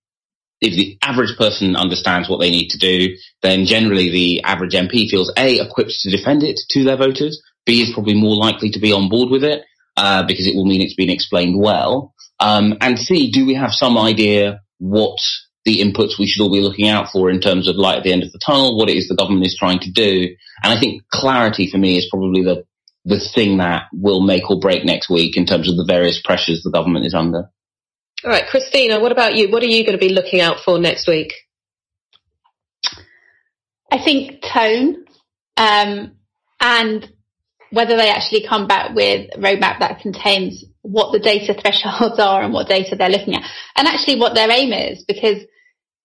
if 0.61 0.75
the 0.75 0.97
average 1.01 1.37
person 1.37 1.75
understands 1.75 2.29
what 2.29 2.39
they 2.39 2.49
need 2.49 2.69
to 2.69 2.77
do, 2.77 3.15
then 3.41 3.65
generally 3.65 4.09
the 4.09 4.43
average 4.43 4.73
MP 4.73 5.09
feels 5.09 5.31
A, 5.35 5.59
equipped 5.59 5.91
to 6.01 6.09
defend 6.09 6.41
it 6.41 6.57
to 6.69 6.85
their 6.85 6.95
voters, 6.95 7.41
B, 7.65 7.81
is 7.81 7.93
probably 7.93 8.15
more 8.15 8.35
likely 8.35 8.69
to 8.71 8.79
be 8.79 8.91
on 8.91 9.09
board 9.09 9.29
with 9.29 9.43
it, 9.43 9.63
uh, 9.97 10.23
because 10.25 10.47
it 10.47 10.55
will 10.55 10.65
mean 10.65 10.81
it's 10.81 10.95
been 10.95 11.09
explained 11.09 11.59
well, 11.59 12.13
um, 12.39 12.75
and 12.81 12.99
C, 12.99 13.31
do 13.31 13.45
we 13.45 13.53
have 13.53 13.71
some 13.71 13.97
idea 13.97 14.61
what 14.79 15.17
the 15.65 15.79
inputs 15.79 16.19
we 16.19 16.27
should 16.27 16.41
all 16.41 16.51
be 16.51 16.59
looking 16.59 16.89
out 16.89 17.09
for 17.11 17.29
in 17.29 17.39
terms 17.39 17.69
of 17.69 17.77
light 17.77 17.97
at 17.97 18.03
the 18.03 18.11
end 18.11 18.23
of 18.23 18.31
the 18.31 18.39
tunnel, 18.45 18.77
what 18.77 18.89
it 18.89 18.97
is 18.97 19.07
the 19.07 19.15
government 19.15 19.45
is 19.45 19.55
trying 19.57 19.79
to 19.79 19.91
do. 19.91 20.35
And 20.61 20.73
I 20.73 20.79
think 20.79 21.03
clarity 21.09 21.69
for 21.71 21.77
me 21.77 21.97
is 21.97 22.07
probably 22.09 22.43
the, 22.43 22.65
the 23.05 23.19
thing 23.33 23.57
that 23.57 23.83
will 23.93 24.21
make 24.21 24.49
or 24.49 24.59
break 24.59 24.83
next 24.83 25.09
week 25.09 25.37
in 25.37 25.45
terms 25.45 25.69
of 25.69 25.77
the 25.77 25.85
various 25.85 26.21
pressures 26.21 26.63
the 26.63 26.71
government 26.71 27.05
is 27.05 27.13
under. 27.13 27.49
All 28.25 28.31
right, 28.31 28.47
Christina, 28.47 28.99
what 28.99 29.11
about 29.11 29.35
you? 29.35 29.51
What 29.51 29.63
are 29.63 29.67
you 29.67 29.85
going 29.85 29.97
to 29.97 30.05
be 30.05 30.13
looking 30.13 30.41
out 30.41 30.59
for 30.65 30.79
next 30.79 31.07
week? 31.07 31.33
I 33.89 34.03
think 34.03 34.41
tone 34.41 35.05
um, 35.55 36.13
and 36.59 37.12
whether 37.73 37.97
they 37.97 38.09
actually 38.09 38.45
come 38.47 38.67
back 38.67 38.93
with 38.93 39.29
a 39.33 39.39
roadmap 39.39 39.79
that 39.79 39.99
contains 39.99 40.63
what 40.83 41.11
the 41.11 41.19
data 41.19 41.53
thresholds 41.59 42.19
are 42.19 42.43
and 42.43 42.53
what 42.53 42.67
data 42.67 42.95
they're 42.95 43.09
looking 43.09 43.35
at, 43.35 43.43
and 43.75 43.87
actually 43.87 44.19
what 44.19 44.35
their 44.35 44.49
aim 44.51 44.71
is. 44.71 45.03
Because 45.03 45.37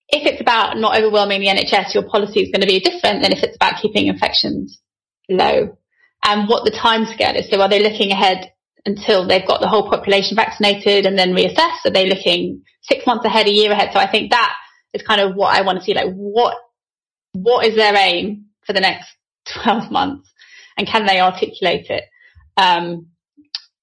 if 0.09 0.27
it's 0.27 0.41
about 0.41 0.79
not 0.79 0.97
overwhelming 0.97 1.41
the 1.41 1.49
NHS, 1.49 1.93
your 1.93 2.09
policy 2.09 2.41
is 2.41 2.51
going 2.51 2.63
to 2.63 2.67
be 2.67 2.81
different 2.81 3.23
than 3.23 3.33
if 3.33 3.43
it's 3.43 3.57
about 3.57 3.81
keeping 3.83 4.07
infections 4.07 4.81
low. 5.29 5.77
And 6.25 6.49
what 6.49 6.65
the 6.65 6.73
timescale 6.73 7.39
is. 7.39 7.51
So 7.51 7.61
are 7.61 7.69
they 7.69 7.83
looking 7.83 8.11
ahead 8.11 8.51
until 8.87 9.29
they've 9.29 9.47
got 9.47 9.61
the 9.61 9.69
whole 9.69 9.89
population 9.89 10.37
vaccinated 10.37 11.05
and 11.05 11.19
then 11.19 11.35
reassess? 11.35 11.85
Are 11.85 11.91
they 11.91 12.09
looking 12.09 12.63
six 12.83 13.07
months 13.07 13.27
ahead, 13.27 13.47
a 13.47 13.53
year 13.53 13.71
ahead? 13.71 13.91
So 13.93 14.01
I 14.01 14.11
think 14.11 14.31
that 14.31 14.55
is 14.95 15.03
kind 15.03 15.21
of 15.21 15.37
what 15.37 15.55
I 15.55 15.61
want 15.61 15.79
to 15.79 15.85
see. 15.85 15.95
Like 15.95 16.13
what, 16.15 16.57
what 17.33 17.67
is 17.67 17.77
their 17.77 17.95
aim 17.95 18.47
for 18.65 18.73
the 18.73 18.81
next 18.81 19.11
12 19.63 19.93
months 19.93 20.28
and 20.79 20.87
can 20.87 21.07
they 21.07 21.21
articulate 21.21 21.87
it? 21.91 22.05
Um, 22.57 23.09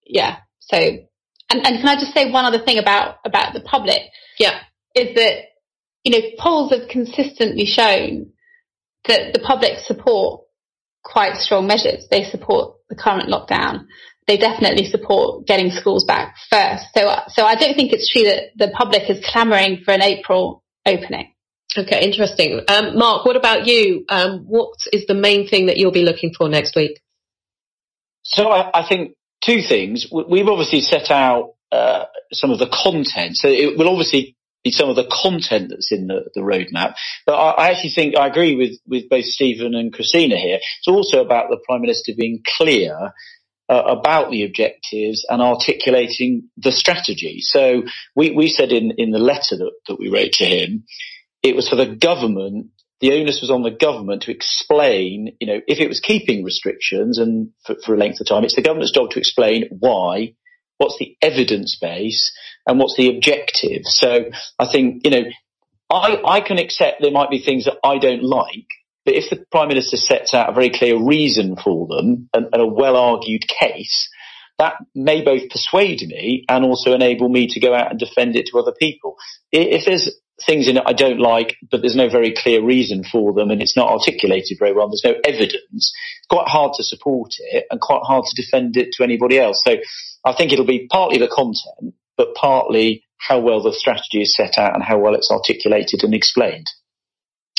yeah. 0.05 0.37
So, 0.59 0.77
and, 0.77 1.03
and 1.51 1.63
can 1.63 1.87
I 1.87 1.95
just 1.95 2.13
say 2.13 2.31
one 2.31 2.45
other 2.45 2.63
thing 2.63 2.79
about, 2.79 3.17
about 3.25 3.53
the 3.53 3.61
public? 3.61 4.01
Yeah. 4.39 4.59
Is 4.95 5.13
that, 5.15 5.43
you 6.03 6.11
know, 6.11 6.27
polls 6.39 6.71
have 6.71 6.87
consistently 6.89 7.65
shown 7.65 8.31
that 9.07 9.33
the 9.33 9.39
public 9.39 9.77
support 9.79 10.41
quite 11.03 11.35
strong 11.35 11.67
measures. 11.67 12.07
They 12.09 12.23
support 12.23 12.77
the 12.89 12.95
current 12.95 13.29
lockdown 13.29 13.85
they 14.27 14.37
definitely 14.37 14.85
support 14.85 15.45
getting 15.45 15.69
schools 15.69 16.03
back 16.03 16.35
first. 16.49 16.85
So, 16.95 17.15
so 17.27 17.45
I 17.45 17.55
don't 17.55 17.75
think 17.75 17.93
it's 17.93 18.11
true 18.11 18.23
that 18.23 18.51
the 18.55 18.71
public 18.75 19.09
is 19.09 19.23
clamoring 19.25 19.83
for 19.85 19.91
an 19.91 20.01
April 20.01 20.63
opening. 20.85 21.33
Okay, 21.77 22.05
interesting. 22.05 22.61
Um, 22.69 22.97
Mark, 22.97 23.25
what 23.25 23.35
about 23.35 23.67
you? 23.67 24.05
Um, 24.07 24.45
what 24.47 24.73
is 24.93 25.05
the 25.07 25.13
main 25.13 25.47
thing 25.47 25.65
that 25.65 25.77
you'll 25.77 25.91
be 25.91 26.05
looking 26.05 26.33
for 26.33 26.47
next 26.47 26.75
week? 26.75 27.01
So 28.23 28.49
I, 28.49 28.81
I 28.81 28.87
think 28.87 29.15
two 29.43 29.61
things. 29.61 30.07
We've 30.11 30.47
obviously 30.47 30.81
set 30.81 31.11
out 31.11 31.55
uh, 31.71 32.05
some 32.31 32.51
of 32.51 32.59
the 32.59 32.67
content. 32.67 33.35
So 33.35 33.49
it 33.49 33.77
will 33.77 33.89
obviously 33.89 34.35
be 34.63 34.71
some 34.71 34.89
of 34.89 34.95
the 34.95 35.07
content 35.11 35.69
that's 35.69 35.91
in 35.91 36.07
the, 36.07 36.29
the 36.33 36.41
roadmap. 36.41 36.95
But 37.25 37.35
I, 37.35 37.49
I, 37.51 37.71
actually 37.71 37.91
think 37.91 38.17
I 38.17 38.27
agree 38.27 38.55
with, 38.55 38.79
with 38.87 39.09
both 39.09 39.25
Stephen 39.25 39.75
and 39.75 39.93
Christina 39.93 40.37
here. 40.37 40.57
It's 40.57 40.87
also 40.87 41.23
about 41.23 41.49
the 41.49 41.59
Prime 41.65 41.81
Minister 41.81 42.13
being 42.17 42.41
clear 42.57 43.11
uh, 43.69 43.83
about 43.87 44.31
the 44.31 44.43
objectives 44.43 45.25
and 45.29 45.41
articulating 45.41 46.49
the 46.57 46.71
strategy. 46.71 47.41
So 47.41 47.83
we, 48.15 48.31
we 48.31 48.47
said 48.49 48.71
in, 48.71 48.93
in 48.97 49.11
the 49.11 49.19
letter 49.19 49.57
that, 49.57 49.71
that 49.87 49.99
we 49.99 50.09
wrote 50.09 50.33
to 50.33 50.45
him, 50.45 50.85
it 51.45 51.55
was 51.55 51.69
for 51.69 51.75
the 51.75 51.95
government, 51.95 52.71
the 53.01 53.11
onus 53.13 53.39
was 53.39 53.51
on 53.51 53.61
the 53.61 53.69
government 53.69 54.23
to 54.23 54.31
explain, 54.31 55.35
you 55.39 55.45
know, 55.45 55.61
if 55.67 55.79
it 55.79 55.87
was 55.87 55.99
keeping 55.99 56.43
restrictions 56.43 57.19
and 57.19 57.51
for, 57.65 57.75
for 57.85 57.93
a 57.93 57.97
length 57.97 58.19
of 58.19 58.27
time, 58.27 58.43
it's 58.43 58.55
the 58.55 58.63
government's 58.63 58.91
job 58.91 59.11
to 59.11 59.19
explain 59.19 59.67
why, 59.69 60.33
what's 60.77 60.97
the 60.97 61.15
evidence 61.21 61.77
base 61.79 62.35
and 62.67 62.79
what's 62.79 62.97
the 62.97 63.15
objective. 63.15 63.83
So 63.83 64.25
I 64.57 64.65
think, 64.71 65.05
you 65.05 65.11
know, 65.11 65.23
I, 65.91 66.19
I 66.25 66.41
can 66.41 66.57
accept 66.57 67.01
there 67.01 67.11
might 67.11 67.29
be 67.29 67.39
things 67.39 67.65
that 67.65 67.77
I 67.83 67.99
don't 67.99 68.23
like, 68.23 68.67
but 69.05 69.13
if 69.13 69.29
the 69.29 69.45
Prime 69.51 69.67
Minister 69.67 69.97
sets 69.97 70.33
out 70.33 70.49
a 70.49 70.53
very 70.53 70.71
clear 70.71 70.97
reason 70.97 71.57
for 71.57 71.85
them 71.87 72.27
and, 72.33 72.47
and 72.51 72.61
a 72.61 72.65
well 72.65 72.95
argued 72.95 73.45
case, 73.47 74.09
that 74.57 74.77
may 74.95 75.21
both 75.21 75.49
persuade 75.49 76.01
me 76.07 76.43
and 76.49 76.65
also 76.65 76.93
enable 76.93 77.29
me 77.29 77.45
to 77.49 77.59
go 77.59 77.75
out 77.75 77.91
and 77.91 77.99
defend 77.99 78.35
it 78.35 78.47
to 78.47 78.57
other 78.57 78.73
people. 78.79 79.15
If 79.51 79.85
there's 79.85 80.09
things 80.45 80.67
in 80.67 80.77
it 80.77 80.83
I 80.85 80.93
don't 80.93 81.19
like, 81.19 81.55
but 81.71 81.81
there's 81.81 81.95
no 81.95 82.09
very 82.09 82.33
clear 82.33 82.61
reason 82.61 83.03
for 83.03 83.33
them 83.33 83.51
and 83.51 83.61
it's 83.61 83.77
not 83.77 83.89
articulated 83.89 84.57
very 84.59 84.73
well, 84.73 84.89
there's 84.89 85.03
no 85.05 85.15
evidence, 85.23 85.61
it's 85.71 86.27
quite 86.29 86.47
hard 86.47 86.73
to 86.75 86.83
support 86.83 87.31
it 87.39 87.65
and 87.69 87.79
quite 87.79 88.01
hard 88.03 88.25
to 88.25 88.41
defend 88.41 88.75
it 88.77 88.91
to 88.93 89.03
anybody 89.03 89.39
else. 89.39 89.61
So 89.65 89.77
I 90.25 90.33
think 90.33 90.51
it'll 90.51 90.65
be 90.65 90.87
partly 90.91 91.19
the 91.19 91.27
content, 91.27 91.95
but 92.17 92.35
partly 92.35 93.05
how 93.17 93.39
well 93.39 93.61
the 93.63 93.73
strategy 93.73 94.21
is 94.21 94.35
set 94.35 94.57
out 94.57 94.73
and 94.73 94.83
how 94.83 94.99
well 94.99 95.15
it's 95.15 95.31
articulated 95.31 96.03
and 96.03 96.13
explained. 96.13 96.67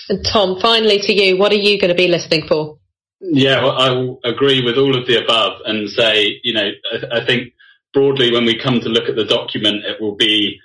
And 0.08 0.24
Tom, 0.24 0.60
finally 0.60 0.98
to 1.00 1.12
you, 1.12 1.36
what 1.36 1.52
are 1.52 1.56
you 1.56 1.80
going 1.80 1.88
to 1.88 1.94
be 1.94 2.08
listening 2.08 2.46
for? 2.46 2.78
Yeah, 3.20 3.62
well, 3.62 4.20
I 4.22 4.28
agree 4.28 4.62
with 4.62 4.76
all 4.76 4.96
of 4.96 5.06
the 5.06 5.22
above 5.22 5.62
and 5.64 5.88
say, 5.88 6.38
you 6.44 6.52
know, 6.52 6.70
I, 6.92 7.20
I 7.20 7.26
think 7.26 7.54
broadly 7.92 8.30
when 8.30 8.44
we 8.44 8.58
come 8.58 8.80
to 8.80 8.88
look 8.88 9.08
at 9.08 9.16
the 9.16 9.24
document, 9.24 9.84
it 9.84 10.00
will 10.00 10.14
be 10.14 10.60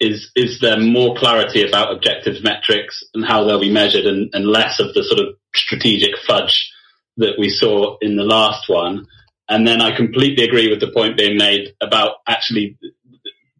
is 0.00 0.30
is 0.34 0.60
there 0.60 0.78
more 0.78 1.16
clarity 1.16 1.66
about 1.66 1.92
objectives 1.92 2.42
metrics 2.42 3.02
and 3.14 3.24
how 3.24 3.44
they'll 3.44 3.60
be 3.60 3.72
measured 3.72 4.06
and, 4.06 4.30
and, 4.34 4.46
less 4.46 4.80
of 4.80 4.92
the 4.94 5.04
sort 5.04 5.20
of 5.20 5.34
strategic 5.54 6.18
fudge 6.26 6.70
that 7.16 7.38
we 7.38 7.48
saw 7.48 7.96
in 8.00 8.16
the 8.16 8.24
last 8.24 8.68
one. 8.68 9.06
And 9.48 9.66
then 9.66 9.80
I 9.80 9.96
completely 9.96 10.44
agree 10.44 10.68
with 10.68 10.80
the 10.80 10.90
point 10.90 11.16
being 11.16 11.36
made 11.36 11.74
about 11.80 12.16
actually 12.26 12.76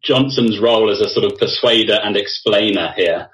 Johnson's 0.02 0.58
role 0.58 0.90
as 0.90 1.00
a 1.00 1.08
sort 1.08 1.30
of 1.30 1.38
persuader 1.38 1.98
and 2.02 2.16
explainer 2.16 2.92
here. 2.96 3.28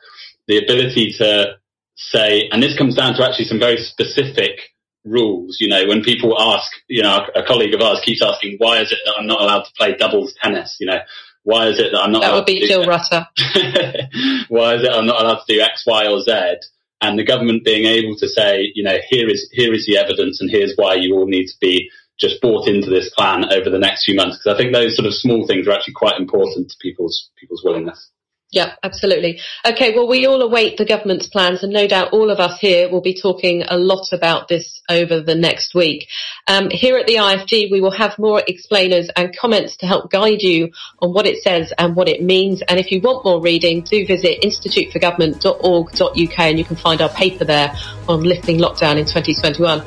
The 0.46 0.58
ability 0.58 1.14
to 1.18 1.54
say, 1.96 2.48
and 2.50 2.62
this 2.62 2.76
comes 2.76 2.96
down 2.96 3.14
to 3.14 3.24
actually 3.24 3.44
some 3.46 3.58
very 3.58 3.78
specific 3.78 4.58
rules. 5.04 5.58
You 5.60 5.68
know, 5.68 5.86
when 5.86 6.02
people 6.02 6.40
ask, 6.40 6.70
you 6.88 7.02
know, 7.02 7.26
a 7.34 7.42
colleague 7.42 7.74
of 7.74 7.80
ours 7.80 8.00
keeps 8.04 8.22
asking, 8.22 8.56
why 8.58 8.80
is 8.80 8.92
it 8.92 8.98
that 9.04 9.14
I'm 9.18 9.26
not 9.26 9.40
allowed 9.40 9.62
to 9.62 9.72
play 9.76 9.96
doubles 9.96 10.34
tennis? 10.42 10.76
You 10.80 10.86
know, 10.86 10.98
why 11.42 11.68
is 11.68 11.78
it 11.78 11.92
that 11.92 12.00
I'm 12.00 12.12
not? 12.12 12.22
That 12.22 12.34
would 12.34 12.46
be 12.46 12.66
Jill 12.66 12.86
Rutter. 12.86 13.26
why 14.48 14.74
is 14.74 14.82
it 14.82 14.92
I'm 14.92 15.06
not 15.06 15.22
allowed 15.22 15.42
to 15.46 15.54
do 15.54 15.60
X, 15.60 15.84
Y, 15.86 16.06
or 16.06 16.20
Z? 16.22 16.56
And 17.00 17.18
the 17.18 17.24
government 17.24 17.64
being 17.64 17.86
able 17.86 18.14
to 18.16 18.28
say, 18.28 18.70
you 18.74 18.82
know, 18.82 18.98
here 19.08 19.28
is 19.28 19.48
here 19.52 19.72
is 19.72 19.86
the 19.86 19.96
evidence, 19.96 20.40
and 20.40 20.50
here's 20.50 20.74
why 20.76 20.94
you 20.94 21.14
all 21.14 21.26
need 21.26 21.46
to 21.46 21.56
be 21.60 21.90
just 22.18 22.40
bought 22.42 22.68
into 22.68 22.90
this 22.90 23.10
plan 23.16 23.50
over 23.50 23.70
the 23.70 23.78
next 23.78 24.04
few 24.04 24.14
months. 24.14 24.36
Because 24.38 24.54
I 24.54 24.58
think 24.58 24.74
those 24.74 24.94
sort 24.94 25.06
of 25.06 25.14
small 25.14 25.46
things 25.46 25.66
are 25.66 25.72
actually 25.72 25.94
quite 25.94 26.20
important 26.20 26.70
to 26.70 26.76
people's 26.80 27.30
people's 27.38 27.64
willingness. 27.64 28.10
Yeah, 28.52 28.74
absolutely. 28.82 29.38
Okay, 29.64 29.94
well, 29.94 30.08
we 30.08 30.26
all 30.26 30.42
await 30.42 30.76
the 30.76 30.84
government's 30.84 31.28
plans, 31.28 31.62
and 31.62 31.72
no 31.72 31.86
doubt 31.86 32.12
all 32.12 32.30
of 32.32 32.40
us 32.40 32.58
here 32.58 32.90
will 32.90 33.00
be 33.00 33.14
talking 33.14 33.62
a 33.68 33.78
lot 33.78 34.12
about 34.12 34.48
this 34.48 34.80
over 34.88 35.20
the 35.20 35.36
next 35.36 35.72
week. 35.72 36.08
Um, 36.48 36.68
here 36.68 36.96
at 36.96 37.06
the 37.06 37.14
IFG, 37.14 37.70
we 37.70 37.80
will 37.80 37.92
have 37.92 38.18
more 38.18 38.42
explainers 38.48 39.08
and 39.14 39.36
comments 39.36 39.76
to 39.76 39.86
help 39.86 40.10
guide 40.10 40.42
you 40.42 40.72
on 40.98 41.14
what 41.14 41.28
it 41.28 41.40
says 41.44 41.72
and 41.78 41.94
what 41.94 42.08
it 42.08 42.24
means. 42.24 42.60
And 42.62 42.80
if 42.80 42.90
you 42.90 43.00
want 43.00 43.24
more 43.24 43.40
reading, 43.40 43.82
do 43.82 44.04
visit 44.04 44.42
instituteforgovernment.org.uk 44.42 46.38
and 46.40 46.58
you 46.58 46.64
can 46.64 46.74
find 46.76 47.00
our 47.00 47.10
paper 47.10 47.44
there 47.44 47.72
on 48.08 48.24
lifting 48.24 48.58
lockdown 48.58 48.98
in 48.98 49.04
2021. 49.04 49.86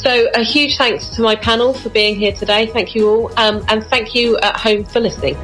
So 0.00 0.28
a 0.32 0.44
huge 0.44 0.76
thanks 0.76 1.08
to 1.16 1.22
my 1.22 1.34
panel 1.34 1.74
for 1.74 1.88
being 1.88 2.14
here 2.14 2.30
today. 2.32 2.66
Thank 2.66 2.94
you 2.94 3.08
all. 3.08 3.32
Um, 3.36 3.64
and 3.68 3.82
thank 3.86 4.14
you 4.14 4.38
at 4.38 4.60
home 4.60 4.84
for 4.84 5.00
listening. 5.00 5.36